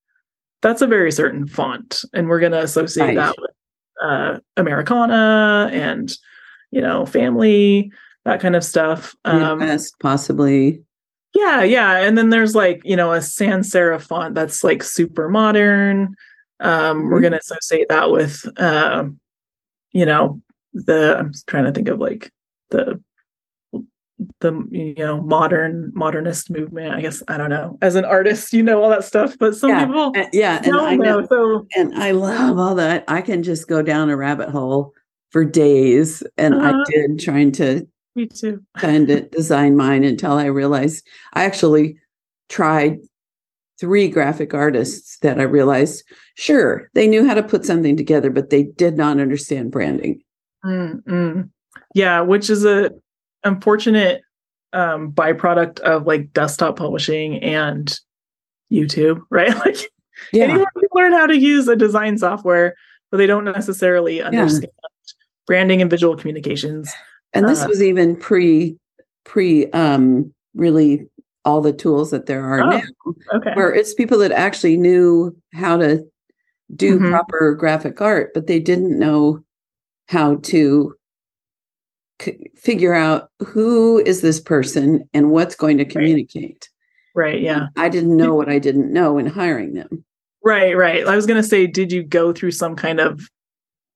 that's 0.63 0.83
a 0.83 0.87
very 0.87 1.11
certain 1.11 1.47
font 1.49 2.03
and 2.13 2.29
we're 2.29 2.41
going 2.41 2.53
to 2.53 2.63
associate 2.63 3.07
Right. 3.07 3.17
that 3.17 3.35
with 3.39 3.51
uh, 4.03 4.39
americana 4.59 5.71
and 5.73 6.13
you 6.71 6.83
know 6.83 7.07
family 7.07 7.91
that 8.25 8.41
kind 8.41 8.57
of 8.57 8.65
stuff 8.65 9.15
um, 9.25 9.59
Midwest, 9.59 9.95
possibly 10.01 10.83
yeah, 11.35 11.65
yeah. 11.65 11.99
And 11.99 12.17
then 12.17 12.31
there's 12.31 12.55
like, 12.55 12.81
you 12.85 12.95
know, 12.95 13.13
a 13.13 13.21
sans 13.21 13.69
serif 13.69 14.03
font 14.03 14.37
that's 14.37 14.63
like 14.63 14.85
super 14.85 15.29
modern. 15.29 16.15
Um, 16.61 17.11
we're 17.11 17.19
Mhm. 17.19 17.23
gonna 17.23 17.39
associate 17.39 17.89
that 17.89 18.11
with 18.13 18.47
um, 18.61 19.19
you 19.93 20.07
know, 20.07 20.41
the 20.75 21.17
I'm 21.19 21.33
just 21.33 21.47
trying 21.49 21.65
to 21.65 21.73
think 21.73 21.89
of 21.89 21.99
like 21.99 22.31
the 22.71 23.03
the 24.41 24.53
you 24.71 24.95
know 24.97 25.21
modern 25.21 25.91
modernist 25.95 26.51
movement. 26.51 26.95
I 26.95 27.01
guess 27.01 27.23
I 27.29 27.37
don't 27.37 27.51
know. 27.51 27.79
As 27.83 27.97
an 27.97 28.05
artist, 28.05 28.53
you 28.53 28.63
know 28.63 28.81
all 28.83 28.91
that 28.91 29.05
stuff, 29.05 29.37
but 29.39 29.57
some 29.57 29.71
Yeah, 29.73 29.87
people 29.87 30.13
Uh, 30.17 30.27
yeah 30.33 30.63
and 30.65 30.77
i 30.81 30.95
know 30.97 31.21
know. 31.21 31.27
So 31.29 31.67
and 31.77 31.93
i 31.95 32.13
love 32.13 32.59
all 32.59 32.75
that 32.77 33.05
i 33.09 33.21
can 33.21 33.43
just 33.43 33.67
go 33.69 33.83
down 33.83 34.09
a 34.09 34.17
rabbit 34.17 34.49
hole 34.51 34.93
for 35.31 35.45
days 35.45 36.23
and 36.39 36.55
i 36.55 36.71
Uh-huh. 36.71 36.85
did 36.87 37.19
trying 37.19 37.51
to 37.53 37.87
me 38.15 38.27
too. 38.27 38.63
trying 38.79 39.07
to 39.07 39.23
design 39.29 39.77
mine 39.77 40.05
until 40.05 40.33
I 40.33 40.47
realized 40.47 41.07
I 41.33 41.45
actually 41.45 41.99
tried 42.49 42.99
three 43.79 44.09
graphic 44.09 44.55
artists 44.55 45.19
that 45.19 45.41
I 45.41 45.45
realized, 45.45 46.05
sure, 46.37 46.91
they 46.95 47.09
knew 47.09 47.27
how 47.27 47.35
to 47.35 47.43
put 47.43 47.65
something 47.65 47.97
together, 47.97 48.31
but 48.31 48.51
they 48.51 48.65
did 48.65 48.97
not 48.97 49.19
understand 49.19 49.73
branding. 49.73 50.23
Mm, 50.65 51.03
mm. 51.05 51.51
Yeah, 51.95 52.21
which 52.21 52.51
is 52.51 52.65
a 52.65 52.91
unfortunate 53.43 54.23
um, 54.73 55.13
byproduct 55.13 55.81
of 55.81 56.07
like 56.07 56.33
desktop 56.33 56.77
publishing 56.77 57.43
and 57.43 57.99
YouTube, 58.73 59.21
right? 59.31 59.57
Like 59.57 59.77
anyone 60.33 60.67
can 60.79 60.89
learn 60.93 61.13
how 61.13 61.27
to 61.27 61.37
use 61.37 61.69
a 61.69 61.77
design 61.77 62.19
software, 62.19 62.75
but 63.11 63.19
they 63.19 63.27
don't 63.27 63.45
necessarily 63.45 64.23
understand 64.23 64.73
branding 65.47 65.83
and 65.83 65.91
visual 65.91 66.17
communications. 66.17 66.93
And 67.35 67.49
this 67.49 67.63
Uh, 67.63 67.67
was 67.69 67.83
even 67.83 68.17
pre 68.17 68.77
pre 69.25 69.71
um 69.73 70.33
really 70.55 71.07
all 71.45 71.61
the 71.61 71.73
tools 71.73 72.11
that 72.11 72.27
there 72.27 72.43
are 72.45 72.61
Oh, 72.63 72.71
now. 72.71 72.83
Okay. 73.35 73.53
Where 73.55 73.75
it's 73.75 73.93
people 73.93 74.19
that 74.19 74.33
actually 74.33 74.77
knew 74.79 75.37
how 75.53 75.77
to 75.77 76.03
do 76.75 76.99
Mhm. 76.99 77.11
proper 77.11 77.55
graphic 77.55 78.01
art, 78.01 78.31
but 78.33 78.47
they 78.47 78.59
didn't 78.61 78.99
know 78.99 79.41
how 80.09 80.37
to 80.37 80.95
c- 82.23 82.51
figure 82.57 82.95
out 82.95 83.29
who 83.45 83.99
is 83.99 84.23
this 84.23 84.41
person 84.41 85.07
and 85.13 85.31
what's 85.31 85.55
going 85.55 85.77
to 85.79 85.85
communicate. 85.85 86.69
Right. 87.15 87.41
Yeah. 87.41 87.67
I 87.77 87.89
didn't 87.91 88.17
know 88.17 88.35
what 88.35 88.49
I 88.49 88.59
didn't 88.59 88.93
know 88.93 89.19
in 89.19 89.27
hiring 89.27 89.75
them. 89.75 90.05
Right. 90.43 90.77
Right. 90.77 91.07
I 91.07 91.15
was 91.17 91.27
going 91.27 91.41
to 91.43 91.47
say, 91.49 91.67
did 91.67 91.93
you 91.93 92.03
go 92.03 92.33
through 92.33 92.53
some 92.53 92.75
kind 92.77 93.01
of 93.01 93.21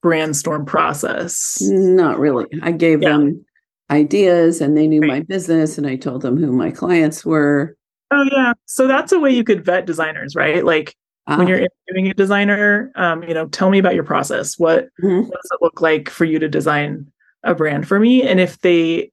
brainstorm 0.02 0.64
process? 0.64 1.56
Not 1.62 2.18
really. 2.18 2.46
I 2.62 2.72
gave 2.72 3.02
Yeah. 3.02 3.10
them 3.10 3.44
ideas 3.90 4.60
and 4.60 4.76
they 4.76 4.86
knew 4.86 5.00
Right. 5.00 5.08
my 5.08 5.20
business 5.20 5.78
and 5.78 5.86
I 5.86 5.96
told 5.96 6.22
them 6.22 6.36
who 6.36 6.52
my 6.52 6.70
clients 6.70 7.24
were. 7.24 7.74
Oh, 8.10 8.24
yeah. 8.32 8.52
So 8.66 8.86
that's 8.86 9.12
a 9.12 9.18
way 9.18 9.30
you 9.30 9.44
could 9.44 9.64
vet 9.64 9.86
designers, 9.86 10.34
right? 10.36 10.64
Like 10.64 10.94
when 11.26 11.40
Ah, 11.42 11.46
you're 11.46 11.58
interviewing 11.88 12.10
a 12.10 12.14
designer, 12.14 12.90
um, 12.96 13.22
you 13.24 13.34
know, 13.34 13.46
tell 13.48 13.70
me 13.70 13.78
about 13.78 13.94
your 13.94 14.04
process. 14.04 14.58
What 14.58 14.88
mhm. 15.02 15.22
what 15.24 15.32
does 15.42 15.50
it 15.52 15.58
look 15.62 15.80
like 15.80 16.08
for 16.10 16.24
you 16.24 16.38
to 16.38 16.48
design 16.48 17.06
a 17.44 17.54
brand 17.54 17.86
for 17.86 17.98
me? 18.00 18.22
And 18.22 18.40
if 18.40 18.58
they 18.60 19.10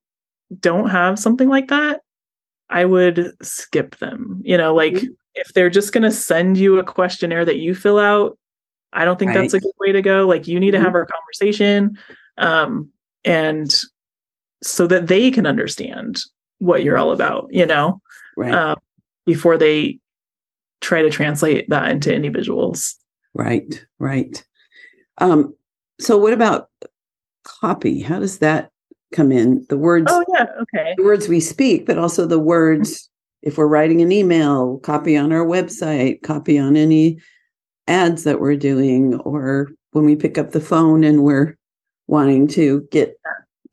don't 0.60 0.90
have 0.90 1.20
something 1.20 1.50
like 1.50 1.68
that, 1.70 2.02
I 2.70 2.86
would 2.86 3.32
skip 3.42 3.98
them. 3.98 4.42
You 4.46 4.58
know, 4.58 4.74
like 4.76 4.94
Mhm. 4.96 5.08
if 5.36 5.54
they're 5.54 5.70
just 5.70 5.92
going 5.94 6.04
to 6.04 6.12
send 6.12 6.58
you 6.58 6.80
a 6.80 6.84
questionnaire 6.84 7.46
that 7.46 7.58
you 7.58 7.76
fill 7.76 8.00
out, 8.00 8.38
I 8.96 9.06
don't 9.06 9.20
think 9.20 9.34
that's 9.34 9.54
a 9.54 9.60
good 9.60 9.74
way 9.80 9.92
to 9.92 10.02
go. 10.02 10.26
Like 10.28 10.48
you 10.48 10.60
need 10.60 10.72
to 10.72 10.78
Mhm. 10.78 10.84
have 10.84 10.96
our 10.96 11.06
conversation, 11.06 11.98
um, 12.38 12.90
and 13.24 13.74
so 14.64 14.88
that 14.88 15.08
they 15.08 15.30
can 15.32 15.46
understand 15.46 16.18
what 16.60 16.84
you're 16.84 16.98
all 16.98 17.12
about. 17.12 17.48
You 17.52 17.66
know, 17.66 18.02
right, 18.38 18.54
um, 18.54 18.78
before 19.26 19.58
they 19.58 20.00
try 20.82 21.02
to 21.02 21.10
translate 21.10 21.70
that 21.70 21.90
into 21.92 22.14
any 22.14 22.30
visuals. 22.30 22.96
right, 23.34 23.86
right. 24.00 24.44
Um, 25.18 25.54
so 26.00 26.18
what 26.18 26.34
about 26.34 26.70
copy? 27.44 28.00
How 28.02 28.20
does 28.20 28.40
that 28.40 28.72
come 29.14 29.32
in? 29.32 29.66
The 29.70 29.78
words 29.78 30.08
Oh 30.10 30.24
yeah, 30.34 30.46
okay. 30.62 30.94
the 30.98 31.04
words 31.04 31.28
we 31.28 31.40
speak, 31.40 31.86
but 31.86 31.98
also 31.98 32.26
the 32.26 32.40
words 32.40 33.10
if 33.42 33.58
we're 33.58 33.68
writing 33.68 34.02
an 34.02 34.12
email, 34.12 34.80
copy 34.80 35.16
on 35.16 35.32
our 35.32 35.46
website, 35.46 36.22
copy 36.24 36.58
on 36.58 36.76
any 36.76 37.20
ads 37.88 38.24
that 38.24 38.40
we're 38.40 38.56
doing, 38.56 39.16
or 39.22 39.70
when 39.92 40.06
we 40.06 40.16
pick 40.16 40.38
up 40.38 40.52
the 40.52 40.62
phone 40.62 41.04
and 41.04 41.24
we're 41.24 41.58
wanting 42.08 42.48
to 42.48 42.88
get 42.92 43.20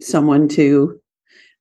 someone 0.00 0.48
to, 0.48 1.00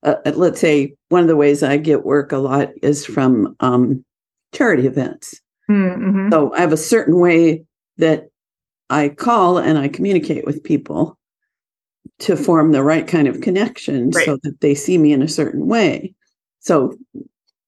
uh, 0.02 0.16
uh, 0.24 0.32
let's 0.34 0.60
say, 0.60 0.94
one 1.08 1.22
of 1.22 1.28
the 1.28 1.36
ways 1.36 1.62
I 1.62 1.76
get 1.76 2.04
work 2.04 2.32
a 2.32 2.38
lot 2.38 2.70
is 2.82 3.04
from 3.04 3.56
um, 3.60 4.04
charity 4.52 4.86
events. 4.86 5.40
Mm-hmm. 5.70 6.30
So 6.30 6.52
I 6.54 6.60
have 6.60 6.72
a 6.72 6.76
certain 6.76 7.18
way 7.18 7.64
that 7.98 8.28
I 8.90 9.08
call 9.08 9.58
and 9.58 9.78
I 9.78 9.88
communicate 9.88 10.44
with 10.44 10.64
people 10.64 11.18
to 12.20 12.36
form 12.36 12.72
the 12.72 12.82
right 12.82 13.06
kind 13.06 13.26
of 13.26 13.40
connection 13.40 14.12
so 14.12 14.38
that 14.42 14.60
they 14.60 14.74
see 14.74 14.98
me 14.98 15.12
in 15.12 15.22
a 15.22 15.28
certain 15.28 15.66
way. 15.66 16.14
So 16.60 16.94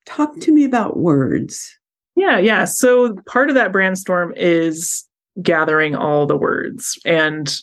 talk 0.07 0.39
to 0.41 0.53
me 0.53 0.65
about 0.65 0.97
words. 0.97 1.77
Yeah, 2.17 2.39
yeah. 2.39 2.65
So 2.65 3.15
part 3.27 3.49
of 3.49 3.55
that 3.57 3.73
brainstorm 3.73 4.33
is 4.37 5.05
gathering 5.43 5.97
all 5.97 6.27
the 6.27 6.37
words 6.37 6.97
and 7.05 7.57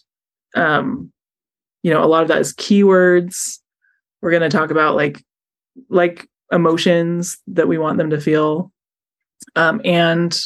um 0.55 1.11
you 1.83 1.91
know, 1.91 2.03
a 2.03 2.05
lot 2.05 2.21
of 2.21 2.27
that 2.27 2.39
is 2.41 2.53
keywords. 2.53 3.57
We're 4.21 4.29
going 4.31 4.43
to 4.43 4.55
talk 4.55 4.69
about 4.71 4.95
like 4.95 5.23
like 5.89 6.27
emotions 6.51 7.37
that 7.47 7.67
we 7.67 7.77
want 7.77 7.97
them 7.97 8.09
to 8.09 8.19
feel 8.21 8.71
um 9.55 9.81
and 9.85 10.37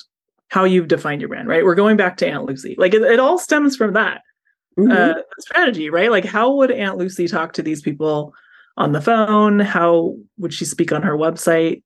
how 0.50 0.64
you've 0.64 0.88
defined 0.88 1.20
your 1.22 1.28
brand, 1.30 1.48
right? 1.48 1.66
We're 1.66 1.76
going 1.76 1.98
back 1.98 2.18
to 2.18 2.28
Aunt 2.28 2.46
Lucy. 2.46 2.76
Like 2.78 2.94
it, 2.94 3.02
it 3.02 3.20
all 3.20 3.38
stems 3.40 3.76
from 3.76 3.94
that 3.94 4.22
Mhm. 4.78 4.92
uh, 4.92 5.22
strategy, 5.40 5.90
right? 5.90 6.12
Like, 6.12 6.26
how 6.26 6.54
would 6.56 6.70
Aunt 6.70 6.98
Lucy 6.98 7.28
talk 7.30 7.54
to 7.54 7.62
these 7.64 7.82
people 7.82 8.34
on 8.78 8.92
the 8.92 9.00
phone? 9.02 9.60
How 9.60 10.16
would 10.38 10.54
she 10.54 10.66
speak 10.66 10.92
on 10.92 11.02
her 11.02 11.16
website? 11.18 11.82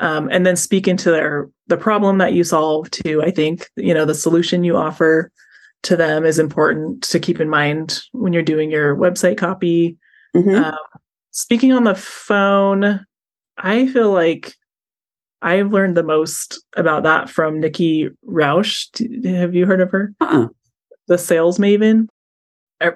Um, 0.00 0.28
and 0.32 0.46
then 0.46 0.56
speak 0.56 0.88
into 0.88 1.10
their 1.10 1.48
the 1.66 1.76
problem 1.76 2.18
that 2.18 2.32
you 2.32 2.42
solve 2.42 2.90
too. 2.90 3.22
I 3.22 3.30
think 3.30 3.68
you 3.76 3.94
know 3.94 4.04
the 4.04 4.14
solution 4.14 4.64
you 4.64 4.76
offer 4.76 5.30
to 5.82 5.96
them 5.96 6.24
is 6.24 6.38
important 6.38 7.02
to 7.04 7.18
keep 7.20 7.40
in 7.40 7.48
mind 7.48 8.00
when 8.12 8.32
you're 8.32 8.42
doing 8.42 8.70
your 8.70 8.96
website 8.96 9.36
copy. 9.38 9.96
Mhm. 10.34 10.64
Um, 10.64 10.78
speaking 11.30 11.72
on 11.72 11.84
the 11.84 11.94
phone, 11.94 13.04
I 13.58 13.86
feel 13.88 14.10
like 14.12 14.54
I've 15.42 15.72
learned 15.72 15.96
the 15.96 16.02
most 16.02 16.62
about 16.76 17.02
that 17.04 17.30
from 17.30 17.60
Nikki 17.60 18.08
Rausch. 18.24 18.86
Have 19.24 19.54
you 19.54 19.66
heard 19.66 19.80
of 19.80 19.90
her? 19.90 20.12
Uh-uh. 20.20 20.48
the 21.08 21.18
sales 21.18 21.58
maven. 21.58 22.06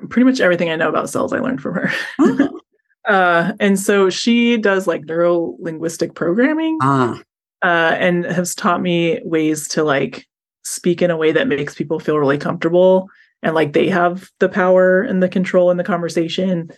Pretty 0.09 0.25
much 0.25 0.41
everything 0.41 0.71
I 0.71 0.77
know 0.77 0.89
about 0.89 1.11
sales, 1.11 1.33
I 1.33 1.39
learned 1.41 1.61
from 1.61 1.75
her. 1.75 1.93
Oh. 2.21 2.61
Uh, 3.07 3.53
and 3.61 3.79
so 3.79 4.09
she 4.11 4.57
does 4.57 4.87
like 4.87 5.05
neuro 5.05 5.57
linguistic 5.61 6.15
programming 6.15 6.79
Ah, 6.83 7.21
uh, 7.63 7.97
and 7.99 8.25
has 8.25 8.55
taught 8.55 8.81
me 8.81 9.21
ways 9.25 9.69
to 9.69 9.85
like 9.85 10.27
speak 10.65 11.03
in 11.03 11.11
a 11.11 11.17
way 11.17 11.31
that 11.33 11.47
makes 11.49 11.75
people 11.75 12.01
feel 12.01 12.19
really 12.19 12.39
comfortable 12.39 13.09
and 13.43 13.55
like 13.55 13.75
they 13.75 13.89
have 13.89 14.31
the 14.41 14.49
power 14.49 15.03
and 15.03 15.23
the 15.23 15.29
control 15.29 15.71
in 15.71 15.77
the 15.77 15.85
conversation 15.85 16.71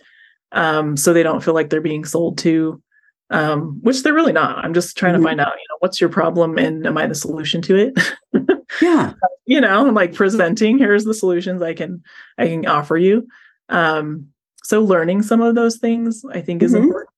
um 0.51 0.97
so 0.97 1.13
they 1.13 1.23
don't 1.23 1.43
feel 1.43 1.53
like 1.53 1.69
they're 1.69 1.79
being 1.81 2.03
sold 2.03 2.37
to 2.37 2.81
um 3.29 3.79
which 3.81 4.03
they're 4.03 4.13
really 4.13 4.33
not 4.33 4.57
i'm 4.65 4.73
just 4.73 4.97
trying 4.97 5.13
Mhm. 5.13 5.19
to 5.19 5.23
find 5.23 5.39
out 5.41 5.53
you 5.55 5.65
know 5.69 5.77
what's 5.79 6.01
your 6.01 6.09
problem 6.09 6.57
and 6.57 6.85
am 6.85 6.97
i 6.97 7.07
the 7.07 7.15
solution 7.15 7.61
to 7.61 7.75
it 7.77 7.93
Yeah. 8.81 9.13
you 9.45 9.61
know, 9.61 9.87
I'm 9.87 9.95
like 9.95 10.13
presenting, 10.13 10.77
here's 10.77 11.05
the 11.05 11.13
solutions 11.13 11.61
I 11.61 11.73
can 11.73 12.03
I 12.37 12.47
can 12.47 12.65
offer 12.67 12.97
you. 12.97 13.25
Um, 13.69 14.27
so 14.67 14.81
learning 14.81 15.21
some 15.21 15.39
of 15.41 15.55
those 15.55 15.77
things 15.77 16.25
I 16.33 16.41
think 16.41 16.61
is 16.61 16.73
Mhm. 16.73 16.83
important. 16.83 17.09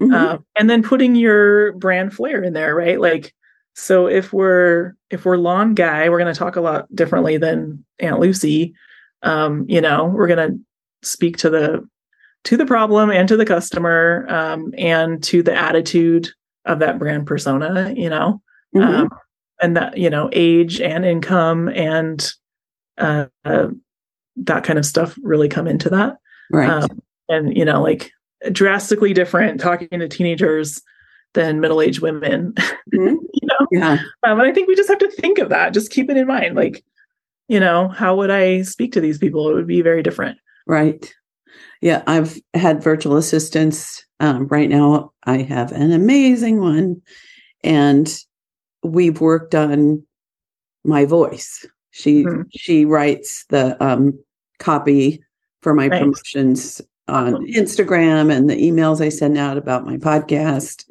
Mhm. 0.00 0.14
Um, 0.14 0.44
and 0.56 0.70
then 0.70 0.82
putting 0.84 1.16
your 1.16 1.72
brand 1.72 2.14
flair 2.14 2.40
in 2.44 2.52
there, 2.52 2.72
right? 2.74 3.00
Like 3.00 3.34
so 3.74 4.06
if 4.06 4.32
we're 4.32 4.94
if 5.10 5.24
we're 5.24 5.36
lawn 5.36 5.74
guy, 5.74 6.08
we're 6.08 6.18
gonna 6.18 6.34
talk 6.34 6.54
a 6.54 6.60
lot 6.60 6.86
differently 6.94 7.36
than 7.36 7.84
Aunt 7.98 8.20
Lucy. 8.20 8.74
Um, 9.24 9.64
you 9.68 9.80
know, 9.80 10.06
we're 10.06 10.28
gonna 10.28 10.50
speak 11.02 11.36
to 11.38 11.50
the 11.50 11.84
to 12.44 12.56
the 12.56 12.66
problem 12.66 13.10
and 13.10 13.26
to 13.28 13.36
the 13.36 13.46
customer 13.46 14.24
um, 14.28 14.72
and 14.78 15.20
to 15.24 15.42
the 15.42 15.54
attitude 15.56 16.28
of 16.66 16.78
that 16.78 16.98
brand 17.00 17.26
persona, 17.26 17.92
you 17.96 18.08
know 18.08 18.40
Mhm. 18.76 18.82
um, 18.84 19.10
and 19.60 19.76
that 19.76 19.98
you 19.98 20.10
know 20.10 20.28
age 20.32 20.80
and 20.80 21.04
income 21.04 21.68
and 21.70 22.30
uh, 22.98 23.26
uh, 23.44 23.68
that 24.36 24.62
kind 24.62 24.78
of 24.78 24.86
stuff 24.86 25.18
really 25.24 25.48
come 25.48 25.66
into 25.66 25.90
that 25.90 26.18
right. 26.50 26.68
um, 26.68 27.02
and 27.28 27.56
you 27.56 27.64
know 27.64 27.82
like 27.82 28.10
drastically 28.52 29.12
different 29.12 29.60
talking 29.60 29.88
to 29.90 30.08
teenagers 30.08 30.82
than 31.34 31.60
middle-aged 31.60 32.00
women 32.00 32.52
Mhm. 32.94 33.16
you 33.32 33.48
know 33.48 33.66
Yeah. 33.72 33.92
um, 34.26 34.38
and 34.38 34.42
i 34.42 34.52
think 34.52 34.68
we 34.68 34.76
just 34.76 34.88
have 34.90 34.98
to 34.98 35.10
think 35.10 35.38
of 35.38 35.48
that 35.48 35.72
just 35.74 35.90
keep 35.90 36.10
it 36.10 36.16
in 36.16 36.26
mind 36.26 36.54
like 36.54 36.84
you 37.48 37.58
know 37.58 37.88
how 37.88 38.14
would 38.16 38.30
i 38.30 38.62
speak 38.62 38.92
to 38.92 39.00
these 39.00 39.18
people 39.18 39.48
it 39.48 39.54
would 39.54 39.66
be 39.66 39.82
very 39.82 40.02
different 40.02 40.38
Right. 40.66 41.12
Yeah, 41.82 42.02
I've 42.06 42.38
had 42.54 42.82
virtual 42.82 43.18
assistants. 43.18 44.02
Um, 44.18 44.46
right 44.48 44.70
now, 44.70 45.12
I 45.24 45.42
have 45.42 45.70
an 45.72 45.92
amazing 45.92 46.58
one, 46.58 47.02
and 47.62 48.08
we've 48.82 49.20
worked 49.20 49.54
on 49.54 50.02
my 50.84 51.04
voice. 51.04 51.66
She 51.90 52.24
Mhm. 52.24 52.46
she 52.50 52.86
writes 52.86 53.44
the 53.50 53.76
um, 53.84 54.18
copy 54.58 55.22
for 55.64 55.74
my 55.74 55.88
Nice. 55.88 56.00
promotions 56.00 56.80
on 57.08 57.34
Awesome. 57.34 57.46
Instagram 57.46 58.30
and 58.30 58.48
the 58.48 58.56
emails 58.56 59.00
I 59.00 59.08
send 59.08 59.36
out 59.38 59.56
about 59.58 59.84
my 59.86 59.96
podcast 59.96 60.84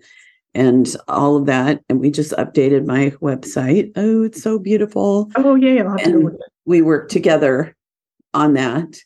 and 0.56 0.94
all 1.08 1.36
of 1.38 1.46
that. 1.46 1.82
And 1.90 2.00
we 2.00 2.10
just 2.12 2.32
updated 2.34 2.86
my 2.86 3.12
website. 3.22 3.92
Oh, 3.96 4.24
it's 4.24 4.42
so 4.42 4.58
beautiful 4.60 5.30
oh 5.38 5.56
yeah, 5.56 5.74
yeah 5.74 5.84
I'll 5.84 5.90
have 5.92 6.00
to 6.00 6.04
go 6.12 6.16
And- 6.16 6.24
look 6.26 6.34
at 6.34 6.40
it. 6.40 6.52
we 6.66 6.82
worked 6.82 7.12
together 7.12 7.76
on 8.34 8.54
that 8.54 8.98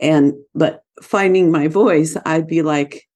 and 0.00 0.32
but 0.54 0.82
finding 1.02 1.50
my 1.50 1.68
voice 1.68 2.16
i'd 2.24 2.46
be 2.46 2.62
like 2.62 3.06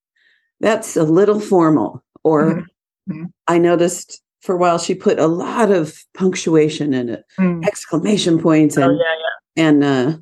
that's 0.59 0.95
a 0.95 1.03
little 1.03 1.39
formal 1.39 2.03
or 2.23 2.43
Mhm. 2.53 2.65
Mhm. 3.09 3.25
i 3.47 3.57
noticed 3.57 4.21
for 4.41 4.53
a 4.53 4.57
while 4.57 4.77
she 4.77 4.93
put 4.93 5.17
a 5.19 5.25
lot 5.27 5.71
of 5.71 5.97
punctuation 6.13 6.93
in 6.93 7.09
it 7.09 7.23
Mm. 7.39 7.65
exclamation 7.65 8.39
points 8.39 8.77
oh 8.77 8.83
and 8.83 8.99
yeah 8.99 9.65
and 9.65 9.83
uh 9.83 10.17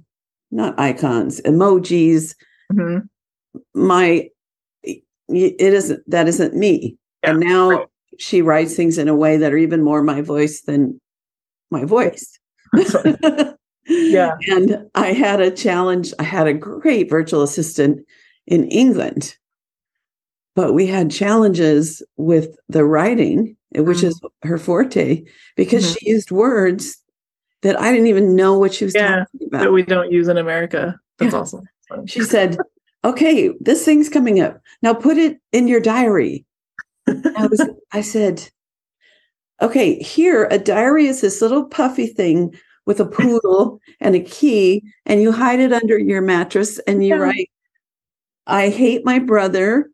not 0.56 0.80
icons 0.80 1.41
emojis 1.41 2.34
yeah 2.72 2.84
hmm 2.84 2.97
my 3.74 4.28
it 4.84 5.74
isn't 5.74 6.01
that 6.10 6.28
isn't 6.28 6.53
me 6.56 6.97
and 7.24 7.39
now 7.39 7.70
right. 7.70 7.88
she 8.20 8.41
writes 8.41 8.76
things 8.76 8.97
in 8.97 9.08
a 9.08 9.16
way 9.16 9.38
that 9.38 9.51
are 9.53 9.58
even 9.58 9.82
more 9.84 10.01
my 10.03 10.22
voice 10.22 10.62
than 10.62 10.99
my 11.72 11.84
voice 11.86 12.38
Yeah. 13.88 14.32
And 14.49 14.88
I 14.95 15.14
had 15.14 15.39
a 15.41 15.51
challenge. 15.51 16.12
I 16.20 16.24
had 16.24 16.47
a 16.47 16.53
great 16.53 17.08
virtual 17.10 17.43
assistant 17.43 18.03
in 18.47 18.66
England, 18.70 19.36
but 20.56 20.74
we 20.74 20.88
had 20.88 21.12
challenges 21.12 22.01
with 22.18 22.58
the 22.68 22.84
writing, 22.84 23.56
which 23.76 23.99
Mm. 23.99 24.08
is 24.10 24.20
her 24.43 24.58
forte, 24.58 25.24
because 25.56 25.84
Mhm. 25.86 25.97
she 25.99 26.10
used 26.10 26.32
words 26.32 26.97
that 27.66 27.80
I 27.82 27.91
didn't 27.91 28.07
even 28.07 28.36
know 28.36 28.57
what 28.57 28.74
she 28.74 28.86
was 28.86 28.95
Yeah, 28.95 29.26
talking 29.26 29.47
about. 29.47 29.63
that 29.63 29.72
we 29.72 29.84
don't 29.84 30.11
use 30.11 30.28
in 30.28 30.38
america 30.38 30.99
that's 31.18 31.34
Yeah. 31.34 31.39
awesome 31.39 31.68
she 32.05 32.24
said, 32.24 32.57
Okay, 33.03 33.51
this 33.59 33.86
thing's 33.86 34.09
coming 34.09 34.39
up. 34.39 34.59
Now 34.82 34.93
put 34.93 35.18
it 35.18 35.38
in 35.51 35.68
your 35.68 35.80
diary. 35.80 36.43
I 37.07 37.45
was 37.45 37.61
I 37.91 38.01
said, 38.01 38.49
okay, 39.61 40.01
here 40.01 40.47
a 40.49 40.57
diary 40.57 41.05
is 41.05 41.22
this 41.22 41.41
little 41.41 41.66
puffy 41.66 42.07
thing 42.07 42.55
with 42.88 42.99
a 42.99 43.05
poodle 43.05 43.80
and 43.99 44.16
a 44.16 44.20
key, 44.20 44.84
and 45.05 45.22
you 45.22 45.32
hide 45.32 45.59
it 45.59 45.72
under 45.72 45.97
your 45.99 46.22
mattress 46.22 46.80
and 46.88 47.03
you 47.05 47.16
write, 47.22 47.49
I 48.47 48.70
hate 48.70 49.05
my 49.05 49.20
brother. 49.20 49.89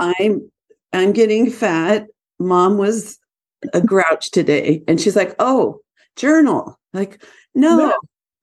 I'm 0.00 0.50
I'm 0.94 1.12
getting 1.12 1.50
fat. 1.50 2.06
Mom 2.38 2.78
was 2.78 3.18
uh, 3.66 3.68
a 3.74 3.80
grouch 3.82 4.30
today. 4.30 4.82
And 4.88 4.98
she's 4.98 5.16
like, 5.16 5.34
Oh, 5.38 5.80
journal. 6.16 6.78
Like, 6.92 7.22
no, 7.54 7.96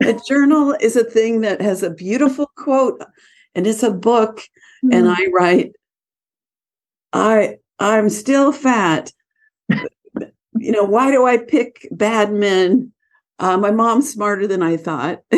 a 0.04 0.20
journal 0.28 0.76
is 0.80 0.96
a 0.96 1.04
thing 1.04 1.42
that 1.42 1.62
has 1.62 1.84
a 1.84 1.90
beautiful 1.90 2.52
quote 2.58 3.02
and 3.56 3.68
it's 3.68 3.84
a 3.84 3.92
book 3.92 4.42
and 4.84 5.06
Mm. 5.06 5.16
I 5.18 5.28
write, 5.34 5.72
I 7.14 7.58
I'm 7.80 8.10
still 8.10 8.52
fat. 8.52 9.12
you 10.58 10.72
know, 10.72 10.84
why 10.84 11.12
do 11.12 11.26
I 11.26 11.38
pick 11.38 11.88
bad 11.92 12.32
men? 12.32 12.92
Uh, 13.40 13.58
my 13.58 13.72
mom's 13.72 14.12
smarter 14.12 14.48
than 14.48 14.62
I 14.64 14.78
thought. 14.78 15.22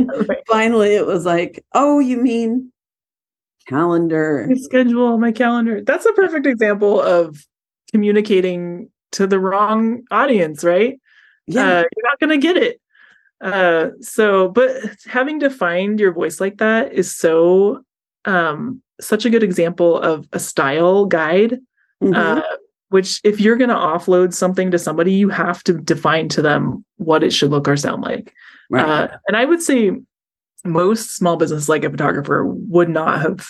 Right. 0.00 0.42
Finally, 0.48 0.94
it 0.94 1.06
was 1.06 1.24
like, 1.24 1.64
oh, 1.74 1.98
you 2.00 2.16
mean 2.16 2.72
calendar? 3.68 4.46
My 4.48 4.56
schedule, 4.56 5.18
my 5.18 5.32
calendar. 5.32 5.82
That's 5.82 6.06
a 6.06 6.12
perfect 6.12 6.46
example 6.46 7.00
of 7.00 7.36
communicating 7.92 8.90
to 9.12 9.26
the 9.26 9.38
wrong 9.38 10.02
audience, 10.10 10.64
right? 10.64 10.98
Yeah, 11.46 11.62
Uh, 11.80 11.84
you're 11.96 12.04
not 12.10 12.20
going 12.20 12.40
to 12.40 12.46
get 12.46 12.56
it. 12.56 12.80
Uh, 13.40 13.90
so, 14.00 14.48
but 14.48 14.70
having 15.06 15.38
defined 15.38 16.00
your 16.00 16.12
voice 16.12 16.40
like 16.40 16.58
that 16.58 16.92
is 16.92 17.14
so, 17.14 17.82
um, 18.24 18.80
such 19.00 19.24
a 19.24 19.30
good 19.30 19.42
example 19.42 19.98
of 19.98 20.26
a 20.32 20.38
style 20.38 21.04
guide. 21.04 21.60
mhm, 22.02 22.14
Uh, 22.16 22.42
which, 22.90 23.20
if 23.24 23.40
you're 23.40 23.56
going 23.56 23.70
to 23.70 23.74
offload 23.76 24.32
something 24.32 24.70
to 24.70 24.78
somebody, 24.78 25.12
you 25.12 25.28
have 25.28 25.64
to 25.64 25.74
define 25.78 26.28
to 26.28 26.40
them 26.42 26.84
what 26.96 27.24
it 27.24 27.32
should 27.32 27.50
look 27.50 27.66
or 27.68 27.76
sound 27.76 28.02
like. 28.02 28.32
right. 28.70 28.84
Uh, 28.84 29.08
and 29.26 29.36
I 29.36 29.44
would 29.44 29.60
say 29.60 29.90
most 30.64 31.14
small 31.16 31.36
business 31.36 31.68
like 31.68 31.84
a 31.84 31.90
photographer 31.90 32.44
would 32.46 32.88
not 32.88 33.20
have 33.20 33.46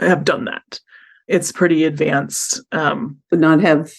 have 0.00 0.24
done 0.24 0.46
that. 0.46 0.80
It's 1.28 1.52
pretty 1.52 1.84
advanced. 1.84 2.60
Um, 2.72 3.18
Would 3.30 3.40
not 3.40 3.60
have 3.60 3.92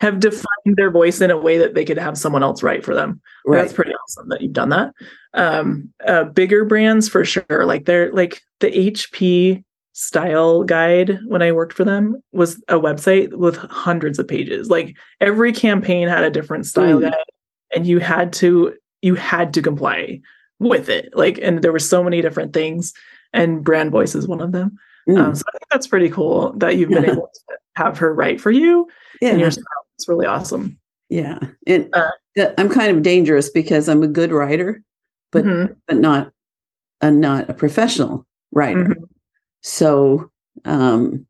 have 0.00 0.18
defined 0.20 0.76
their 0.76 0.90
voice 0.90 1.20
in 1.20 1.30
a 1.30 1.36
way 1.36 1.58
that 1.58 1.74
they 1.74 1.84
could 1.84 1.98
have 1.98 2.16
someone 2.16 2.42
else 2.42 2.62
write 2.62 2.84
for 2.84 2.94
them. 2.94 3.20
right. 3.46 3.60
That's 3.62 3.72
pretty 3.72 3.92
awesome 3.92 4.28
that 4.30 4.40
you've 4.40 4.52
done 4.52 4.70
that. 4.70 4.92
Um, 5.34 5.92
uh, 6.06 6.24
bigger 6.24 6.64
brands 6.64 7.08
for 7.08 7.24
sure. 7.24 7.64
Like 7.66 7.84
they're 7.84 8.12
like 8.12 8.40
the 8.60 8.70
HP 8.70 9.62
style 9.92 10.64
guide 10.64 11.18
when 11.26 11.42
I 11.42 11.52
worked 11.52 11.74
for 11.74 11.84
them 11.84 12.22
was 12.32 12.56
a 12.68 12.74
website 12.78 13.32
with 13.34 13.56
hundreds 13.56 14.18
of 14.18 14.26
pages. 14.26 14.70
Like 14.70 14.96
every 15.20 15.52
campaign 15.52 16.08
had 16.08 16.24
a 16.24 16.30
different 16.30 16.66
style 16.66 16.98
Mm. 16.98 17.10
guide, 17.10 17.14
and 17.74 17.86
you 17.86 17.98
had 17.98 18.32
to 18.34 18.74
you 19.02 19.14
had 19.14 19.52
to 19.54 19.62
comply 19.62 20.20
with 20.58 20.88
it. 20.88 21.10
Like, 21.14 21.38
and 21.42 21.62
there 21.62 21.72
were 21.72 21.78
so 21.78 22.02
many 22.02 22.20
different 22.22 22.52
things, 22.52 22.92
and 23.32 23.62
brand 23.64 23.90
voice 23.90 24.14
is 24.14 24.26
one 24.28 24.40
of 24.40 24.52
them. 24.52 24.76
Mm, 25.08 25.18
Um, 25.18 25.34
so 25.34 25.42
I 25.48 25.52
think 25.52 25.70
that's 25.70 25.86
pretty 25.86 26.10
cool 26.10 26.52
that 26.58 26.76
you've 26.76 26.90
been 26.90 27.04
able 27.08 27.30
to 27.32 27.56
have 27.76 27.96
her 27.98 28.12
write 28.14 28.40
for 28.40 28.50
you 28.50 28.86
yeah, 29.22 29.30
and 29.30 29.40
your 29.40 29.50
style. 29.50 29.64
It's 30.00 30.08
really 30.08 30.24
awesome. 30.24 30.78
yeah. 31.10 31.38
And 31.66 31.94
uh, 31.94 32.08
I'm 32.56 32.70
kind 32.70 32.96
of 32.96 33.02
dangerous 33.02 33.50
because 33.50 33.86
I'm 33.86 34.02
a 34.02 34.08
good 34.08 34.32
writer, 34.32 34.82
but 35.30 35.44
Mhm. 35.44 35.76
but 35.86 35.98
not 35.98 36.32
a 37.02 37.10
not 37.10 37.50
a 37.50 37.52
professional 37.54 38.26
writer. 38.50 38.84
Mhm. 38.86 39.08
So, 39.60 40.30
um, 40.64 41.26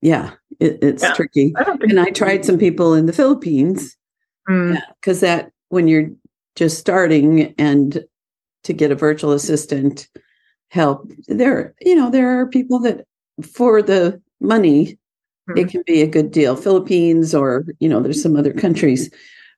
yeah, 0.00 0.32
it, 0.58 0.82
it's 0.82 1.04
Yeah. 1.04 1.12
tricky. 1.12 1.54
I 1.58 1.76
And 1.82 2.00
I 2.00 2.10
tried 2.10 2.44
some 2.44 2.58
people 2.58 2.92
in 2.94 3.06
the 3.06 3.12
Philippines 3.12 3.96
Mm, 4.48 4.82
because 4.96 5.20
that 5.20 5.52
when 5.68 5.86
you're 5.86 6.10
just 6.56 6.76
starting 6.78 7.54
and 7.56 8.04
to 8.64 8.72
get 8.72 8.90
a 8.90 8.96
virtual 8.96 9.30
assistant 9.30 10.08
help, 10.70 11.08
there 11.28 11.72
you 11.80 11.94
know 11.94 12.10
there 12.10 12.40
are 12.40 12.46
people 12.48 12.80
that 12.80 13.06
for 13.44 13.80
the 13.80 14.20
money 14.40 14.98
It 15.56 15.68
can 15.68 15.82
be 15.86 16.02
a 16.02 16.06
good 16.06 16.30
deal. 16.30 16.56
Philippines 16.56 17.34
or 17.34 17.64
you 17.80 17.88
know 17.88 18.00
there's 18.00 18.22
some 18.22 18.36
other 18.36 18.52
countries, 18.52 19.10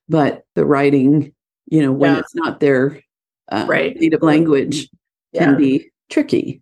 but 0.09 0.43
the 0.55 0.65
writing 0.65 1.33
you 1.67 1.81
know 1.81 1.91
when 1.91 2.13
Yeah. 2.13 2.19
it's 2.19 2.35
not 2.35 2.59
their 2.59 2.99
uh, 3.51 3.65
Right. 3.67 3.95
native 3.99 4.21
language 4.23 4.89
can 5.35 5.57
be 5.57 5.89
tricky. 6.09 6.61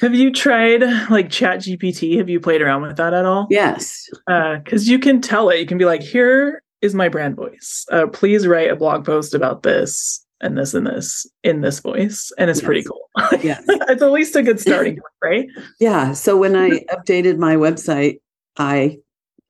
Have 0.00 0.14
you 0.14 0.32
tried 0.32 0.82
like 1.10 1.30
Chat 1.30 1.60
GPT? 1.60 2.18
Have 2.18 2.28
you 2.28 2.38
played 2.40 2.62
around 2.62 2.82
with 2.82 2.96
that 2.96 3.14
at 3.14 3.24
all? 3.24 3.46
Yes. 3.50 4.08
Because 4.26 4.88
you 4.88 4.98
can 4.98 5.20
tell 5.20 5.48
it. 5.50 5.58
You 5.58 5.66
can 5.66 5.78
be 5.78 5.84
like, 5.84 6.02
here 6.02 6.62
is 6.82 6.94
my 6.94 7.08
brand 7.08 7.34
voice. 7.36 7.84
Uh, 7.90 8.06
please 8.06 8.46
write 8.46 8.70
a 8.70 8.76
blog 8.76 9.04
post 9.04 9.34
about 9.34 9.62
this. 9.62 10.24
and 10.40 10.56
this 10.56 10.72
and 10.72 10.86
this 10.86 11.26
in 11.42 11.62
this 11.62 11.80
voice. 11.80 12.30
And 12.38 12.48
it's 12.48 12.60
pretty 12.60 12.84
cool. 12.84 13.08
Yes. 13.42 13.64
it's 13.68 14.02
at 14.02 14.12
least 14.12 14.36
a 14.36 14.42
good 14.42 14.60
starting 14.60 14.94
point, 14.94 15.04
right? 15.22 15.46
Yeah. 15.80 16.12
So 16.12 16.36
when 16.36 16.54
I 16.54 16.80
updated 16.94 17.38
my 17.38 17.56
website, 17.56 18.20
I 18.58 18.98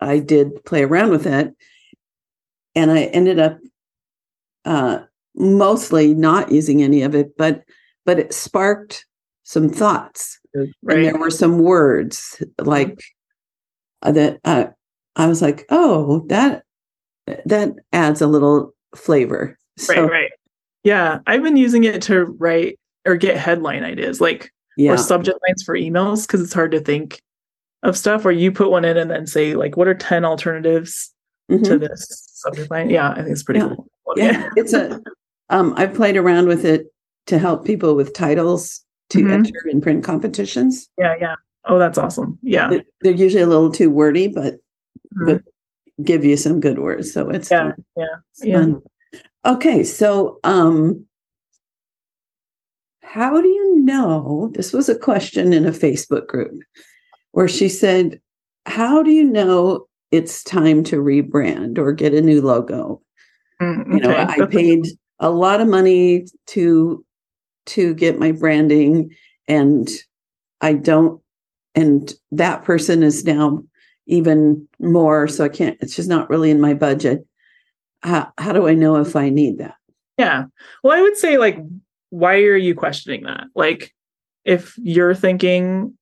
I 0.01 0.19
did 0.21 0.65
play 0.65 0.85
around 0.85 1.11
with 1.11 1.27
it, 1.27 1.55
and 2.75 2.91
I 2.91 3.05
ended 3.05 3.39
up 3.39 3.59
uh, 4.65 5.01
mostly 5.35 6.15
not 6.15 6.53
using 6.53 6.83
any 6.83 7.03
of 7.03 7.15
it, 7.15 7.37
but 7.37 7.65
but 8.05 8.19
it 8.19 8.33
sparked 8.33 9.07
some 9.45 9.69
thoughts, 9.69 10.39
and 10.55 10.73
there 10.83 11.19
were 11.19 11.31
some 11.31 11.59
words 11.59 12.43
like 12.61 13.03
uh, 14.03 14.13
that. 14.13 14.39
Uh, 14.45 14.67
I 15.17 15.27
was 15.27 15.43
like, 15.43 15.65
oh, 15.71 16.25
that 16.29 16.63
that 17.45 17.73
adds 17.93 18.21
a 18.23 18.27
little 18.29 18.73
flavor. 18.95 19.59
So, 19.77 20.03
Right, 20.03 20.11
right. 20.11 20.31
Yeah. 20.85 21.19
I've 21.27 21.43
been 21.43 21.57
using 21.57 21.85
it 21.85 22.01
to 22.03 22.25
write 22.39 22.79
or 23.05 23.17
get 23.17 23.37
headline 23.37 23.83
ideas, 23.83 24.21
like 24.21 24.51
Yeah. 24.77 24.93
or 24.93 24.97
subject 24.97 25.39
lines 25.47 25.63
for 25.65 25.75
emails, 25.75 26.27
because 26.27 26.41
it's 26.41 26.55
hard 26.55 26.71
to 26.71 26.81
think 26.81 27.21
of 27.83 27.97
stuff 27.97 28.24
where 28.24 28.33
you 28.35 28.51
put 28.53 28.70
one 28.70 28.85
in 28.85 28.97
and 28.97 29.11
then 29.11 29.26
say, 29.26 29.55
like, 29.55 29.76
what 29.76 29.89
are 29.89 29.95
10 29.95 30.24
alternatives 30.24 31.12
Mhm. 31.51 31.64
to 31.64 31.79
this 31.79 32.07
subject 32.35 32.70
line? 32.70 32.91
Yeah, 32.91 33.11
I 33.11 33.16
think 33.16 33.29
it's 33.31 33.43
pretty 33.43 33.61
Yeah. 33.61 33.68
cool. 33.74 33.89
yeah 34.16 34.49
it's 34.57 34.72
a 34.72 35.03
um 35.51 35.74
i've 35.76 35.93
played 35.93 36.16
around 36.16 36.49
with 36.49 36.64
it 36.64 36.87
to 37.26 37.39
help 37.39 37.66
people 37.66 37.95
with 37.95 38.14
titles 38.14 38.83
to 39.11 39.18
Mhm. 39.18 39.31
enter 39.33 39.68
in 39.68 39.83
print 39.83 40.03
competitions 40.03 40.89
Yeah, 40.97 41.14
yeah. 41.20 41.35
Oh, 41.66 41.79
that's 41.79 41.99
awesome. 41.99 42.39
Yeah. 42.43 42.70
They're- 42.70 42.85
they're 43.03 43.12
usually 43.12 43.43
a 43.43 43.47
little 43.47 43.70
too 43.70 43.91
wordy 43.91 44.26
but 44.29 44.55
Mhm. 45.14 45.26
but 45.26 45.43
give 46.03 46.24
you 46.24 46.39
some 46.39 46.59
good 46.59 46.79
words 46.79 47.12
so 47.12 47.29
it's 47.29 47.51
yeah, 47.51 47.72
fun. 47.72 47.85
yeah. 47.99 48.05
It's 48.33 48.45
yeah. 48.47 48.61
fun. 48.61 48.83
okay 49.45 49.85
so 49.85 50.41
um 50.43 51.05
how 53.03 53.41
do 53.43 53.49
you 53.49 53.76
know 53.81 54.51
this 54.55 54.72
was 54.72 54.89
a 54.89 54.99
question 54.99 55.53
in 55.53 55.66
a 55.66 55.70
facebook 55.70 56.26
group 56.26 56.53
where 57.33 57.49
she 57.49 57.68
said 57.68 58.20
how 58.66 59.03
do 59.03 59.11
you 59.11 59.24
know 59.24 59.87
it's 60.11 60.43
time 60.43 60.83
to 60.85 60.97
rebrand 60.97 61.79
or 61.79 61.93
get 61.93 62.14
a 62.14 62.20
new 62.20 62.41
logo? 62.43 63.01
Mm, 63.61 63.95
you 63.95 64.01
know 64.01 64.16
i 64.16 64.47
paid 64.47 64.87
a 65.18 65.31
lot 65.31 65.61
of 65.61 65.66
money 65.66 66.26
to 66.47 67.05
to 67.66 67.93
get 67.95 68.18
my 68.18 68.31
branding 68.31 69.11
and 69.49 69.89
i 70.61 70.72
don't 70.72 71.20
and 71.74 72.14
that 72.31 72.62
person 72.64 73.03
is 73.03 73.24
now 73.24 73.62
even 74.07 74.68
more 74.79 75.26
so 75.26 75.45
i 75.45 75.49
can't 75.49 75.76
it's 75.81 75.97
just 75.97 76.09
not 76.09 76.31
really 76.31 76.51
in 76.51 76.61
my 76.61 76.74
budget. 76.74 77.26
How, 78.03 78.33
how 78.39 78.53
do 78.53 78.68
i 78.68 78.74
know 78.74 78.97
if 78.97 79.16
i 79.16 79.29
need 79.29 79.59
that? 79.59 79.74
Yeah. 80.18 80.45
Well, 80.83 80.99
I 80.99 81.01
would 81.01 81.16
say, 81.16 81.39
like, 81.39 81.59
why 82.11 82.35
are 82.43 82.57
you 82.57 82.74
questioning 82.74 83.22
that? 83.22 83.45
Like, 83.55 83.95
if 84.45 84.76
you're 84.79 85.14
thinking, 85.14 85.97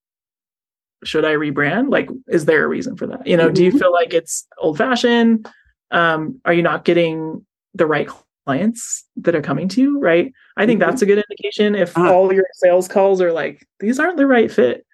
should 1.05 1.25
I 1.25 1.35
rebrand? 1.35 1.91
Like, 1.91 2.09
is 2.29 2.45
there 2.47 2.65
a 2.65 2.69
reason 2.69 2.97
for 2.97 3.07
that? 3.07 3.27
You 3.27 3.37
know, 3.37 3.51
do 3.51 3.65
you 3.65 3.73
Mhm. 3.73 3.79
feel 3.79 3.93
like 3.93 4.15
it's 4.15 4.47
old 4.59 4.79
fashioned? 4.79 5.49
Um, 5.91 6.41
are 6.45 6.53
you 6.53 6.63
not 6.63 6.85
getting 6.85 7.45
the 7.75 7.87
right 7.87 8.09
clients 8.47 9.05
that 9.17 9.35
are 9.35 9.43
coming 9.43 9.69
to 9.69 9.81
you? 9.81 10.01
Right. 10.01 10.33
I 10.57 10.67
think 10.67 10.81
Mhm. 10.81 10.87
that's 10.87 11.03
a 11.03 11.07
good 11.07 11.23
indication. 11.31 11.75
If 11.75 11.97
Ah. 11.97 12.11
all 12.11 12.33
your 12.33 12.47
sales 12.55 12.89
calls 12.89 13.21
are 13.21 13.33
like, 13.33 13.67
these 13.81 13.99
aren't 14.01 14.17
the 14.17 14.27
right 14.27 14.51
fit 14.51 14.85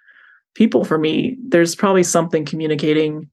people 0.55 0.85
for 0.85 0.99
me, 0.99 1.39
there's 1.49 1.75
probably 1.75 2.03
something 2.03 2.45
communicating 2.45 3.31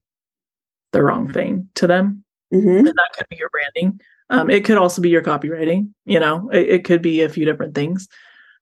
the 0.92 1.02
wrong 1.02 1.30
thing 1.32 1.68
to 1.74 1.86
them 1.86 2.24
Mhm. 2.52 2.78
and 2.78 2.86
that 2.86 3.10
could 3.16 3.26
be 3.28 3.36
your 3.36 3.50
branding. 3.50 4.00
Um, 4.30 4.48
it 4.48 4.64
could 4.64 4.78
also 4.78 5.02
be 5.02 5.08
your 5.10 5.22
copywriting. 5.22 5.90
You 6.04 6.18
know, 6.20 6.48
it, 6.50 6.68
it 6.68 6.84
could 6.84 7.02
be 7.02 7.20
a 7.22 7.28
few 7.28 7.44
different 7.44 7.74
things. 7.74 8.08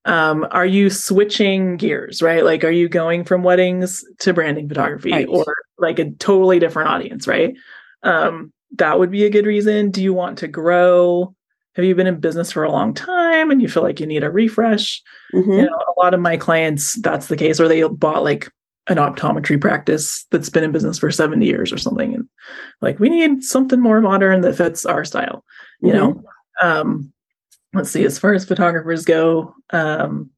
Um, 0.08 0.46
are 0.50 0.66
you 0.66 0.88
switching 0.90 1.76
gears, 1.76 2.22
right? 2.22 2.44
Like, 2.44 2.64
are 2.64 2.70
you 2.70 2.88
going 2.88 3.24
from 3.24 3.42
weddings 3.42 4.02
to 4.20 4.32
branding 4.32 4.66
photography 4.68 5.12
Right. 5.12 5.26
or 5.28 5.44
like 5.78 5.98
a 5.98 6.10
totally 6.12 6.58
different 6.58 6.88
audience, 6.88 7.28
right? 7.28 7.54
Um, 8.02 8.52
that 8.76 8.98
would 8.98 9.10
be 9.10 9.24
a 9.24 9.30
good 9.30 9.46
reason. 9.46 9.90
Do 9.90 10.02
you 10.02 10.12
want 10.14 10.38
to 10.38 10.48
grow? 10.48 11.34
Have 11.76 11.84
you 11.84 11.94
been 11.94 12.06
in 12.06 12.20
business 12.20 12.50
for 12.50 12.64
a 12.64 12.72
long 12.72 12.94
time 12.94 13.50
and 13.50 13.60
you 13.62 13.68
feel 13.68 13.82
like 13.82 14.00
you 14.00 14.06
need 14.06 14.24
a 14.24 14.30
refresh? 14.30 15.00
Mhm. 15.34 15.56
you 15.58 15.62
know, 15.66 15.78
a 15.96 16.00
lot 16.02 16.14
of 16.14 16.20
my 16.20 16.36
clients, 16.38 16.94
that's 17.02 17.26
the 17.26 17.36
case, 17.36 17.60
or 17.60 17.68
they 17.68 17.82
bought 17.82 18.24
like 18.24 18.50
an 18.88 18.96
optometry 18.96 19.60
practice 19.60 20.24
that's 20.30 20.48
been 20.48 20.64
in 20.64 20.72
business 20.72 20.98
for 20.98 21.10
70 21.10 21.44
years 21.44 21.70
or 21.70 21.76
something. 21.76 22.14
And 22.14 22.24
like, 22.80 22.98
we 22.98 23.10
need 23.10 23.44
something 23.44 23.78
more 23.80 24.00
modern 24.00 24.40
that 24.40 24.56
fits 24.56 24.86
our 24.86 25.04
style, 25.04 25.44
you 25.82 25.92
know? 25.92 26.22
Um, 26.62 27.12
let's 27.74 27.90
see, 27.90 28.04
as 28.04 28.18
far 28.18 28.32
as 28.34 28.44
photographers 28.44 29.04
go, 29.04 29.54
um, 29.70 30.30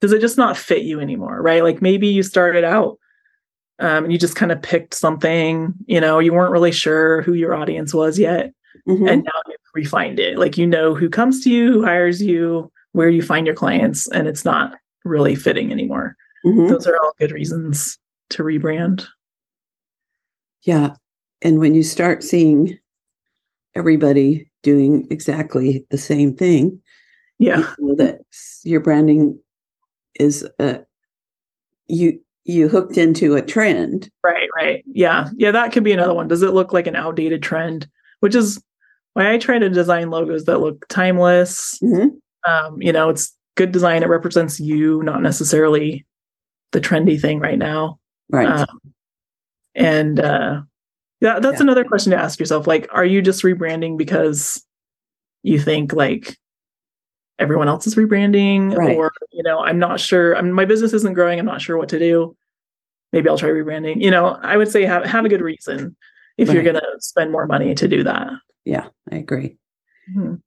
does 0.00 0.12
it 0.12 0.20
just 0.20 0.36
not 0.38 0.56
fit 0.56 0.82
you 0.82 1.00
anymore? 1.00 1.40
Right. 1.42 1.62
Like 1.62 1.80
maybe 1.80 2.08
you 2.08 2.22
started 2.22 2.64
out 2.64 2.98
um, 3.78 4.04
and 4.04 4.12
you 4.12 4.18
just 4.18 4.36
kind 4.36 4.52
of 4.52 4.60
picked 4.60 4.94
something, 4.94 5.72
you 5.86 6.00
know, 6.00 6.18
you 6.18 6.32
weren't 6.32 6.52
really 6.52 6.72
sure 6.72 7.22
who 7.22 7.32
your 7.34 7.54
audience 7.54 7.94
was 7.94 8.18
yet 8.18 8.52
Mhm. 8.88 9.08
and 9.08 9.22
now 9.22 9.40
you've 9.46 9.56
refined 9.74 10.18
it. 10.18 10.38
Like 10.38 10.56
you 10.58 10.66
know 10.66 10.94
who 10.94 11.08
comes 11.08 11.42
to 11.44 11.50
you, 11.50 11.72
who 11.72 11.84
hires 11.84 12.20
you, 12.22 12.70
where 12.92 13.08
you 13.08 13.22
find 13.22 13.46
your 13.46 13.54
clients, 13.56 14.08
and 14.08 14.26
it's 14.26 14.44
not 14.44 14.74
really 15.04 15.34
fitting 15.34 15.70
anymore. 15.70 16.16
Mhm. 16.44 16.68
Those 16.68 16.86
are 16.86 16.96
all 16.96 17.12
good 17.18 17.30
reasons 17.32 17.98
to 18.30 18.42
rebrand. 18.42 19.06
Yeah. 20.62 20.94
And 21.42 21.58
when 21.58 21.74
you 21.74 21.82
start 21.82 22.22
seeing 22.24 22.78
everybody 23.74 24.50
doing 24.62 25.06
exactly 25.10 25.84
the 25.90 25.98
same 25.98 26.34
thing, 26.36 26.80
Yeah. 27.38 27.58
you 27.78 27.86
know 27.88 27.94
that 27.96 28.20
your 28.64 28.80
branding 28.80 29.38
is 30.18 30.46
uh, 30.58 30.78
you 31.88 32.20
you 32.44 32.68
hooked 32.68 32.96
into 32.98 33.34
a 33.36 33.42
trend. 33.42 34.10
Right, 34.24 34.48
right. 34.56 34.82
Yeah. 34.86 35.28
Yeah, 35.36 35.52
that 35.52 35.72
could 35.72 35.84
be 35.84 35.92
another 35.92 36.14
one. 36.14 36.26
Does 36.26 36.42
it 36.42 36.52
look 36.52 36.72
like 36.72 36.88
an 36.88 36.96
outdated 36.96 37.40
trend? 37.42 37.88
Which 38.20 38.34
is 38.34 38.60
why 39.12 39.32
I 39.32 39.38
try 39.38 39.58
to 39.60 39.68
design 39.68 40.10
logos 40.10 40.44
that 40.46 40.58
look 40.60 40.86
timeless. 40.88 41.78
Mhm. 41.82 42.10
Um, 42.48 42.82
you 42.82 42.92
know, 42.92 43.10
it's 43.10 43.36
good 43.54 43.70
design. 43.70 44.02
It 44.02 44.08
represents 44.08 44.58
you, 44.58 45.02
not 45.04 45.22
necessarily 45.22 46.04
the 46.72 46.80
trendy 46.80 47.20
thing 47.20 47.38
right 47.38 47.58
now. 47.58 48.00
Right. 48.28 48.48
Um, 48.48 48.80
and 49.76 50.18
uh, 50.18 50.62
yeah, 51.22 51.38
that's 51.38 51.58
Yeah. 51.60 51.62
another 51.62 51.84
question 51.84 52.10
to 52.10 52.18
ask 52.18 52.38
yourself. 52.40 52.66
Like, 52.66 52.88
are 52.90 53.04
you 53.04 53.22
just 53.22 53.42
rebranding 53.44 53.96
because 53.96 54.62
you 55.44 55.58
think 55.60 55.92
like 55.92 56.36
everyone 57.38 57.68
else 57.68 57.86
is 57.86 57.94
rebranding, 57.94 58.76
Right. 58.76 58.96
or 58.96 59.12
you 59.32 59.42
know, 59.42 59.60
I'm 59.60 59.78
not 59.78 60.00
sure. 60.00 60.36
I'm, 60.36 60.50
my 60.52 60.64
business 60.64 60.92
isn't 60.92 61.14
growing. 61.14 61.38
I'm 61.38 61.46
not 61.46 61.62
sure 61.62 61.76
what 61.78 61.88
to 61.90 61.98
do. 61.98 62.36
Maybe 63.12 63.28
I'll 63.28 63.38
try 63.38 63.50
rebranding. 63.50 64.00
You 64.02 64.10
know, 64.10 64.38
I 64.42 64.56
would 64.56 64.68
say 64.70 64.84
have 64.84 65.04
have 65.04 65.24
a 65.24 65.28
good 65.28 65.40
reason 65.42 65.96
if 66.38 66.50
you're 66.50 66.62
going 66.62 66.76
to 66.76 66.86
spend 66.98 67.30
more 67.30 67.46
money 67.46 67.74
to 67.74 67.86
do 67.88 68.02
that. 68.04 68.30
yeah, 68.64 68.86
I 69.10 69.16
agree. 69.16 69.56
Mhm. 70.16 70.40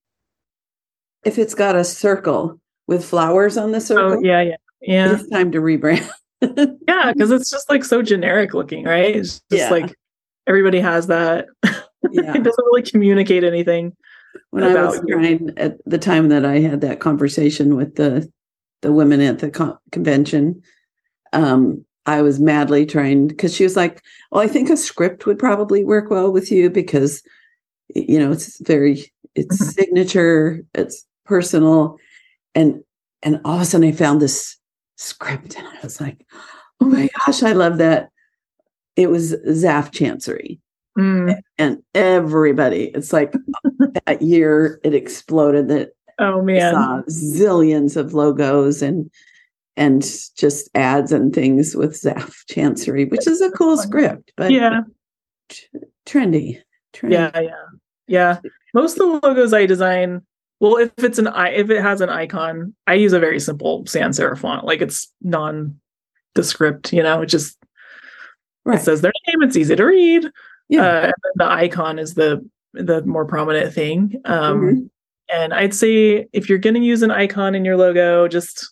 If 1.24 1.38
it's 1.40 1.56
got 1.56 1.76
a 1.76 1.84
circle 1.84 2.60
with 2.88 3.04
flowers 3.06 3.58
on 3.58 3.72
the 3.72 3.80
circle, 3.82 4.18
Oh 4.18 4.22
yeah, 4.22 4.42
yeah, 4.42 4.56
yeah, 4.82 5.14
it's 5.14 5.30
time 5.30 5.52
to 5.54 5.60
rebrand. 5.60 6.08
yeah. 6.88 7.12
Because 7.14 7.32
it's 7.32 7.50
just 7.50 7.70
like 7.70 7.84
so 7.84 8.02
generic 8.02 8.54
looking, 8.54 8.84
right? 8.86 9.16
It's 9.16 9.42
just 9.52 9.64
Yeah. 9.64 9.70
like 9.70 9.96
everybody 10.48 10.80
has 10.80 11.08
that. 11.08 11.48
yeah. 11.64 12.36
it 12.36 12.44
doesn't 12.44 12.66
really 12.66 12.82
communicate 12.84 13.44
anything. 13.44 13.96
when 14.52 14.64
I 14.64 14.74
was 14.86 15.02
you. 15.06 15.16
trying 15.16 15.52
at 15.58 15.78
the 15.86 15.98
time 15.98 16.30
that 16.30 16.46
I 16.46 16.60
had 16.60 16.82
that 16.82 17.00
conversation 17.00 17.76
with 17.76 17.96
the 17.96 18.30
the 18.82 18.92
women 18.92 19.22
at 19.22 19.40
the 19.40 19.50
con- 19.50 19.78
convention, 19.92 20.62
um, 21.34 21.84
I 22.06 22.22
was 22.22 22.40
madly 22.40 22.86
trying 22.86 23.28
because 23.28 23.56
she 23.56 23.64
was 23.64 23.76
like, 23.76 24.02
"Well, 24.32 24.42
I 24.44 24.48
think 24.48 24.70
a 24.70 24.78
script 24.78 25.26
would 25.26 25.40
probably 25.40 25.84
work 25.84 26.10
well 26.12 26.32
with 26.32 26.52
you 26.52 26.70
because, 26.70 27.24
you 27.96 28.20
know, 28.20 28.32
it's 28.32 28.60
very 28.62 29.12
it's 29.34 29.58
Mhm. 29.58 29.74
signature, 29.74 30.62
it's 30.76 31.06
personal, 31.26 31.98
and 32.54 32.82
and 33.24 33.42
all 33.44 33.56
of 33.56 33.62
a 33.62 33.66
sudden 33.66 33.88
I 33.88 33.92
found 33.92 34.22
this 34.22 34.56
script 34.98 35.58
and 35.58 35.68
I 35.68 35.78
was 35.82 36.00
like, 36.00 36.24
"Oh 36.80 36.86
my 36.86 37.10
gosh, 37.26 37.42
I 37.42 37.54
love 37.54 37.80
that!" 37.80 38.10
It 38.96 39.10
was 39.10 39.34
Zapf 39.48 39.92
Chancery 39.92 40.60
Mm. 40.98 41.42
and 41.58 41.84
everybody 41.94 42.86
it's 42.96 43.12
like 43.12 43.34
that 44.06 44.22
year 44.22 44.80
it 44.82 44.94
exploded 44.94 45.68
that 45.68 45.90
Oh 46.20 46.42
man. 46.42 46.74
zillions 47.10 47.98
of 47.98 48.14
logos 48.14 48.82
and 48.82 49.12
and 49.76 50.02
just 50.38 50.70
ads 50.74 51.12
and 51.12 51.36
things 51.36 51.76
with 51.76 52.00
Zapf 52.02 52.34
Chancery, 52.50 53.04
which 53.04 53.28
is 53.28 53.42
a 53.42 53.52
cool 53.52 53.76
script, 53.76 54.32
but 54.38 54.52
Yeah. 54.52 54.84
t- 55.50 55.66
trendy. 56.06 56.62
trendy. 56.94 57.12
Yeah, 57.12 57.40
yeah, 57.42 57.66
yeah. 58.08 58.40
Most 58.74 58.98
of 58.98 59.22
the 59.22 59.28
logos 59.28 59.52
I 59.54 59.66
design, 59.66 60.22
well, 60.62 60.78
if 60.78 60.94
it's 61.00 61.20
an 61.20 61.28
i, 61.28 61.50
if 61.50 61.70
it 61.70 61.82
has 61.82 62.00
an 62.00 62.08
icon, 62.10 62.74
I 62.88 62.94
use 62.94 63.12
a 63.12 63.20
very 63.20 63.42
simple 63.42 63.86
sans 63.86 64.18
serif 64.18 64.38
font. 64.38 64.64
Like 64.66 64.82
it's 64.82 65.12
non-descript, 65.22 66.94
you 66.94 67.04
know. 67.04 67.22
It 67.24 67.26
just 67.26 67.58
right. 68.66 68.80
it 68.80 68.84
says 68.84 69.02
their 69.02 69.14
name. 69.28 69.44
It's 69.44 69.56
easy 69.58 69.76
to 69.76 69.84
read. 69.86 70.30
yeah. 70.70 70.82
Uh, 70.84 71.02
and 71.06 71.14
the 71.36 71.46
icon 71.46 72.00
is 72.00 72.14
the 72.16 72.48
the 72.74 73.02
more 73.06 73.26
prominent 73.26 73.74
thing. 73.74 74.22
Um, 74.26 74.62
Mhm. 74.62 74.90
And 75.34 75.54
I'd 75.56 75.74
say 75.74 76.28
if 76.34 76.50
you're 76.50 76.60
going 76.60 76.76
to 76.76 76.80
use 76.82 77.02
an 77.02 77.10
icon 77.10 77.56
in 77.56 77.66
your 77.66 77.78
logo, 77.78 78.28
just 78.28 78.72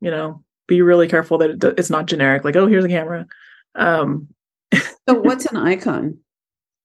you 0.00 0.10
know, 0.10 0.42
be 0.66 0.80
really 0.80 1.06
careful 1.08 1.36
that 1.38 1.50
it, 1.50 1.64
it's 1.78 1.90
not 1.90 2.06
generic. 2.06 2.42
Like, 2.42 2.56
oh, 2.56 2.66
here's 2.66 2.84
a 2.86 2.88
camera. 2.88 3.26
Um, 3.74 4.28
so, 4.74 5.14
what's 5.20 5.44
an 5.46 5.58
icon? 5.58 6.16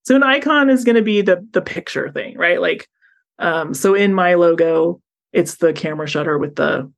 So, 0.03 0.15
an 0.17 0.23
icon 0.23 0.69
is 0.69 0.83
going 0.83 0.97
to 0.97 1.01
be 1.01 1.21
the 1.21 1.47
the 1.51 1.61
picture 1.61 2.11
thing, 2.11 2.37
right? 2.37 2.59
Like, 2.59 2.89
um, 3.39 3.73
so 3.73 3.93
in 3.93 4.13
my 4.13 4.33
logo, 4.33 5.01
it's 5.31 5.55
the 5.55 5.71
camera 5.71 6.07
shutter 6.07 6.37
with 6.37 6.55
the 6.55 6.91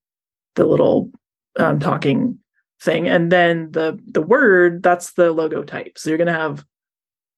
the 0.56 0.66
little 0.66 1.12
um, 1.58 1.80
talking 1.80 2.40
thing, 2.82 3.08
and 3.08 3.32
then 3.32 3.72
the 3.72 4.00
the 4.06 4.22
word 4.22 4.84
that's 4.84 5.14
the 5.14 5.32
logo 5.32 5.64
type. 5.64 5.98
So 5.98 6.10
you're 6.10 6.18
going 6.18 6.28
to 6.28 6.34
have 6.34 6.66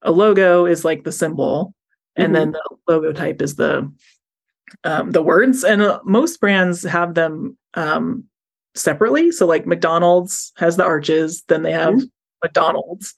a 0.02 0.12
logo 0.12 0.66
is 0.66 0.86
like 0.86 1.04
the 1.04 1.12
symbol, 1.12 1.74
and 2.16 2.28
mm-hmm. 2.28 2.34
then 2.34 2.52
the 2.52 2.76
logo 2.88 3.14
type 3.14 3.42
is 3.42 3.56
the 3.56 3.92
um, 4.84 5.12
the 5.12 5.22
words. 5.24 5.64
And 5.64 5.82
uh, 5.82 6.00
most 6.06 6.40
brands 6.40 6.84
have 6.84 7.14
them 7.14 7.58
um, 7.74 8.26
separately. 8.76 9.32
So 9.32 9.46
like 9.46 9.66
McDonald's 9.66 10.52
has 10.58 10.78
the 10.78 10.86
arches, 10.86 11.44
then 11.48 11.64
they 11.64 11.72
have 11.72 11.96
mm-hmm. 11.96 12.06
McDonald's, 12.44 13.14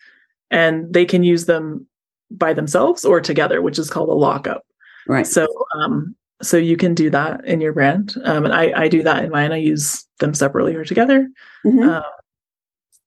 and 0.49 0.93
they 0.93 1.05
can 1.05 1.23
use 1.23 1.45
them 1.45 1.87
by 2.29 2.53
themselves 2.53 3.03
or 3.03 3.21
together, 3.21 3.61
which 3.61 3.77
is 3.77 3.89
called 3.89 4.09
a 4.09 4.13
lockup. 4.13 4.63
Right. 5.07 5.27
So 5.27 5.47
um, 5.75 6.15
so 6.41 6.57
you 6.57 6.77
can 6.77 6.93
do 6.93 7.09
that 7.09 7.45
in 7.45 7.61
your 7.61 7.73
brand, 7.73 8.15
um, 8.23 8.45
and 8.45 8.53
I 8.53 8.71
I 8.75 8.87
do 8.87 9.03
that 9.03 9.23
in 9.23 9.31
mine. 9.31 9.51
I 9.51 9.57
use 9.57 10.05
them 10.19 10.33
separately 10.33 10.75
or 10.75 10.85
together, 10.85 11.29
mm-hmm. 11.65 11.87
uh, 11.87 12.01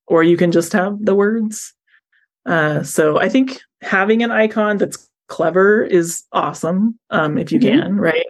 or 0.07 0.23
you 0.23 0.37
can 0.37 0.53
just 0.53 0.73
have 0.73 1.05
the 1.05 1.15
words. 1.15 1.73
Uh, 2.47 2.83
so 2.83 3.19
I 3.19 3.29
think 3.29 3.61
having 3.81 4.23
an 4.23 4.31
icon 4.31 4.77
that's 4.77 5.09
clever 5.29 5.83
is 5.83 6.23
awesome 6.33 6.99
um, 7.11 7.39
if 7.39 7.51
you 7.51 7.59
mm-hmm. 7.59 7.81
can, 7.81 7.97
right? 7.97 8.27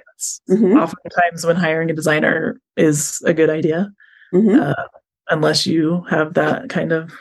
Mm-hmm. 0.49 0.79
Oftentimes, 0.79 1.45
when 1.45 1.57
hiring 1.57 1.91
a 1.91 1.95
designer 1.95 2.61
is 2.77 3.23
a 3.27 3.35
good 3.35 3.51
idea, 3.51 3.91
mm-hmm. 4.33 4.61
uh, 4.61 4.85
unless 5.29 5.67
you 5.67 6.03
have 6.11 6.35
that 6.35 6.69
kind 6.69 6.93
of 6.93 7.13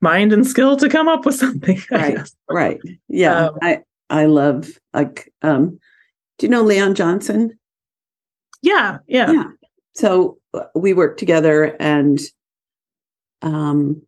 mind 0.00 0.32
and 0.32 0.46
skill 0.46 0.76
to 0.76 0.88
come 0.88 1.08
up 1.08 1.24
with 1.24 1.34
something. 1.44 1.80
Right, 1.90 2.18
right, 2.50 2.80
yeah. 3.08 3.46
Um, 3.46 3.58
I 3.62 3.80
I 4.10 4.26
love 4.26 4.68
like. 4.92 5.32
Um, 5.42 5.78
do 6.42 6.46
you 6.46 6.50
know 6.50 6.64
Leon 6.64 6.96
Johnson? 6.96 7.56
Yeah, 8.62 8.98
yeah, 9.06 9.30
yeah. 9.30 9.44
So 9.94 10.38
uh, 10.52 10.64
we 10.74 10.92
worked 10.92 11.20
together, 11.20 11.76
and 11.78 12.18
um, 13.42 14.02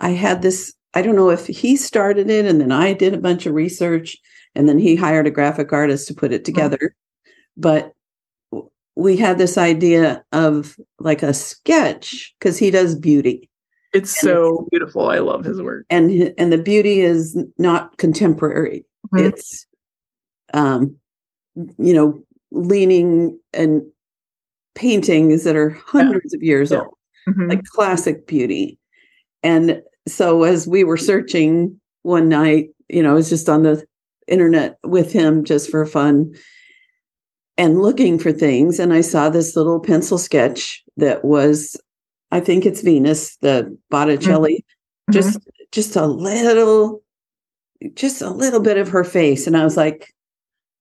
I 0.00 0.10
had 0.10 0.42
this. 0.42 0.74
I 0.94 1.02
don't 1.02 1.14
know 1.14 1.30
if 1.30 1.46
he 1.46 1.76
started 1.76 2.28
it, 2.28 2.44
and 2.44 2.60
then 2.60 2.72
I 2.72 2.92
did 2.92 3.14
a 3.14 3.18
bunch 3.18 3.46
of 3.46 3.54
research, 3.54 4.16
and 4.56 4.68
then 4.68 4.80
he 4.80 4.96
hired 4.96 5.28
a 5.28 5.30
graphic 5.30 5.72
artist 5.72 6.08
to 6.08 6.14
put 6.14 6.32
it 6.32 6.44
together. 6.44 6.76
Mm-hmm. 6.76 7.28
But 7.56 7.92
we 8.96 9.16
had 9.16 9.38
this 9.38 9.56
idea 9.56 10.24
of 10.32 10.76
like 10.98 11.22
a 11.22 11.32
sketch 11.32 12.34
because 12.40 12.58
he 12.58 12.72
does 12.72 12.96
beauty. 12.96 13.48
It's 13.92 14.20
and 14.24 14.28
so 14.28 14.66
beautiful. 14.72 15.08
I 15.08 15.20
love 15.20 15.44
his 15.44 15.62
work. 15.62 15.86
And 15.88 16.34
and 16.36 16.52
the 16.52 16.58
beauty 16.58 17.00
is 17.00 17.38
not 17.58 17.96
contemporary. 17.98 18.84
Mm-hmm. 19.14 19.26
It's 19.26 19.66
um 20.52 20.96
you 21.54 21.94
know 21.94 22.22
leaning 22.50 23.38
and 23.52 23.82
paintings 24.74 25.44
that 25.44 25.56
are 25.56 25.70
hundreds 25.70 26.32
yeah. 26.32 26.38
of 26.38 26.42
years 26.42 26.70
yeah. 26.70 26.78
old. 26.78 26.94
Mm-hmm. 27.28 27.50
Like 27.50 27.64
classic 27.64 28.26
beauty. 28.26 28.78
And 29.42 29.82
so 30.08 30.42
as 30.42 30.66
we 30.66 30.84
were 30.84 30.96
searching 30.96 31.80
one 32.02 32.28
night, 32.28 32.70
you 32.88 33.02
know, 33.02 33.12
I 33.12 33.14
was 33.14 33.28
just 33.28 33.48
on 33.48 33.62
the 33.62 33.84
internet 34.28 34.78
with 34.84 35.12
him 35.12 35.44
just 35.44 35.70
for 35.70 35.86
fun 35.86 36.34
and 37.58 37.82
looking 37.82 38.18
for 38.18 38.32
things 38.32 38.78
and 38.78 38.92
i 38.92 39.00
saw 39.00 39.28
this 39.28 39.56
little 39.56 39.80
pencil 39.80 40.16
sketch 40.16 40.82
that 40.96 41.24
was 41.24 41.76
i 42.30 42.40
think 42.40 42.64
it's 42.64 42.82
venus 42.82 43.36
the 43.38 43.76
botticelli 43.90 44.64
mm-hmm. 44.64 45.12
just 45.12 45.38
just 45.70 45.96
a 45.96 46.06
little 46.06 47.02
just 47.94 48.22
a 48.22 48.30
little 48.30 48.60
bit 48.60 48.78
of 48.78 48.88
her 48.88 49.04
face 49.04 49.46
and 49.46 49.56
i 49.56 49.64
was 49.64 49.76
like 49.76 50.14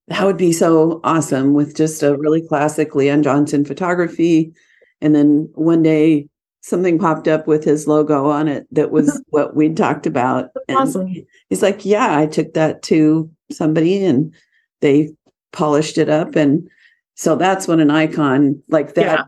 that 0.08 0.26
would 0.26 0.38
be 0.38 0.52
so 0.52 1.00
awesome 1.04 1.54
with 1.54 1.76
just 1.76 2.04
a 2.04 2.18
really 2.18 2.42
classic 2.42 2.96
leon 2.96 3.24
johnson 3.24 3.64
photography. 3.66 4.54
And 5.00 5.16
then 5.16 5.50
one 5.56 5.82
day 5.82 6.28
something 6.62 7.00
popped 7.00 7.28
up 7.28 7.48
with 7.48 7.64
his 7.64 7.88
logo 7.88 8.30
on 8.30 8.48
it 8.48 8.68
that 8.72 8.92
was 8.92 9.22
what 9.30 9.56
we 9.56 9.74
talked 9.74 10.06
about. 10.06 10.50
And 10.68 10.78
awesome. 10.78 11.08
he's 11.50 11.62
like 11.62 11.86
yeah 11.86 12.18
i 12.18 12.26
took 12.26 12.54
that 12.54 12.82
to 12.84 13.30
somebody 13.52 14.04
and 14.04 14.34
they 14.82 15.14
polished 15.54 15.98
it 15.98 16.10
up. 16.10 16.36
And 16.36 16.70
so 17.16 17.36
that's 17.36 17.68
when 17.68 17.80
an 17.80 17.92
icon 17.92 18.62
like 18.70 18.96
that 18.96 19.20
yeah. 19.20 19.24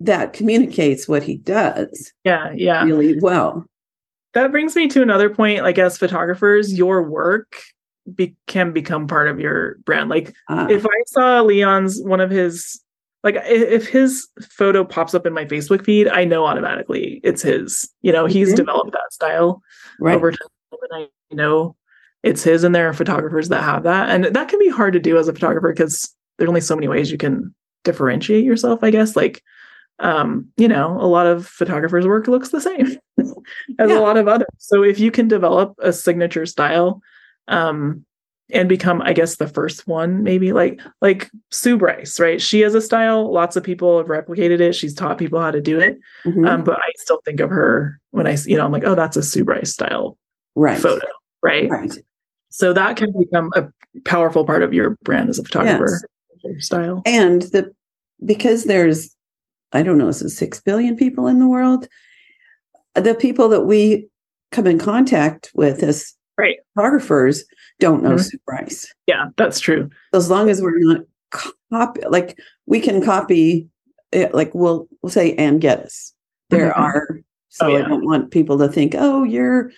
that 0.00 0.32
communicates 0.32 1.08
what 1.08 1.22
he 1.22 1.38
does 1.38 2.12
yeah 2.24 2.52
yeah. 2.54 2.84
really 2.84 3.18
well. 3.20 3.64
That 4.34 4.52
brings 4.52 4.76
me 4.76 4.86
to 4.88 5.02
another 5.02 5.30
point 5.30 5.62
like 5.62 5.78
as 5.78 5.98
photographers 5.98 6.76
your 6.76 7.02
work 7.02 7.56
be- 8.14 8.36
can 8.46 8.72
become 8.72 9.06
part 9.06 9.28
of 9.28 9.40
your 9.40 9.76
brand 9.84 10.08
like 10.08 10.34
uh, 10.48 10.66
if 10.70 10.86
i 10.86 11.02
saw 11.06 11.40
leon's 11.40 12.00
one 12.02 12.20
of 12.20 12.30
his 12.30 12.80
like 13.24 13.36
if 13.44 13.88
his 13.88 14.28
photo 14.42 14.84
pops 14.84 15.14
up 15.14 15.26
in 15.26 15.32
my 15.32 15.44
facebook 15.44 15.84
feed 15.84 16.08
i 16.08 16.24
know 16.24 16.44
automatically 16.44 17.20
it's 17.24 17.42
his 17.42 17.88
you 18.02 18.12
know 18.12 18.26
he's 18.26 18.48
mm-hmm. 18.48 18.56
developed 18.56 18.92
that 18.92 19.12
style 19.12 19.62
right. 20.00 20.14
over 20.14 20.30
time 20.30 20.48
and 20.90 21.08
i 21.32 21.34
know 21.34 21.74
it's 22.22 22.42
his 22.42 22.64
and 22.64 22.74
there 22.74 22.88
are 22.88 22.94
photographers 22.94 23.48
that 23.48 23.62
have 23.62 23.82
that 23.82 24.10
and 24.10 24.24
that 24.24 24.48
can 24.48 24.58
be 24.58 24.68
hard 24.68 24.92
to 24.92 25.00
do 25.00 25.18
as 25.18 25.28
a 25.28 25.32
photographer 25.32 25.72
because 25.72 26.14
there's 26.36 26.48
only 26.48 26.60
so 26.60 26.74
many 26.74 26.88
ways 26.88 27.10
you 27.10 27.18
can 27.18 27.54
differentiate 27.84 28.44
yourself 28.44 28.82
i 28.82 28.90
guess 28.90 29.16
like 29.16 29.42
um 30.00 30.46
you 30.56 30.68
know 30.68 30.96
a 31.00 31.06
lot 31.06 31.26
of 31.26 31.46
photographers 31.46 32.06
work 32.06 32.28
looks 32.28 32.50
the 32.50 32.60
same 32.60 32.86
as 33.18 33.90
yeah. 33.90 33.98
a 33.98 34.00
lot 34.00 34.16
of 34.16 34.28
others 34.28 34.48
so 34.58 34.82
if 34.82 34.98
you 34.98 35.10
can 35.10 35.26
develop 35.26 35.74
a 35.80 35.92
signature 35.92 36.46
style 36.46 37.00
um 37.48 38.04
and 38.50 38.68
become 38.68 39.02
i 39.02 39.12
guess 39.12 39.36
the 39.36 39.48
first 39.48 39.86
one 39.86 40.22
maybe 40.22 40.52
like 40.52 40.80
like 41.02 41.30
sue 41.50 41.76
bryce 41.76 42.18
right 42.18 42.40
she 42.40 42.60
has 42.60 42.74
a 42.74 42.80
style 42.80 43.32
lots 43.32 43.56
of 43.56 43.62
people 43.62 43.98
have 43.98 44.06
replicated 44.06 44.60
it 44.60 44.74
she's 44.74 44.94
taught 44.94 45.18
people 45.18 45.40
how 45.40 45.50
to 45.50 45.60
do 45.60 45.78
it 45.78 45.98
mm-hmm. 46.24 46.46
um, 46.46 46.64
but 46.64 46.78
i 46.78 46.90
still 46.96 47.20
think 47.24 47.40
of 47.40 47.50
her 47.50 48.00
when 48.10 48.26
i 48.26 48.36
you 48.46 48.56
know 48.56 48.64
i'm 48.64 48.72
like 48.72 48.84
oh 48.84 48.94
that's 48.94 49.16
a 49.16 49.22
sue 49.22 49.44
bryce 49.44 49.72
style 49.72 50.16
right 50.54 50.80
photo 50.80 51.06
right 51.42 51.68
right 51.68 51.98
so 52.50 52.72
that 52.72 52.96
can 52.96 53.12
become 53.18 53.50
a 53.54 53.68
powerful 54.04 54.44
part 54.44 54.62
of 54.62 54.72
your 54.72 54.96
brand 55.02 55.28
as 55.28 55.38
a 55.38 55.44
photographer 55.44 56.00
yes. 56.42 56.66
style. 56.66 57.02
And 57.06 57.42
the 57.42 57.72
because 58.24 58.64
there's 58.64 59.14
I 59.72 59.82
don't 59.82 59.98
know, 59.98 60.08
is 60.08 60.22
it 60.22 60.30
six 60.30 60.60
billion 60.60 60.96
people 60.96 61.26
in 61.26 61.38
the 61.38 61.48
world? 61.48 61.88
The 62.94 63.14
people 63.14 63.48
that 63.50 63.62
we 63.62 64.08
come 64.50 64.66
in 64.66 64.78
contact 64.78 65.50
with 65.54 65.82
as 65.82 66.14
right. 66.38 66.58
photographers 66.74 67.44
don't 67.80 68.02
know 68.02 68.10
mm-hmm. 68.10 68.18
Sue 68.18 68.38
Bryce. 68.46 68.94
Yeah, 69.06 69.26
that's 69.36 69.60
true. 69.60 69.90
As 70.12 70.30
long 70.30 70.48
as 70.48 70.62
we're 70.62 70.78
not 70.78 71.00
copy 71.70 72.00
like 72.08 72.38
we 72.66 72.80
can 72.80 73.04
copy 73.04 73.68
it, 74.12 74.34
like 74.34 74.54
we'll 74.54 74.88
we'll 75.02 75.10
say 75.10 75.34
Anne 75.34 75.58
Geddes. 75.58 76.14
There 76.50 76.70
mm-hmm. 76.70 76.82
are 76.82 77.20
so 77.48 77.66
oh, 77.66 77.76
yeah. 77.76 77.84
I 77.84 77.88
don't 77.88 78.04
want 78.04 78.30
people 78.30 78.58
to 78.58 78.68
think, 78.68 78.94
oh, 78.96 79.24
you're 79.24 79.70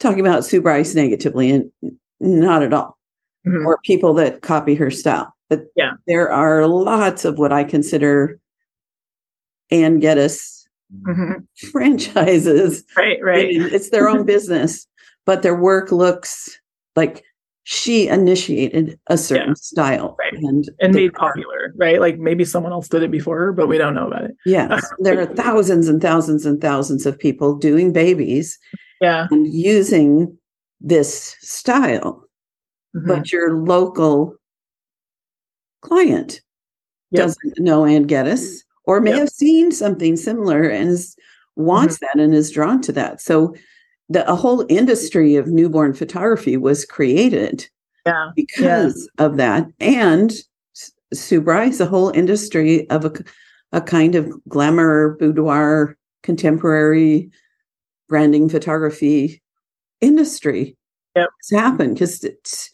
talking 0.00 0.20
about 0.20 0.44
Sue 0.44 0.60
Bryce 0.60 0.94
negatively, 0.94 1.50
and 1.50 1.70
not 2.20 2.62
at 2.62 2.72
all. 2.72 2.98
Mm-hmm. 3.46 3.66
Or 3.66 3.78
people 3.84 4.14
that 4.14 4.42
copy 4.42 4.74
her 4.74 4.90
style. 4.90 5.34
But 5.48 5.66
yeah, 5.76 5.92
there 6.06 6.30
are 6.30 6.66
lots 6.66 7.24
of 7.24 7.38
what 7.38 7.52
I 7.52 7.64
consider 7.64 8.38
Anne 9.70 10.00
Geddes 10.00 10.68
mm-hmm. 11.06 11.44
franchises. 11.70 12.84
Right, 12.96 13.18
right. 13.22 13.48
It's 13.50 13.90
their 13.90 14.08
own 14.08 14.24
business, 14.24 14.86
but 15.28 15.42
their 15.42 15.54
work 15.54 15.92
looks 15.92 16.58
like 16.96 17.22
she 17.64 18.08
initiated 18.08 18.98
a 19.08 19.18
certain 19.18 19.48
yeah, 19.50 19.54
style 19.56 20.16
right. 20.18 20.32
and 20.32 20.64
and 20.80 20.94
made 20.94 21.12
popular, 21.12 21.74
right? 21.76 22.00
Like 22.00 22.18
maybe 22.18 22.46
someone 22.46 22.72
else 22.72 22.88
did 22.88 23.02
it 23.02 23.10
before 23.10 23.38
her, 23.38 23.52
but 23.52 23.68
we 23.68 23.76
don't 23.76 23.94
know 23.94 24.06
about 24.06 24.24
it. 24.24 24.34
Yes, 24.46 24.90
there 25.00 25.20
are 25.20 25.26
thousands 25.26 25.86
and 25.86 26.00
thousands 26.00 26.46
and 26.46 26.62
thousands 26.62 27.04
of 27.04 27.18
people 27.18 27.54
doing 27.54 27.92
babies 27.92 28.58
yeah 29.00 29.26
and 29.30 29.52
using 29.52 30.36
this 30.80 31.36
style 31.40 32.24
mm-hmm. 32.96 33.06
but 33.06 33.32
your 33.32 33.54
local 33.54 34.34
client 35.82 36.40
yep. 37.10 37.26
doesn't 37.26 37.58
know 37.58 37.84
Anne 37.84 38.04
Geddes 38.04 38.64
or 38.84 39.00
may 39.00 39.10
yep. 39.10 39.20
have 39.20 39.28
seen 39.28 39.72
something 39.72 40.16
similar 40.16 40.62
and 40.68 40.90
is, 40.90 41.16
wants 41.56 41.96
mm-hmm. 41.96 42.18
that 42.18 42.24
and 42.24 42.34
is 42.34 42.50
drawn 42.50 42.80
to 42.82 42.92
that 42.92 43.20
so 43.20 43.54
the 44.08 44.30
a 44.30 44.34
whole 44.34 44.64
industry 44.68 45.36
of 45.36 45.48
newborn 45.48 45.92
photography 45.94 46.56
was 46.56 46.84
created 46.84 47.68
yeah. 48.06 48.30
because 48.34 49.08
yeah. 49.18 49.26
of 49.26 49.36
that 49.36 49.66
and 49.80 50.32
Sue 51.12 51.40
Bryce, 51.40 51.80
a 51.80 51.86
whole 51.86 52.10
industry 52.10 52.88
of 52.90 53.04
a, 53.04 53.12
a 53.72 53.80
kind 53.80 54.14
of 54.14 54.30
glamour 54.48 55.16
boudoir 55.18 55.96
contemporary 56.22 57.30
branding 58.08 58.48
photography 58.48 59.42
industry 60.00 60.76
yep. 61.16 61.28
has 61.50 61.58
happened 61.60 61.94
because 61.94 62.24
it's 62.24 62.70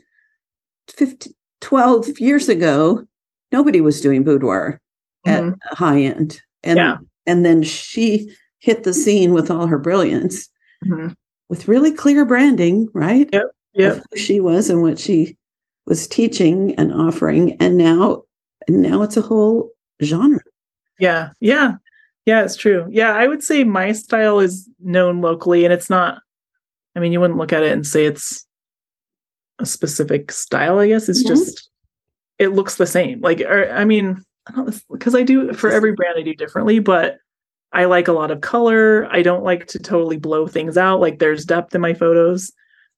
15, 0.89 1.33
12 1.61 2.21
years 2.21 2.49
ago, 2.49 3.05
nobody 3.53 3.81
was 3.81 4.01
doing 4.01 4.23
boudoir 4.25 4.81
Mhm. 5.27 5.55
at 5.71 5.79
high 5.79 6.01
end. 6.01 6.41
And 6.63 6.79
Yeah. 6.79 6.97
and 7.27 7.45
then 7.45 7.63
she 7.63 8.31
hit 8.59 8.85
the 8.85 8.93
scene 8.95 9.33
with 9.33 9.51
all 9.51 9.67
her 9.67 9.79
brilliance 9.79 10.49
Mhm. 10.85 11.15
With 11.49 11.69
really 11.69 11.93
clear 11.93 12.25
branding, 12.25 12.89
right? 12.95 13.29
Yep. 13.33 13.47
Yep. 13.75 13.97
Of 13.97 14.05
who 14.11 14.17
she 14.19 14.41
was 14.41 14.71
and 14.71 14.83
what 14.83 14.99
she 14.99 15.37
was 15.87 16.07
teaching 16.07 16.75
and 16.77 16.93
offering. 16.93 17.57
And 17.61 17.77
now 17.77 18.23
and 18.69 18.81
now 18.83 19.03
it's 19.03 19.17
a 19.17 19.23
whole 19.23 19.71
genre. 20.03 20.41
Yeah. 20.99 21.31
Yeah. 21.41 21.75
Yeah, 22.27 22.43
it's 22.45 22.57
true. 22.57 22.87
Yeah, 22.91 23.13
I 23.15 23.27
would 23.27 23.43
say 23.43 23.65
my 23.65 23.93
style 23.93 24.41
is 24.41 24.69
known 24.81 25.21
locally 25.21 25.65
and 25.65 25.73
it's 25.75 25.91
not 25.91 26.21
I 26.97 27.01
mean, 27.01 27.13
you 27.13 27.21
wouldn't 27.21 27.39
look 27.39 27.53
at 27.53 27.65
it 27.65 27.73
and 27.73 27.85
say 27.87 28.05
it's 28.07 28.47
a 29.59 29.67
specific 29.67 30.31
style, 30.33 30.79
I 30.79 30.89
guess. 30.89 31.09
It's 31.09 31.25
Mhm. 31.25 31.29
just 31.29 31.71
it 32.39 32.49
looks 32.49 32.77
the 32.77 32.87
same. 32.87 33.21
Like 33.21 33.41
or, 33.41 33.71
I 33.71 33.85
mean, 33.85 34.23
because 34.91 35.15
I 35.15 35.23
do 35.23 35.53
for 35.53 35.71
every 35.71 35.93
brand 35.93 36.15
I 36.19 36.23
do 36.23 36.35
differently, 36.35 36.79
but 36.79 37.19
I 37.75 37.85
like 37.87 38.09
a 38.09 38.13
lot 38.13 38.31
of 38.31 38.41
color. 38.41 39.07
I 39.11 39.23
don't 39.23 39.45
like 39.45 39.67
to 39.69 39.79
totally 39.79 40.17
blow 40.17 40.47
things 40.47 40.77
out. 40.79 41.01
Like 41.01 41.19
there's 41.19 41.45
depth 41.45 41.75
in 41.75 41.81
my 41.81 41.93
photos. 41.93 42.53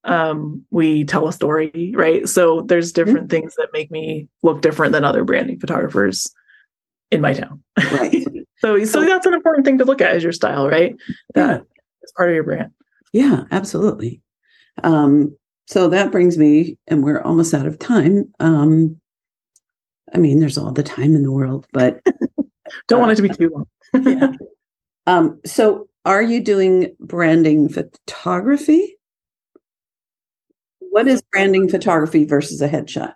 Um, 0.05 0.64
we 0.70 1.05
tell 1.05 1.27
a 1.27 1.33
story, 1.33 1.93
right? 1.97 2.29
So 2.29 2.61
there's 2.61 2.93
different 2.93 3.31
things 3.31 3.55
that 3.57 3.70
make 3.72 3.91
me 3.91 4.29
look 4.43 4.62
different 4.62 4.93
than 4.93 5.03
other 5.05 5.24
branding 5.24 5.59
photographers 5.59 6.33
in 7.11 7.20
my 7.20 7.33
town. 7.33 7.62
Right. 7.93 8.24
So, 8.59 8.83
so 8.87 9.05
that's 9.05 9.27
an 9.27 9.35
important 9.35 9.66
thing 9.66 9.77
to 9.79 9.85
look 9.85 10.01
at 10.01 10.16
as 10.16 10.22
your 10.22 10.33
style, 10.33 10.66
right? 10.66 10.97
Yeah, 11.37 11.47
That 11.47 11.62
is 12.03 12.12
part 12.16 12.31
of 12.31 12.35
your 12.35 12.43
brand. 12.43 12.70
Yeah, 13.12 13.43
absolutely. 13.51 14.22
Um, 14.83 15.37
so 15.66 15.89
that 15.91 16.11
brings 16.11 16.39
me, 16.39 16.79
and 16.87 17.05
we're 17.05 17.20
almost 17.20 17.53
out 17.53 17.66
of 17.66 17.79
time. 17.79 18.33
Um, 18.41 18.99
I 20.14 20.16
mean, 20.16 20.41
there's 20.41 20.57
all 20.57 20.72
the 20.72 20.83
time 20.83 21.14
in 21.14 21.22
the 21.22 21.31
world, 21.31 21.66
but 21.74 22.01
Don't 22.89 23.01
want 23.01 23.12
it 23.12 23.16
to 23.16 23.22
be 23.22 23.29
too 23.29 23.51
long. 23.51 23.66
yeah. 24.07 24.33
Um, 25.07 25.40
so 25.44 25.88
are 26.04 26.22
you 26.22 26.40
doing 26.40 26.94
branding 27.00 27.68
photography? 27.68 28.96
What 30.80 31.07
is 31.09 31.22
branding 31.32 31.68
photography 31.68 32.24
versus 32.24 32.61
a 32.62 32.68
headshot? 32.68 33.14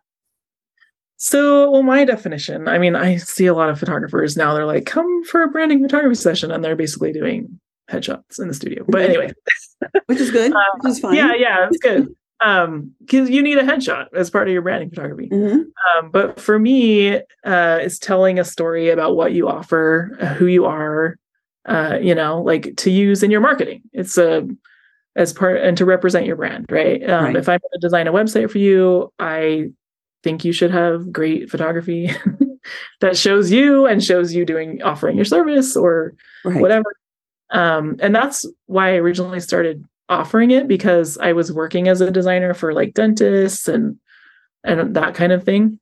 So, 1.16 1.70
well, 1.70 1.82
my 1.82 2.04
definition, 2.04 2.66
I 2.66 2.78
mean, 2.78 2.96
I 2.96 3.16
see 3.16 3.46
a 3.46 3.54
lot 3.54 3.68
of 3.68 3.78
photographers 3.78 4.36
now, 4.36 4.54
they're 4.54 4.64
like, 4.66 4.86
come 4.86 5.22
for 5.24 5.42
a 5.42 5.48
branding 5.48 5.82
photography 5.82 6.14
session, 6.14 6.50
and 6.50 6.64
they're 6.64 6.76
basically 6.76 7.12
doing 7.12 7.60
headshots 7.90 8.40
in 8.40 8.48
the 8.48 8.54
studio. 8.54 8.84
But 8.88 9.02
anyway, 9.02 9.32
Which 10.06 10.18
is 10.20 10.30
good, 10.30 10.52
Uh, 10.52 10.58
which 10.80 10.92
is 10.92 11.00
fine. 11.00 11.14
yeah, 11.16 11.34
yeah, 11.34 11.66
it's 11.68 11.78
good. 11.78 12.08
Um, 12.42 12.92
because 13.00 13.28
you 13.28 13.42
need 13.42 13.58
a 13.58 13.62
headshot 13.62 14.06
as 14.14 14.30
part 14.30 14.48
of 14.48 14.52
your 14.54 14.62
branding 14.62 14.88
photography. 14.88 15.28
Mhm. 15.28 15.64
Um, 15.98 16.10
but 16.10 16.40
for 16.40 16.58
me, 16.58 17.16
uh, 17.44 17.78
it's 17.82 17.98
telling 17.98 18.38
a 18.38 18.44
story 18.44 18.88
about 18.88 19.14
what 19.14 19.32
you 19.32 19.46
offer, 19.46 20.16
uh, 20.18 20.28
who 20.28 20.46
you 20.46 20.64
are, 20.64 21.16
uh, 21.66 21.98
you 22.00 22.14
know, 22.14 22.42
like 22.42 22.76
to 22.78 22.90
use 22.90 23.22
in 23.22 23.30
your 23.30 23.40
marketing. 23.40 23.82
It's 23.92 24.16
a 24.18 24.48
as 25.16 25.32
part 25.32 25.60
and 25.60 25.76
to 25.76 25.84
represent 25.84 26.24
your 26.26 26.36
brand, 26.36 26.66
right? 26.70 27.02
Um, 27.08 27.24
Right. 27.26 27.36
If 27.36 27.48
I'm 27.48 27.58
going 27.58 27.70
to 27.74 27.78
design 27.80 28.06
a 28.06 28.12
website 28.12 28.50
for 28.50 28.58
you, 28.58 29.12
I 29.18 29.70
think 30.22 30.44
you 30.44 30.52
should 30.52 30.70
have 30.70 31.12
great 31.12 31.50
photography 31.50 32.10
that 33.00 33.16
shows 33.16 33.50
you 33.50 33.86
and 33.86 34.02
shows 34.04 34.32
you 34.34 34.44
doing 34.44 34.82
offering 34.82 35.16
your 35.16 35.24
service 35.24 35.76
or 35.76 36.14
Right. 36.44 36.60
whatever. 36.60 36.94
Um, 37.50 37.96
and 38.00 38.14
that's 38.14 38.46
why 38.66 38.90
I 38.94 38.96
originally 38.98 39.40
started 39.40 39.84
offering 40.08 40.50
it 40.52 40.68
because 40.68 41.18
I 41.18 41.32
was 41.32 41.52
working 41.52 41.88
as 41.88 42.00
a 42.00 42.10
designer 42.10 42.54
for 42.54 42.72
like 42.72 42.94
dentists 42.94 43.66
and 43.68 43.96
and 44.62 44.94
that 44.94 45.14
kind 45.14 45.32
of 45.32 45.42
thing 45.44 45.80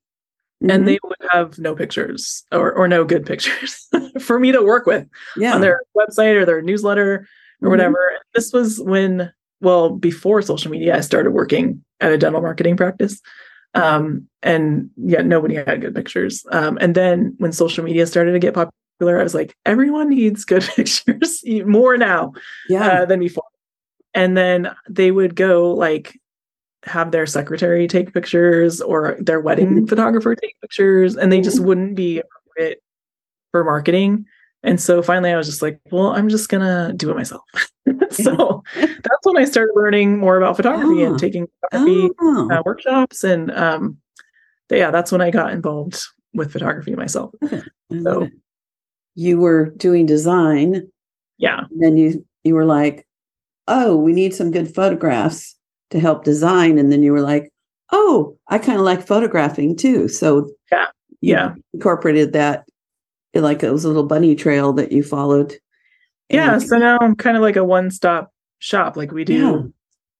Mhm. 0.63 0.75
and 0.75 0.89
they 0.89 0.99
would 1.05 1.17
have 1.31 1.59
no 1.59 1.75
pictures 1.75 2.45
or, 2.51 2.73
or 2.73 2.89
no 2.89 3.05
good 3.05 3.25
pictures 3.25 3.87
for 4.21 4.41
me 4.41 4.51
to 4.53 4.63
work 4.63 4.87
with 4.87 5.07
yeah. 5.37 5.55
on 5.55 5.61
their 5.61 5.83
website 5.97 6.35
or 6.35 6.45
their 6.45 6.63
newsletter 6.63 7.27
or 7.63 7.69
Mhm. 7.69 7.71
whatever. 7.71 8.13
This 8.35 8.53
was 8.53 8.81
when, 8.81 9.33
well, 9.61 9.91
before 9.91 10.43
social 10.43 10.71
media, 10.71 10.97
I 10.97 11.01
started 11.01 11.31
working 11.31 11.85
at 12.01 12.13
a 12.13 12.19
dental 12.19 12.41
marketing 12.43 12.77
practice. 12.77 13.21
Um, 13.75 14.27
and 14.43 14.91
yeah, 14.97 15.23
nobody 15.23 15.55
had 15.55 15.81
good 15.81 15.95
pictures. 15.95 16.45
Um, 16.51 16.79
and 16.81 16.95
then 16.95 17.35
when 17.39 17.53
social 17.53 17.85
media 17.85 18.07
started 18.07 18.33
to 18.33 18.39
get 18.39 18.55
popular, 18.55 19.21
I 19.21 19.23
was 19.23 19.35
like, 19.35 19.55
everyone 19.67 20.09
needs 20.09 20.45
good 20.45 20.63
pictures 20.77 21.43
more 21.67 21.97
now 21.97 22.33
yeah. 22.69 23.03
uh, 23.03 23.05
than 23.05 23.21
before. 23.21 23.45
And 24.15 24.37
then 24.37 24.71
they 24.89 25.11
would 25.13 25.37
go 25.37 25.73
like 25.73 26.19
have 26.85 27.11
their 27.11 27.27
secretary 27.27 27.89
take 27.89 28.15
pictures 28.15 28.81
or 28.81 29.17
their 29.21 29.41
wedding 29.41 29.85
Mhm. 29.85 29.89
photographer 29.89 30.35
take 30.35 30.55
pictures, 30.61 31.17
and 31.17 31.33
they 31.33 31.41
just 31.41 31.61
wouldn't 31.61 31.95
be 31.97 32.21
appropriate 32.21 32.83
for 33.51 33.65
marketing. 33.65 34.25
And 34.63 34.81
so 34.81 35.03
finally, 35.03 35.31
I 35.33 35.37
was 35.37 35.47
just 35.47 35.63
like, 35.63 35.81
well, 35.91 36.09
I'm 36.09 36.29
just 36.29 36.49
gonna 36.49 36.93
do 36.97 37.11
it 37.11 37.17
myself. 37.17 37.43
so 38.11 38.63
that's 38.77 39.25
when 39.25 39.37
I 39.39 39.45
started 39.45 39.73
learning 39.75 40.19
more 40.19 40.37
about 40.37 40.57
photography 40.57 41.05
Ah. 41.05 41.09
and 41.09 41.19
taking 41.19 41.47
photography 41.71 42.11
Oh, 42.21 42.51
uh, 42.51 42.63
workshops. 42.65 43.25
And 43.25 43.51
um, 43.53 43.99
yeah, 44.71 44.91
that's 44.91 45.11
when 45.13 45.21
I 45.21 45.31
got 45.31 45.53
involved 45.53 46.01
with 46.35 46.53
photography 46.53 46.95
myself. 46.95 47.33
So- 48.03 48.29
you 49.15 49.39
were 49.41 49.71
doing 49.71 50.07
design, 50.07 50.89
Yeah, 51.39 51.65
and 51.71 51.83
then 51.83 51.97
you 51.97 52.25
you 52.45 52.55
were 52.55 52.65
like, 52.65 53.05
"Oh, 53.67 53.97
we 53.97 54.13
need 54.13 54.33
some 54.35 54.53
good 54.53 54.73
photographs 54.73 55.57
to 55.91 55.99
help 56.01 56.25
design," 56.25 56.79
and 56.79 56.91
then 56.93 57.03
you 57.03 57.13
were 57.13 57.21
like, 57.23 57.51
"Oh, 57.93 58.37
I 58.49 58.59
kind 58.59 58.79
of 58.79 58.85
like 58.85 59.07
photographing 59.07 59.77
too." 59.77 60.09
So 60.09 60.51
Yeah. 60.71 60.87
Yeah. 61.21 61.55
incorporated 61.75 62.33
that 62.35 62.65
like 63.35 63.63
it 63.63 63.71
was 63.71 63.85
a 63.85 63.89
little 63.89 64.05
bunny 64.07 64.35
trail 64.35 64.73
that 64.75 64.91
you 64.93 65.03
followed. 65.03 65.55
yeah. 66.29 66.55
And- 66.55 66.63
So 66.63 66.77
now 66.79 66.99
I'm 67.01 67.15
kind 67.17 67.37
of 67.37 67.43
like 67.43 67.57
a 67.57 67.65
one-stop 67.65 68.33
shop. 68.59 68.97
Like 68.97 69.13
we 69.13 69.25
do 69.25 69.73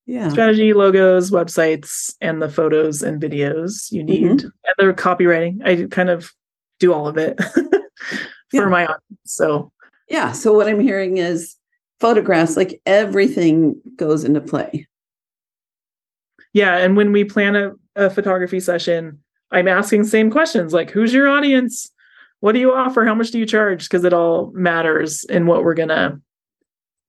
yeah, 0.07 0.23
yeah, 0.23 0.29
strategy, 0.31 0.73
logos, 0.73 1.31
websites, 1.31 2.15
and 2.21 2.41
the 2.41 2.49
photos 2.49 3.03
and 3.03 3.21
videos 3.21 3.91
you 3.93 4.03
need, 4.05 4.23
Mhm. 4.41 4.43
and 4.45 4.75
the 4.79 4.95
copywriting. 4.95 5.61
I 5.65 5.87
kind 5.91 6.09
of 6.11 6.31
do 6.81 6.93
all 6.93 7.09
of 7.09 7.17
it 7.19 7.37
for 7.55 7.83
Yeah. 8.53 8.67
my 8.67 8.85
audience. 8.85 9.03
So 9.27 9.71
yeah. 10.09 10.33
So 10.33 10.53
what 10.55 10.69
I'm 10.69 10.81
hearing 10.81 11.17
is 11.19 11.57
photographs, 12.01 12.57
like 12.57 12.81
everything 12.87 13.81
goes 13.97 14.25
into 14.25 14.41
play. 14.41 14.87
Yeah, 16.53 16.77
and 16.79 16.97
when 16.97 17.13
we 17.13 17.25
plan 17.25 17.57
a, 17.57 17.73
a 17.97 18.11
photography 18.11 18.61
session, 18.61 19.21
I'm 19.51 19.69
asking 19.69 20.03
the 20.03 20.09
same 20.09 20.31
questions 20.31 20.73
like, 20.73 20.91
who's 20.91 21.13
your 21.13 21.29
audience? 21.29 21.91
What 22.41 22.53
do 22.53 22.61
you 22.61 22.73
offer? 22.73 23.05
How 23.05 23.15
much 23.15 23.31
do 23.31 23.39
you 23.39 23.47
charge? 23.47 23.85
Because 23.85 24.05
it 24.05 24.13
all 24.13 24.51
matters 24.55 25.25
in 25.25 25.47
what 25.47 25.65
we're 25.65 25.75
gonna 25.75 26.21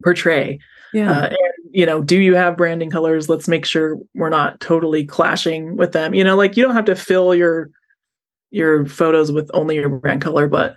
portray. 0.04 0.60
Yeah, 0.94 1.12
Uh, 1.12 1.26
and 1.28 1.38
you 1.72 1.86
know, 1.86 2.02
do 2.02 2.20
you 2.20 2.34
have 2.36 2.58
branding 2.58 2.90
colors? 2.90 3.30
Let's 3.30 3.48
make 3.48 3.66
sure 3.66 4.00
we're 4.16 4.30
not 4.30 4.60
totally 4.60 5.06
clashing 5.06 5.78
with 5.78 5.92
them. 5.92 6.14
You 6.16 6.24
know, 6.24 6.36
like 6.36 6.58
you 6.58 6.64
don't 6.64 6.76
have 6.76 6.86
to 6.86 6.96
fill 6.96 7.36
your 7.36 7.70
your 8.52 8.88
photos 8.88 9.32
with 9.32 9.52
only 9.54 9.76
your 9.76 9.90
brand 9.90 10.22
color, 10.22 10.48
but 10.48 10.76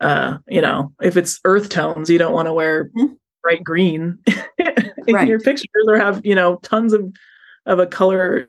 uh, 0.00 0.38
you 0.46 0.60
know, 0.60 0.92
if 1.02 1.16
it's 1.16 1.40
earth 1.44 1.68
tones, 1.68 2.08
you 2.08 2.18
don't 2.18 2.32
want 2.32 2.46
to 2.46 2.52
wear 2.54 2.90
Mhm. 2.96 3.16
bright 3.42 3.64
green 3.64 4.18
in 5.06 5.14
Right. 5.14 5.26
your 5.28 5.40
pictures 5.40 5.66
or 5.88 5.98
have, 5.98 6.24
you 6.24 6.34
know, 6.36 6.56
tons 6.62 6.92
of 6.92 7.02
of 7.66 7.78
a 7.78 7.86
color 7.86 8.48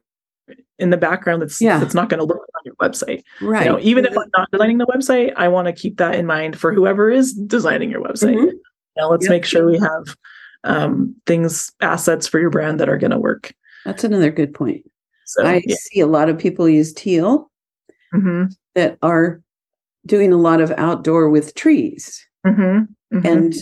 in 0.79 0.89
the 0.89 0.97
background 0.97 1.41
that's 1.41 1.61
Yeah. 1.61 1.77
that's 1.79 1.93
not 1.93 2.09
going 2.09 2.19
to 2.19 2.25
look 2.25 2.37
on 2.39 2.61
your 2.65 2.75
website. 2.75 3.23
right. 3.41 3.65
You 3.65 3.71
know, 3.71 3.79
even 3.79 4.05
if 4.05 4.17
I'm 4.17 4.29
not 4.37 4.49
designing 4.51 4.77
the 4.79 4.87
website, 4.87 5.33
I 5.37 5.47
want 5.47 5.67
to 5.67 5.73
keep 5.73 5.97
that 5.97 6.15
in 6.15 6.25
mind 6.25 6.57
for 6.59 6.73
whoever 6.73 7.09
is 7.09 7.33
designing 7.33 7.91
your 7.91 8.01
website. 8.01 8.35
Mhm. 8.35 8.51
Now 8.97 9.09
let's 9.11 9.25
Yep. 9.25 9.29
make 9.31 9.45
sure 9.45 9.65
we 9.65 9.77
have 9.77 10.15
um, 10.63 11.15
things, 11.25 11.71
assets 11.81 12.27
for 12.27 12.39
your 12.39 12.51
brand 12.51 12.79
that 12.79 12.87
are 12.87 12.97
going 12.99 13.09
to 13.09 13.17
work. 13.17 13.51
That's 13.83 14.03
another 14.03 14.29
good 14.29 14.53
point. 14.53 14.85
So, 15.25 15.43
I 15.43 15.63
yeah. 15.65 15.75
see 15.79 16.01
a 16.01 16.05
lot 16.05 16.29
of 16.29 16.37
people 16.37 16.69
use 16.69 16.93
teal 16.93 17.49
Mhm. 18.13 18.53
that 18.75 18.99
are 19.01 19.41
doing 20.05 20.31
a 20.31 20.37
lot 20.37 20.61
of 20.61 20.69
outdoor 20.77 21.31
with 21.31 21.55
trees 21.55 22.23
Mhm. 22.45 22.89
Mhm. 23.11 23.25
and 23.25 23.53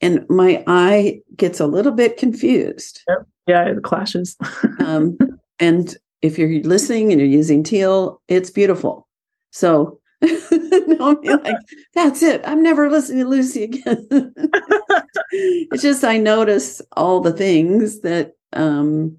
and 0.00 0.24
my 0.30 0.64
eye 0.66 1.20
gets 1.36 1.60
a 1.60 1.66
little 1.66 1.92
bit 1.92 2.16
confused 2.16 3.02
yeah, 3.48 3.64
it 3.68 3.82
clashes. 3.82 4.36
um, 4.80 5.18
and 5.58 5.96
if 6.22 6.38
you're 6.38 6.62
listening 6.62 7.12
and 7.12 7.20
you're 7.20 7.30
using 7.30 7.62
teal 7.62 8.20
it's 8.26 8.50
beautiful 8.50 9.06
so 9.52 10.00
don't 10.98 11.22
be 11.22 11.28
like 11.28 11.54
that's 11.94 12.24
it 12.24 12.40
i'm 12.44 12.60
never 12.60 12.90
listening 12.90 13.20
to 13.24 13.30
Luci 13.30 13.62
again 13.62 14.06
it's 15.30 15.80
just 15.82 16.02
i 16.02 16.18
notice 16.18 16.82
all 16.96 17.20
the 17.20 17.32
things 17.32 18.00
that 18.00 18.32
um 18.52 19.16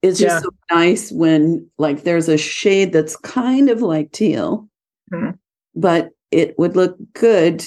it's 0.00 0.18
just 0.18 0.36
Yeah. 0.36 0.40
so 0.40 0.50
nice 0.74 1.12
when 1.12 1.68
like 1.76 2.04
there's 2.04 2.30
a 2.30 2.38
shade 2.38 2.94
that's 2.94 3.16
kind 3.16 3.68
of 3.68 3.82
like 3.82 4.10
teal 4.12 4.68
Mhm. 5.12 5.38
but 5.74 6.12
it 6.30 6.58
would 6.58 6.76
look 6.76 6.96
good 7.12 7.62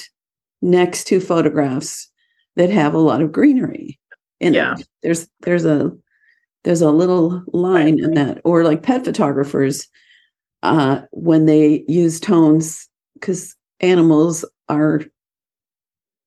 next 0.60 1.04
to 1.04 1.20
photographs 1.20 2.10
that 2.56 2.70
have 2.70 2.94
a 2.94 2.98
lot 2.98 3.22
of 3.22 3.30
greenery 3.30 3.99
in 4.40 4.54
Yeah. 4.54 4.74
it 4.78 4.88
there's 5.02 5.28
there's 5.42 5.64
a 5.64 5.90
there's 6.64 6.82
a 6.82 6.90
little 6.90 7.42
line 7.52 7.98
in 8.02 8.14
that 8.14 8.40
or 8.44 8.64
like 8.64 8.82
pet 8.82 9.04
photographers 9.04 9.86
uh, 10.62 11.00
when 11.12 11.46
they 11.46 11.84
use 11.88 12.20
tones, 12.20 12.86
because 13.14 13.56
animals 13.80 14.44
are 14.68 15.00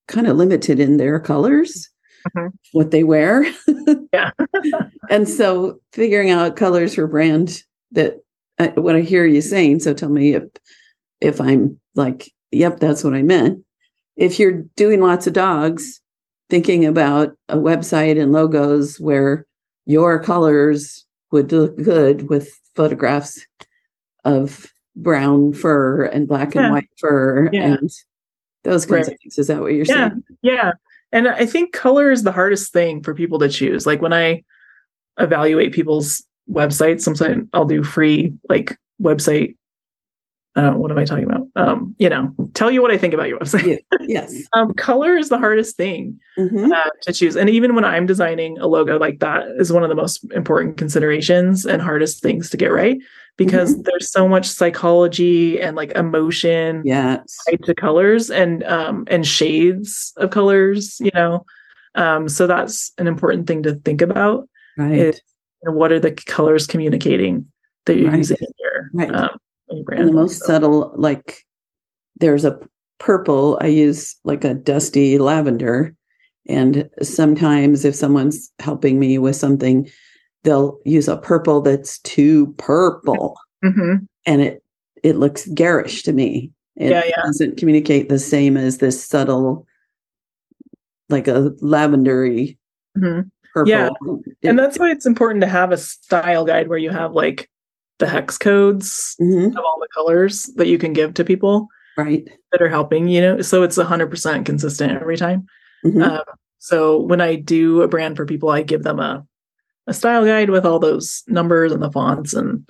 kind 0.08 0.28
of 0.28 0.36
limited 0.38 0.80
in 0.80 0.98
their 0.98 1.20
colors, 1.20 1.88
Mhm. 2.36 2.52
what 2.72 2.90
they 2.92 3.04
wear. 3.04 3.46
Yeah. 4.12 4.32
and 5.10 5.28
so 5.30 5.80
figuring 5.92 6.32
out 6.32 6.56
colors 6.56 6.96
for 6.96 7.06
brand 7.08 7.62
that 7.92 8.18
uh, 8.60 8.70
what 8.76 8.96
I 8.96 9.02
hear 9.02 9.26
you 9.26 9.42
saying. 9.42 9.82
So 9.82 9.94
tell 9.94 10.10
me 10.10 10.34
if 10.36 10.44
if 11.22 11.40
I'm 11.40 11.80
like, 11.96 12.32
yep, 12.52 12.80
that's 12.80 13.04
what 13.04 13.14
I 13.14 13.22
meant. 13.22 13.60
If 14.18 14.40
you're 14.40 14.64
doing 14.76 15.00
lots 15.02 15.28
of 15.28 15.34
dogs, 15.34 16.02
thinking 16.54 16.86
about 16.86 17.36
a 17.50 17.58
website 17.58 18.22
and 18.22 18.32
logos 18.32 19.00
where 19.00 19.44
your 19.88 20.22
colors 20.22 21.04
would 21.32 21.52
look 21.52 21.76
good 21.82 22.30
with 22.30 22.48
photographs 22.76 23.44
of 24.24 24.72
brown 24.96 25.52
fur 25.52 26.04
and 26.06 26.28
black 26.28 26.54
and 26.54 26.66
Yeah. 26.66 26.72
white 26.72 26.90
fur 27.00 27.50
Yeah. 27.52 27.74
and 27.80 27.90
those 28.64 28.86
kinds 28.86 29.08
Right. 29.08 29.16
of 29.16 29.20
things. 29.20 29.40
Is 29.40 29.48
that 29.48 29.62
what 29.62 29.74
you're 29.74 29.86
Yeah. 29.86 30.10
saying? 30.10 30.24
Yeah. 30.44 30.74
And 31.12 31.28
I 31.28 31.48
think 31.48 31.74
color 31.74 32.12
is 32.12 32.22
the 32.22 32.32
hardest 32.32 32.72
thing 32.72 33.02
for 33.02 33.16
people 33.16 33.40
to 33.40 33.50
choose. 33.50 33.88
Like 33.88 34.04
when 34.04 34.14
I 34.14 34.44
evaluate 35.20 35.74
people's 35.74 36.24
websites, 36.48 37.02
sometimes 37.02 37.50
I'll 37.54 37.66
do 37.66 37.82
free 37.82 38.32
like 38.48 38.78
website. 39.02 39.56
Uh, 40.56 40.72
what 40.74 40.92
am 40.92 41.00
I 41.00 41.06
talking 41.06 41.24
about? 41.24 41.48
Um, 41.56 41.96
you 41.98 42.08
know, 42.10 42.32
tell 42.54 42.70
you 42.70 42.82
what 42.84 42.92
I 42.92 42.98
think 42.98 43.14
about 43.16 43.28
your 43.28 43.40
website. 43.42 43.80
Yes. 44.02 44.36
Um, 44.54 44.72
color 44.76 45.18
is 45.18 45.30
the 45.30 45.40
hardest 45.40 45.76
thing 45.78 46.20
Mhm. 46.38 46.72
uh, 46.72 46.90
to 47.04 47.14
choose. 47.14 47.36
And 47.36 47.50
even 47.50 47.74
when 47.74 47.84
I'm 47.84 48.06
designing 48.06 48.60
a 48.60 48.68
logo 48.68 49.00
like 49.00 49.20
that 49.20 49.48
is 49.58 49.74
one 49.74 49.82
of 49.84 49.90
the 49.90 49.96
most 49.96 50.24
important 50.32 50.78
considerations 50.78 51.66
and 51.66 51.82
hardest 51.82 52.22
things 52.22 52.52
to 52.52 52.58
get 52.58 52.68
right 52.72 52.98
because 53.36 53.82
there's 53.82 54.12
so 54.12 54.28
much 54.28 54.46
psychology 54.48 55.60
and 55.60 55.76
like 55.76 55.92
emotion 55.94 56.84
Yes. 56.86 57.36
tied 57.50 57.64
to 57.64 57.74
colors 57.74 58.30
and 58.30 58.64
um 58.66 59.06
and 59.08 59.26
shades 59.26 60.14
of 60.18 60.30
colors 60.30 61.00
you 61.00 61.10
know 61.16 61.44
um 61.96 62.30
so 62.30 62.46
that's 62.46 62.92
an 63.00 63.08
important 63.08 63.48
thing 63.48 63.64
to 63.64 63.74
think 63.74 64.04
about 64.04 64.48
Right. 64.78 64.92
is 65.00 65.22
you 65.64 65.72
know, 65.72 65.76
what 65.78 65.92
are 65.92 66.00
the 66.00 66.12
colors 66.12 66.68
communicating 66.68 67.48
that 67.86 67.98
you're 67.98 68.10
Right. 68.12 68.18
using 68.18 68.38
in 68.40 68.48
your, 68.60 68.90
Right. 68.94 69.16
um, 69.16 69.38
brand 69.82 70.02
and 70.02 70.10
the 70.10 70.14
most 70.14 70.40
So- 70.40 70.46
subtle 70.46 70.94
like 70.96 71.44
there's 72.20 72.46
a 72.46 72.60
purple 73.00 73.58
i 73.62 73.68
use 73.68 74.16
like 74.24 74.44
a 74.44 74.54
dusty 74.54 75.18
lavender 75.18 75.94
and 76.48 76.90
sometimes 77.02 77.84
if 77.86 77.96
someone's 77.96 78.52
helping 78.60 79.00
me 79.00 79.18
with 79.18 79.36
something 79.36 79.90
they'll 80.44 80.80
use 80.86 81.08
a 81.08 81.18
purple 81.18 81.62
that's 81.62 82.00
too 82.00 82.54
purple 82.58 83.36
Mhm. 83.64 84.08
and 84.26 84.42
it 84.42 84.64
it 85.04 85.16
looks 85.18 85.48
garish 85.54 86.04
to 86.04 86.14
me 86.14 86.52
it 86.76 86.92
Yeah, 86.92 87.04
yeah. 87.06 87.22
doesn't 87.26 87.58
communicate 87.58 88.10
the 88.10 88.20
same 88.20 88.56
as 88.58 88.78
this 88.78 89.04
subtle 89.04 89.66
like 91.10 91.28
a 91.28 91.52
lavendery 91.62 92.58
Mhm. 92.98 93.30
purple 93.54 93.70
Yeah. 93.70 93.90
It- 94.42 94.50
and 94.50 94.58
that's 94.60 94.80
why 94.80 94.92
it's 94.92 95.06
important 95.06 95.42
to 95.42 95.48
have 95.48 95.72
a 95.72 95.78
style 95.78 96.46
guide 96.46 96.68
where 96.70 96.78
you 96.78 96.90
have 96.90 97.14
like 97.14 97.50
the 98.00 98.08
hex 98.08 98.38
codes 98.38 99.16
Mhm, 99.20 99.52
of 99.52 99.58
all 99.58 99.78
the 99.80 99.88
colors 99.94 100.46
that 100.56 100.68
you 100.68 100.78
can 100.78 100.94
give 100.94 101.14
to 101.16 101.24
people 101.24 101.68
right 101.98 102.28
that 102.52 102.62
are 102.62 102.70
helping 102.70 103.08
you 103.08 103.22
know 103.22 103.42
so 103.42 103.62
it's 103.64 103.78
100% 103.78 104.46
consistent 104.46 104.92
every 104.94 105.18
time 105.18 105.46
Mhm. 105.86 106.02
Um, 106.02 106.24
so 106.60 106.98
when 107.02 107.20
I 107.20 107.36
do 107.36 107.82
a 107.82 107.90
brand 107.90 108.16
for 108.16 108.26
people, 108.26 108.48
I 108.50 108.62
give 108.64 108.84
them 108.84 109.00
a 109.02 109.26
a 109.86 109.94
style 109.94 110.24
guide 110.26 110.50
with 110.50 110.66
all 110.66 110.80
those 110.80 111.24
numbers 111.28 111.74
and 111.74 111.84
the 111.84 111.92
fonts 111.92 112.34
and 112.34 112.66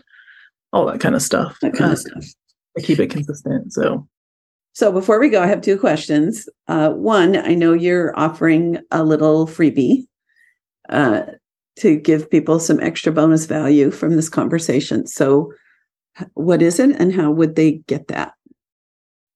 all 0.71 0.88
that 0.88 0.99
kind 0.99 1.13
of 1.13 1.21
stuff. 1.21 1.59
that 1.61 1.74
kind 1.74 1.91
uh, 1.91 1.93
of 1.93 1.99
stuff 1.99 2.26
to 2.76 2.84
keep 2.84 2.97
it 2.99 3.11
consistent. 3.11 3.71
So 3.71 4.07
So 4.74 4.91
before 4.91 5.19
we 5.19 5.30
go, 5.30 5.43
I 5.43 5.45
have 5.45 5.61
two 5.61 5.78
questions. 5.78 6.49
Uh, 6.67 6.89
one, 6.89 7.38
I 7.38 7.53
know 7.53 7.74
you're 7.74 8.17
offering 8.17 8.80
a 8.89 9.03
little 9.03 9.45
freebie 9.45 10.07
uh, 10.89 11.26
to 11.78 11.95
give 11.95 12.30
people 12.30 12.59
some 12.59 12.80
extra 12.80 13.11
bonus 13.11 13.45
value 13.45 13.91
from 13.91 14.15
this 14.15 14.30
conversation. 14.30 15.07
So, 15.07 15.51
what 16.36 16.61
is 16.61 16.80
it, 16.80 16.95
and 16.97 17.13
how 17.13 17.32
would 17.32 17.55
they 17.55 17.82
get 17.88 18.07
that? 18.09 18.34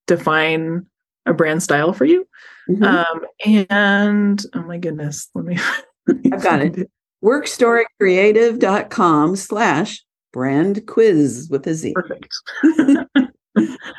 define 0.07 0.85
a 1.25 1.33
brand 1.33 1.61
style 1.61 1.91
for 1.93 2.05
you. 2.05 2.25
Mhm. 2.69 2.83
Um, 2.83 3.21
and 3.45 4.41
oh 4.55 4.61
my 4.63 4.77
goodness, 4.77 5.29
let 5.35 5.45
me. 5.45 5.57
I've 6.31 6.41
got 6.41 6.61
it. 6.61 6.89
Workstorycreative.com 7.23 9.35
slash 9.35 10.03
brand 10.33 10.87
quiz 10.87 11.47
with 11.51 11.67
a 11.67 11.73
Z. 11.73 11.93
Perfect. 11.93 12.33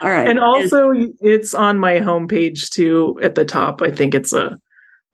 All 0.02 0.10
right. 0.10 0.28
and 0.28 0.38
also, 0.38 0.92
it's 1.20 1.52
on 1.52 1.78
my 1.78 1.94
homepage 1.94 2.70
too. 2.70 3.18
At 3.22 3.34
the 3.34 3.44
top, 3.44 3.82
I 3.82 3.90
think 3.90 4.14
it's 4.14 4.32
a 4.32 4.56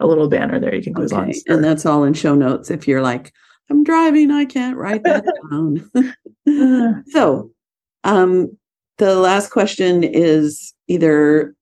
a 0.05 0.07
little 0.07 0.29
banner 0.29 0.61
there 0.61 0.75
you 0.75 0.83
can 0.83 0.95
click 0.95 1.13
on. 1.13 1.31
Okay, 1.31 1.41
and 1.49 1.65
that's 1.65 1.87
all 1.87 2.05
in 2.05 2.15
show 2.15 2.35
notes. 2.35 2.71
If 2.71 2.87
you're 2.87 3.03
like, 3.03 3.33
I'm 3.71 3.83
driving, 3.83 4.31
I 4.31 4.45
can't 4.45 4.77
write 4.77 5.03
that 5.05 5.25
down. 5.51 7.05
so, 7.09 7.51
um, 8.05 8.57
the 8.99 9.17
last 9.17 9.51
question 9.51 10.05
is 10.05 10.75
either 10.87 11.55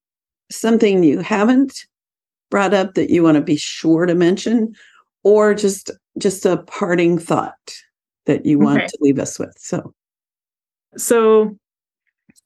something 0.50 1.02
you 1.02 1.20
haven't 1.20 1.86
brought 2.50 2.74
up 2.74 2.94
that 2.94 3.08
you 3.08 3.22
want 3.22 3.36
to 3.36 3.42
be 3.42 3.56
sure 3.56 4.04
to 4.04 4.14
mention, 4.14 4.74
or 5.22 5.54
just 5.54 5.90
just 6.18 6.44
a 6.44 6.58
parting 6.64 7.18
thought 7.18 7.54
that 8.26 8.44
you 8.44 8.58
want 8.58 8.78
Okay. 8.82 8.86
to 8.88 8.98
leave 9.00 9.18
us 9.18 9.38
with. 9.38 9.54
So, 9.56 9.94
So, 10.96 11.56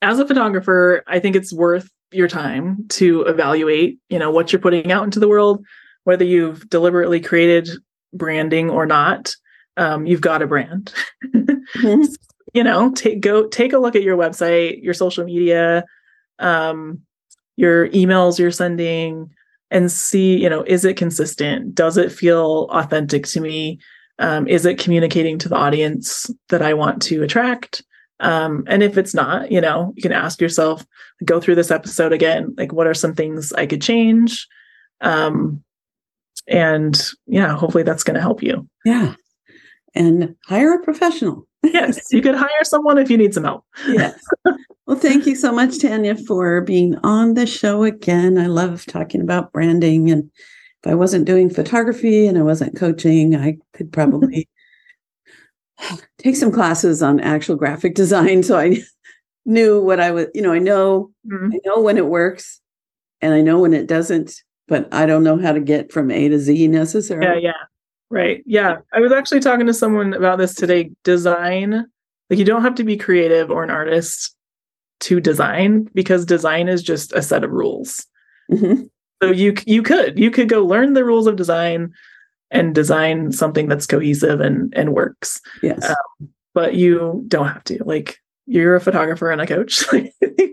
as 0.02 0.18
a 0.18 0.26
photographer, 0.26 1.02
I 1.06 1.18
think 1.18 1.34
it's 1.34 1.52
worth 1.52 1.88
your 2.12 2.28
time 2.28 2.86
to 2.90 3.22
evaluate, 3.22 3.98
you 4.08 4.18
know, 4.18 4.30
what 4.30 4.52
you're 4.52 4.60
putting 4.60 4.92
out 4.92 5.02
into 5.02 5.18
the 5.18 5.26
world, 5.28 5.64
whether 6.06 6.24
you've 6.24 6.70
deliberately 6.70 7.20
created 7.20 7.68
branding 8.12 8.70
or 8.70 8.86
not. 8.86 9.34
Um, 9.76 10.06
you've 10.06 10.20
got 10.20 10.40
a 10.40 10.46
brand. 10.46 10.94
Mhm. 11.24 12.16
you 12.54 12.62
know, 12.62 12.92
take 12.92 13.20
go 13.20 13.48
take 13.48 13.72
a 13.72 13.78
look 13.78 13.96
at 13.96 14.04
your 14.04 14.16
website, 14.16 14.82
your 14.84 14.94
social 14.94 15.24
media, 15.24 15.84
um, 16.38 17.00
your 17.56 17.88
emails 17.88 18.38
you're 18.38 18.52
sending, 18.52 19.28
and 19.72 19.90
see, 19.90 20.40
you 20.40 20.48
know, 20.48 20.62
is 20.62 20.84
it 20.84 20.96
consistent? 20.96 21.74
Does 21.74 21.96
it 21.96 22.12
feel 22.12 22.68
authentic 22.70 23.26
to 23.26 23.40
me? 23.40 23.80
Um, 24.20 24.46
is 24.46 24.64
it 24.64 24.78
communicating 24.78 25.38
to 25.40 25.48
the 25.48 25.56
audience 25.56 26.30
that 26.50 26.62
I 26.62 26.72
want 26.74 27.02
to 27.02 27.24
attract? 27.24 27.82
Um, 28.20 28.62
and 28.68 28.80
if 28.80 28.96
it's 28.96 29.12
not, 29.12 29.50
you 29.50 29.60
know, 29.60 29.92
you 29.96 30.02
can 30.02 30.12
ask 30.12 30.40
yourself, 30.40 30.86
go 31.24 31.40
through 31.40 31.56
this 31.56 31.72
episode 31.72 32.12
again, 32.12 32.54
like 32.56 32.72
what 32.72 32.86
are 32.86 32.94
some 32.94 33.14
things 33.14 33.52
I 33.52 33.66
could 33.66 33.82
change? 33.82 34.46
Um, 35.00 35.62
and 36.48 37.00
yeah, 37.26 37.56
hopefully 37.56 37.82
that's 37.84 38.04
going 38.04 38.14
to 38.14 38.20
help 38.20 38.42
you. 38.42 38.68
yeah, 38.84 39.14
and 39.94 40.34
hire 40.46 40.74
a 40.74 40.82
professional. 40.84 41.46
Yes, 41.64 42.12
you 42.12 42.22
could 42.22 42.36
hire 42.36 42.62
someone 42.62 42.96
if 42.96 43.10
you 43.10 43.16
need 43.18 43.34
some 43.34 43.42
help. 43.42 43.64
yes. 43.88 44.22
Well, 44.86 44.96
thank 44.96 45.26
you 45.26 45.34
so 45.34 45.50
much, 45.50 45.80
Tanya, 45.80 46.14
for 46.14 46.60
being 46.60 46.94
on 47.02 47.34
the 47.34 47.44
show 47.44 47.82
again. 47.82 48.38
I 48.38 48.46
love 48.46 48.86
talking 48.86 49.20
about 49.20 49.52
branding. 49.52 50.08
And 50.12 50.30
if 50.84 50.92
I 50.92 50.94
wasn't 50.94 51.24
doing 51.24 51.50
photography 51.50 52.28
and 52.28 52.38
I 52.38 52.42
wasn't 52.42 52.76
coaching, 52.76 53.34
I 53.34 53.58
could 53.72 53.92
probably 53.92 54.48
take 56.18 56.36
some 56.36 56.52
classes 56.52 57.02
on 57.02 57.18
actual 57.20 57.56
graphic 57.56 57.96
design. 57.96 58.44
So 58.44 58.56
I 58.58 58.78
knew 59.44 59.80
what 59.82 59.98
I 59.98 60.12
was, 60.12 60.26
you 60.34 60.42
know, 60.42 60.52
I 60.52 60.60
know, 60.60 61.10
Mhm. 61.26 61.52
I 61.52 61.58
know 61.64 61.80
when 61.80 61.96
it 61.98 62.06
works 62.06 62.60
and 63.20 63.34
I 63.34 63.40
know 63.40 63.58
when 63.58 63.74
it 63.74 63.88
doesn't, 63.88 64.40
but 64.68 64.92
I 64.92 65.06
don't 65.06 65.22
know 65.24 65.38
how 65.38 65.52
to 65.52 65.60
get 65.60 65.92
from 65.92 66.10
A 66.10 66.28
to 66.28 66.38
Z 66.38 66.68
necessarily. 66.68 67.26
Yeah, 67.42 67.50
yeah. 67.50 67.62
Right. 68.10 68.42
Yeah. 68.46 68.78
I 68.92 69.00
was 69.00 69.12
actually 69.12 69.40
talking 69.40 69.66
to 69.66 69.74
someone 69.74 70.14
about 70.14 70.38
this 70.38 70.54
today. 70.54 70.90
Design, 71.02 71.86
like 72.30 72.38
you 72.38 72.44
don't 72.44 72.62
have 72.62 72.76
to 72.76 72.84
be 72.84 72.96
creative 72.96 73.50
or 73.50 73.64
an 73.64 73.70
artist 73.70 74.34
to 75.00 75.20
design 75.20 75.88
because 75.94 76.24
design 76.24 76.68
is 76.68 76.82
just 76.82 77.12
a 77.12 77.22
set 77.22 77.44
of 77.44 77.50
rules. 77.50 78.06
Mhm. 78.50 78.88
So 79.22 79.30
you 79.30 79.54
you 79.66 79.82
could 79.82 80.18
you 80.18 80.30
could 80.30 80.48
go 80.48 80.64
learn 80.64 80.92
the 80.92 81.04
rules 81.04 81.26
of 81.26 81.36
design 81.36 81.92
and 82.50 82.74
design 82.74 83.32
something 83.32 83.68
that's 83.68 83.86
cohesive 83.86 84.40
and 84.40 84.72
and 84.76 84.92
works. 84.92 85.40
Yes. 85.62 85.84
Uh, 85.84 85.94
But 86.54 86.74
you 86.74 87.24
don't 87.28 87.48
have 87.48 87.64
to. 87.64 87.82
Like 87.84 88.18
you're 88.46 88.76
a 88.76 88.80
photographer 88.80 89.30
and 89.30 89.40
a 89.40 89.46
coach. 89.46 89.84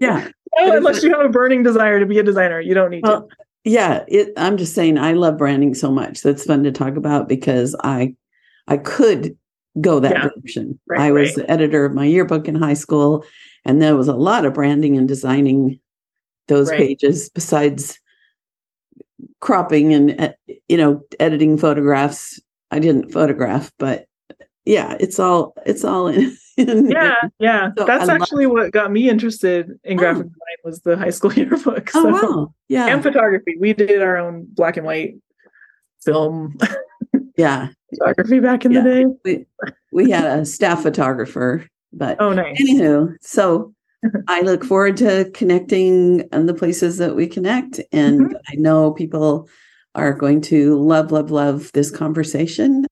yeah. 0.01 0.27
If 0.55 0.73
unless 0.75 1.03
you 1.03 1.11
have 1.11 1.25
a 1.25 1.29
burning 1.29 1.63
desire 1.63 1.99
to 1.99 2.05
be 2.05 2.19
a 2.19 2.23
designer, 2.23 2.59
you 2.59 2.73
don't 2.73 2.89
need 2.89 3.03
Well, 3.03 3.29
yeah, 3.63 4.03
it, 4.07 4.33
I'm 4.37 4.57
just 4.57 4.75
saying 4.75 4.97
I 4.97 5.13
love 5.13 5.37
branding 5.37 5.73
so 5.73 5.91
much. 5.91 6.21
That's 6.21 6.45
fun 6.45 6.63
to 6.63 6.71
talk 6.71 6.95
about 6.95 7.27
because 7.29 7.75
I 7.83 8.15
I 8.67 8.77
could 8.77 9.37
go 9.81 9.99
that 9.99 10.11
Yeah. 10.11 10.21
direction. 10.29 10.79
Right, 10.87 11.01
I 11.01 11.11
was 11.11 11.29
right. 11.29 11.35
the 11.37 11.51
editor 11.51 11.85
of 11.85 11.93
my 11.93 12.05
yearbook 12.05 12.47
in 12.47 12.55
high 12.55 12.73
school, 12.75 13.23
and 13.65 13.81
there 13.81 13.95
was 13.95 14.07
a 14.07 14.15
lot 14.15 14.45
of 14.45 14.53
branding 14.53 14.97
and 14.97 15.07
designing 15.07 15.79
those 16.47 16.69
Right. 16.69 16.79
pages 16.79 17.29
besides 17.29 17.99
cropping 19.39 19.93
and 19.93 20.19
uh, 20.19 20.33
you 20.67 20.77
know 20.77 21.01
editing 21.19 21.57
photographs. 21.57 22.39
I 22.71 22.79
didn't 22.79 23.11
photograph, 23.11 23.71
but 23.77 24.07
yeah, 24.65 24.95
it's 24.99 25.19
all 25.19 25.53
it's 25.65 25.83
all 25.83 26.07
in. 26.07 26.35
in 26.57 26.89
Yeah, 26.89 27.15
yeah. 27.39 27.69
So 27.77 27.85
That's 27.85 28.03
I 28.03 28.13
love- 28.13 28.21
actually 28.21 28.47
what 28.47 28.71
got 28.71 28.91
me 28.91 29.09
interested 29.09 29.71
in 29.83 29.97
graphic 29.97 30.25
Oh. 30.27 30.29
design 30.29 30.57
was 30.63 30.79
the 30.81 30.97
high 30.97 31.09
school 31.09 31.33
yearbook. 31.39 31.89
Oh 31.95 32.05
wow. 32.05 32.53
Yeah. 32.69 32.87
and 32.87 33.01
photography. 33.03 33.57
We 33.59 33.73
did 33.73 34.01
our 34.01 34.17
own 34.17 34.45
black 34.53 34.77
and 34.77 34.85
white 34.85 35.15
film 36.03 36.57
yeah. 37.37 37.69
photography 37.89 38.39
back 38.39 38.65
in 38.65 38.71
Yeah. 38.71 38.81
the 38.81 38.89
day. 38.89 39.05
We 39.23 39.45
we 39.91 40.11
had 40.11 40.25
a 40.39 40.45
staff 40.45 40.81
photographer, 40.83 41.65
but 41.91 42.17
Oh 42.19 42.33
nice. 42.33 42.59
anywho, 42.61 43.15
so 43.21 43.73
I 44.27 44.41
look 44.41 44.65
forward 44.65 44.97
to 44.97 45.29
connecting 45.33 46.21
in 46.31 46.45
the 46.45 46.53
places 46.53 46.97
that 46.97 47.15
we 47.15 47.25
connect. 47.27 47.79
And 47.91 48.21
Mm-hmm. 48.21 48.35
I 48.49 48.55
know 48.55 48.91
people 48.91 49.47
are 49.95 50.11
going 50.13 50.41
to 50.41 50.77
love, 50.79 51.11
love, 51.11 51.31
love 51.31 51.71
this 51.73 51.89
conversation. 51.91 52.85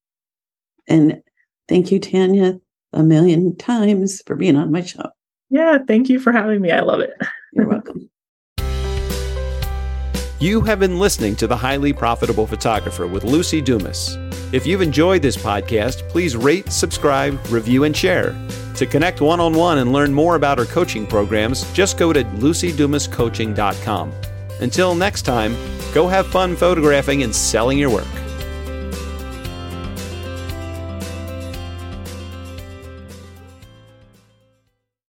And 0.87 1.21
thank 1.71 1.89
you, 1.89 1.99
Tanya, 1.99 2.59
a 2.91 3.01
million 3.01 3.55
times 3.55 4.21
for 4.27 4.35
being 4.35 4.57
on 4.57 4.73
my 4.73 4.81
show. 4.81 5.09
Yeah, 5.49 5.77
thank 5.87 6.09
you 6.09 6.19
for 6.19 6.33
having 6.33 6.59
me. 6.61 6.69
I 6.69 6.81
love 6.81 6.99
it. 6.99 7.13
You're 7.53 7.67
welcome. 7.67 8.09
You 10.41 10.61
have 10.61 10.79
been 10.79 10.97
listening 10.97 11.35
to 11.35 11.45
The 11.45 11.55
Highly 11.55 11.93
Profitable 11.93 12.47
Photographer 12.47 13.05
with 13.05 13.21
Luci 13.21 13.63
Dumas. 13.63 14.17
If 14.51 14.65
you've 14.65 14.81
enjoyed 14.81 15.21
this 15.21 15.37
podcast, 15.37 16.09
please 16.09 16.35
rate, 16.35 16.71
subscribe, 16.71 17.39
review, 17.51 17.83
and 17.83 17.95
share. 17.95 18.35
To 18.77 18.87
connect 18.87 19.21
one 19.21 19.39
on 19.39 19.53
one 19.53 19.77
and 19.77 19.93
learn 19.93 20.11
more 20.11 20.33
about 20.33 20.57
our 20.57 20.65
coaching 20.65 21.05
programs, 21.05 21.71
just 21.73 21.95
go 21.99 22.11
to 22.11 22.23
lucidumascoaching.com. 22.23 24.13
Until 24.61 24.95
next 24.95 25.21
time, 25.21 25.55
go 25.93 26.07
have 26.07 26.25
fun 26.25 26.55
photographing 26.55 27.21
and 27.21 27.35
selling 27.35 27.77
your 27.77 27.91
work. 27.91 28.07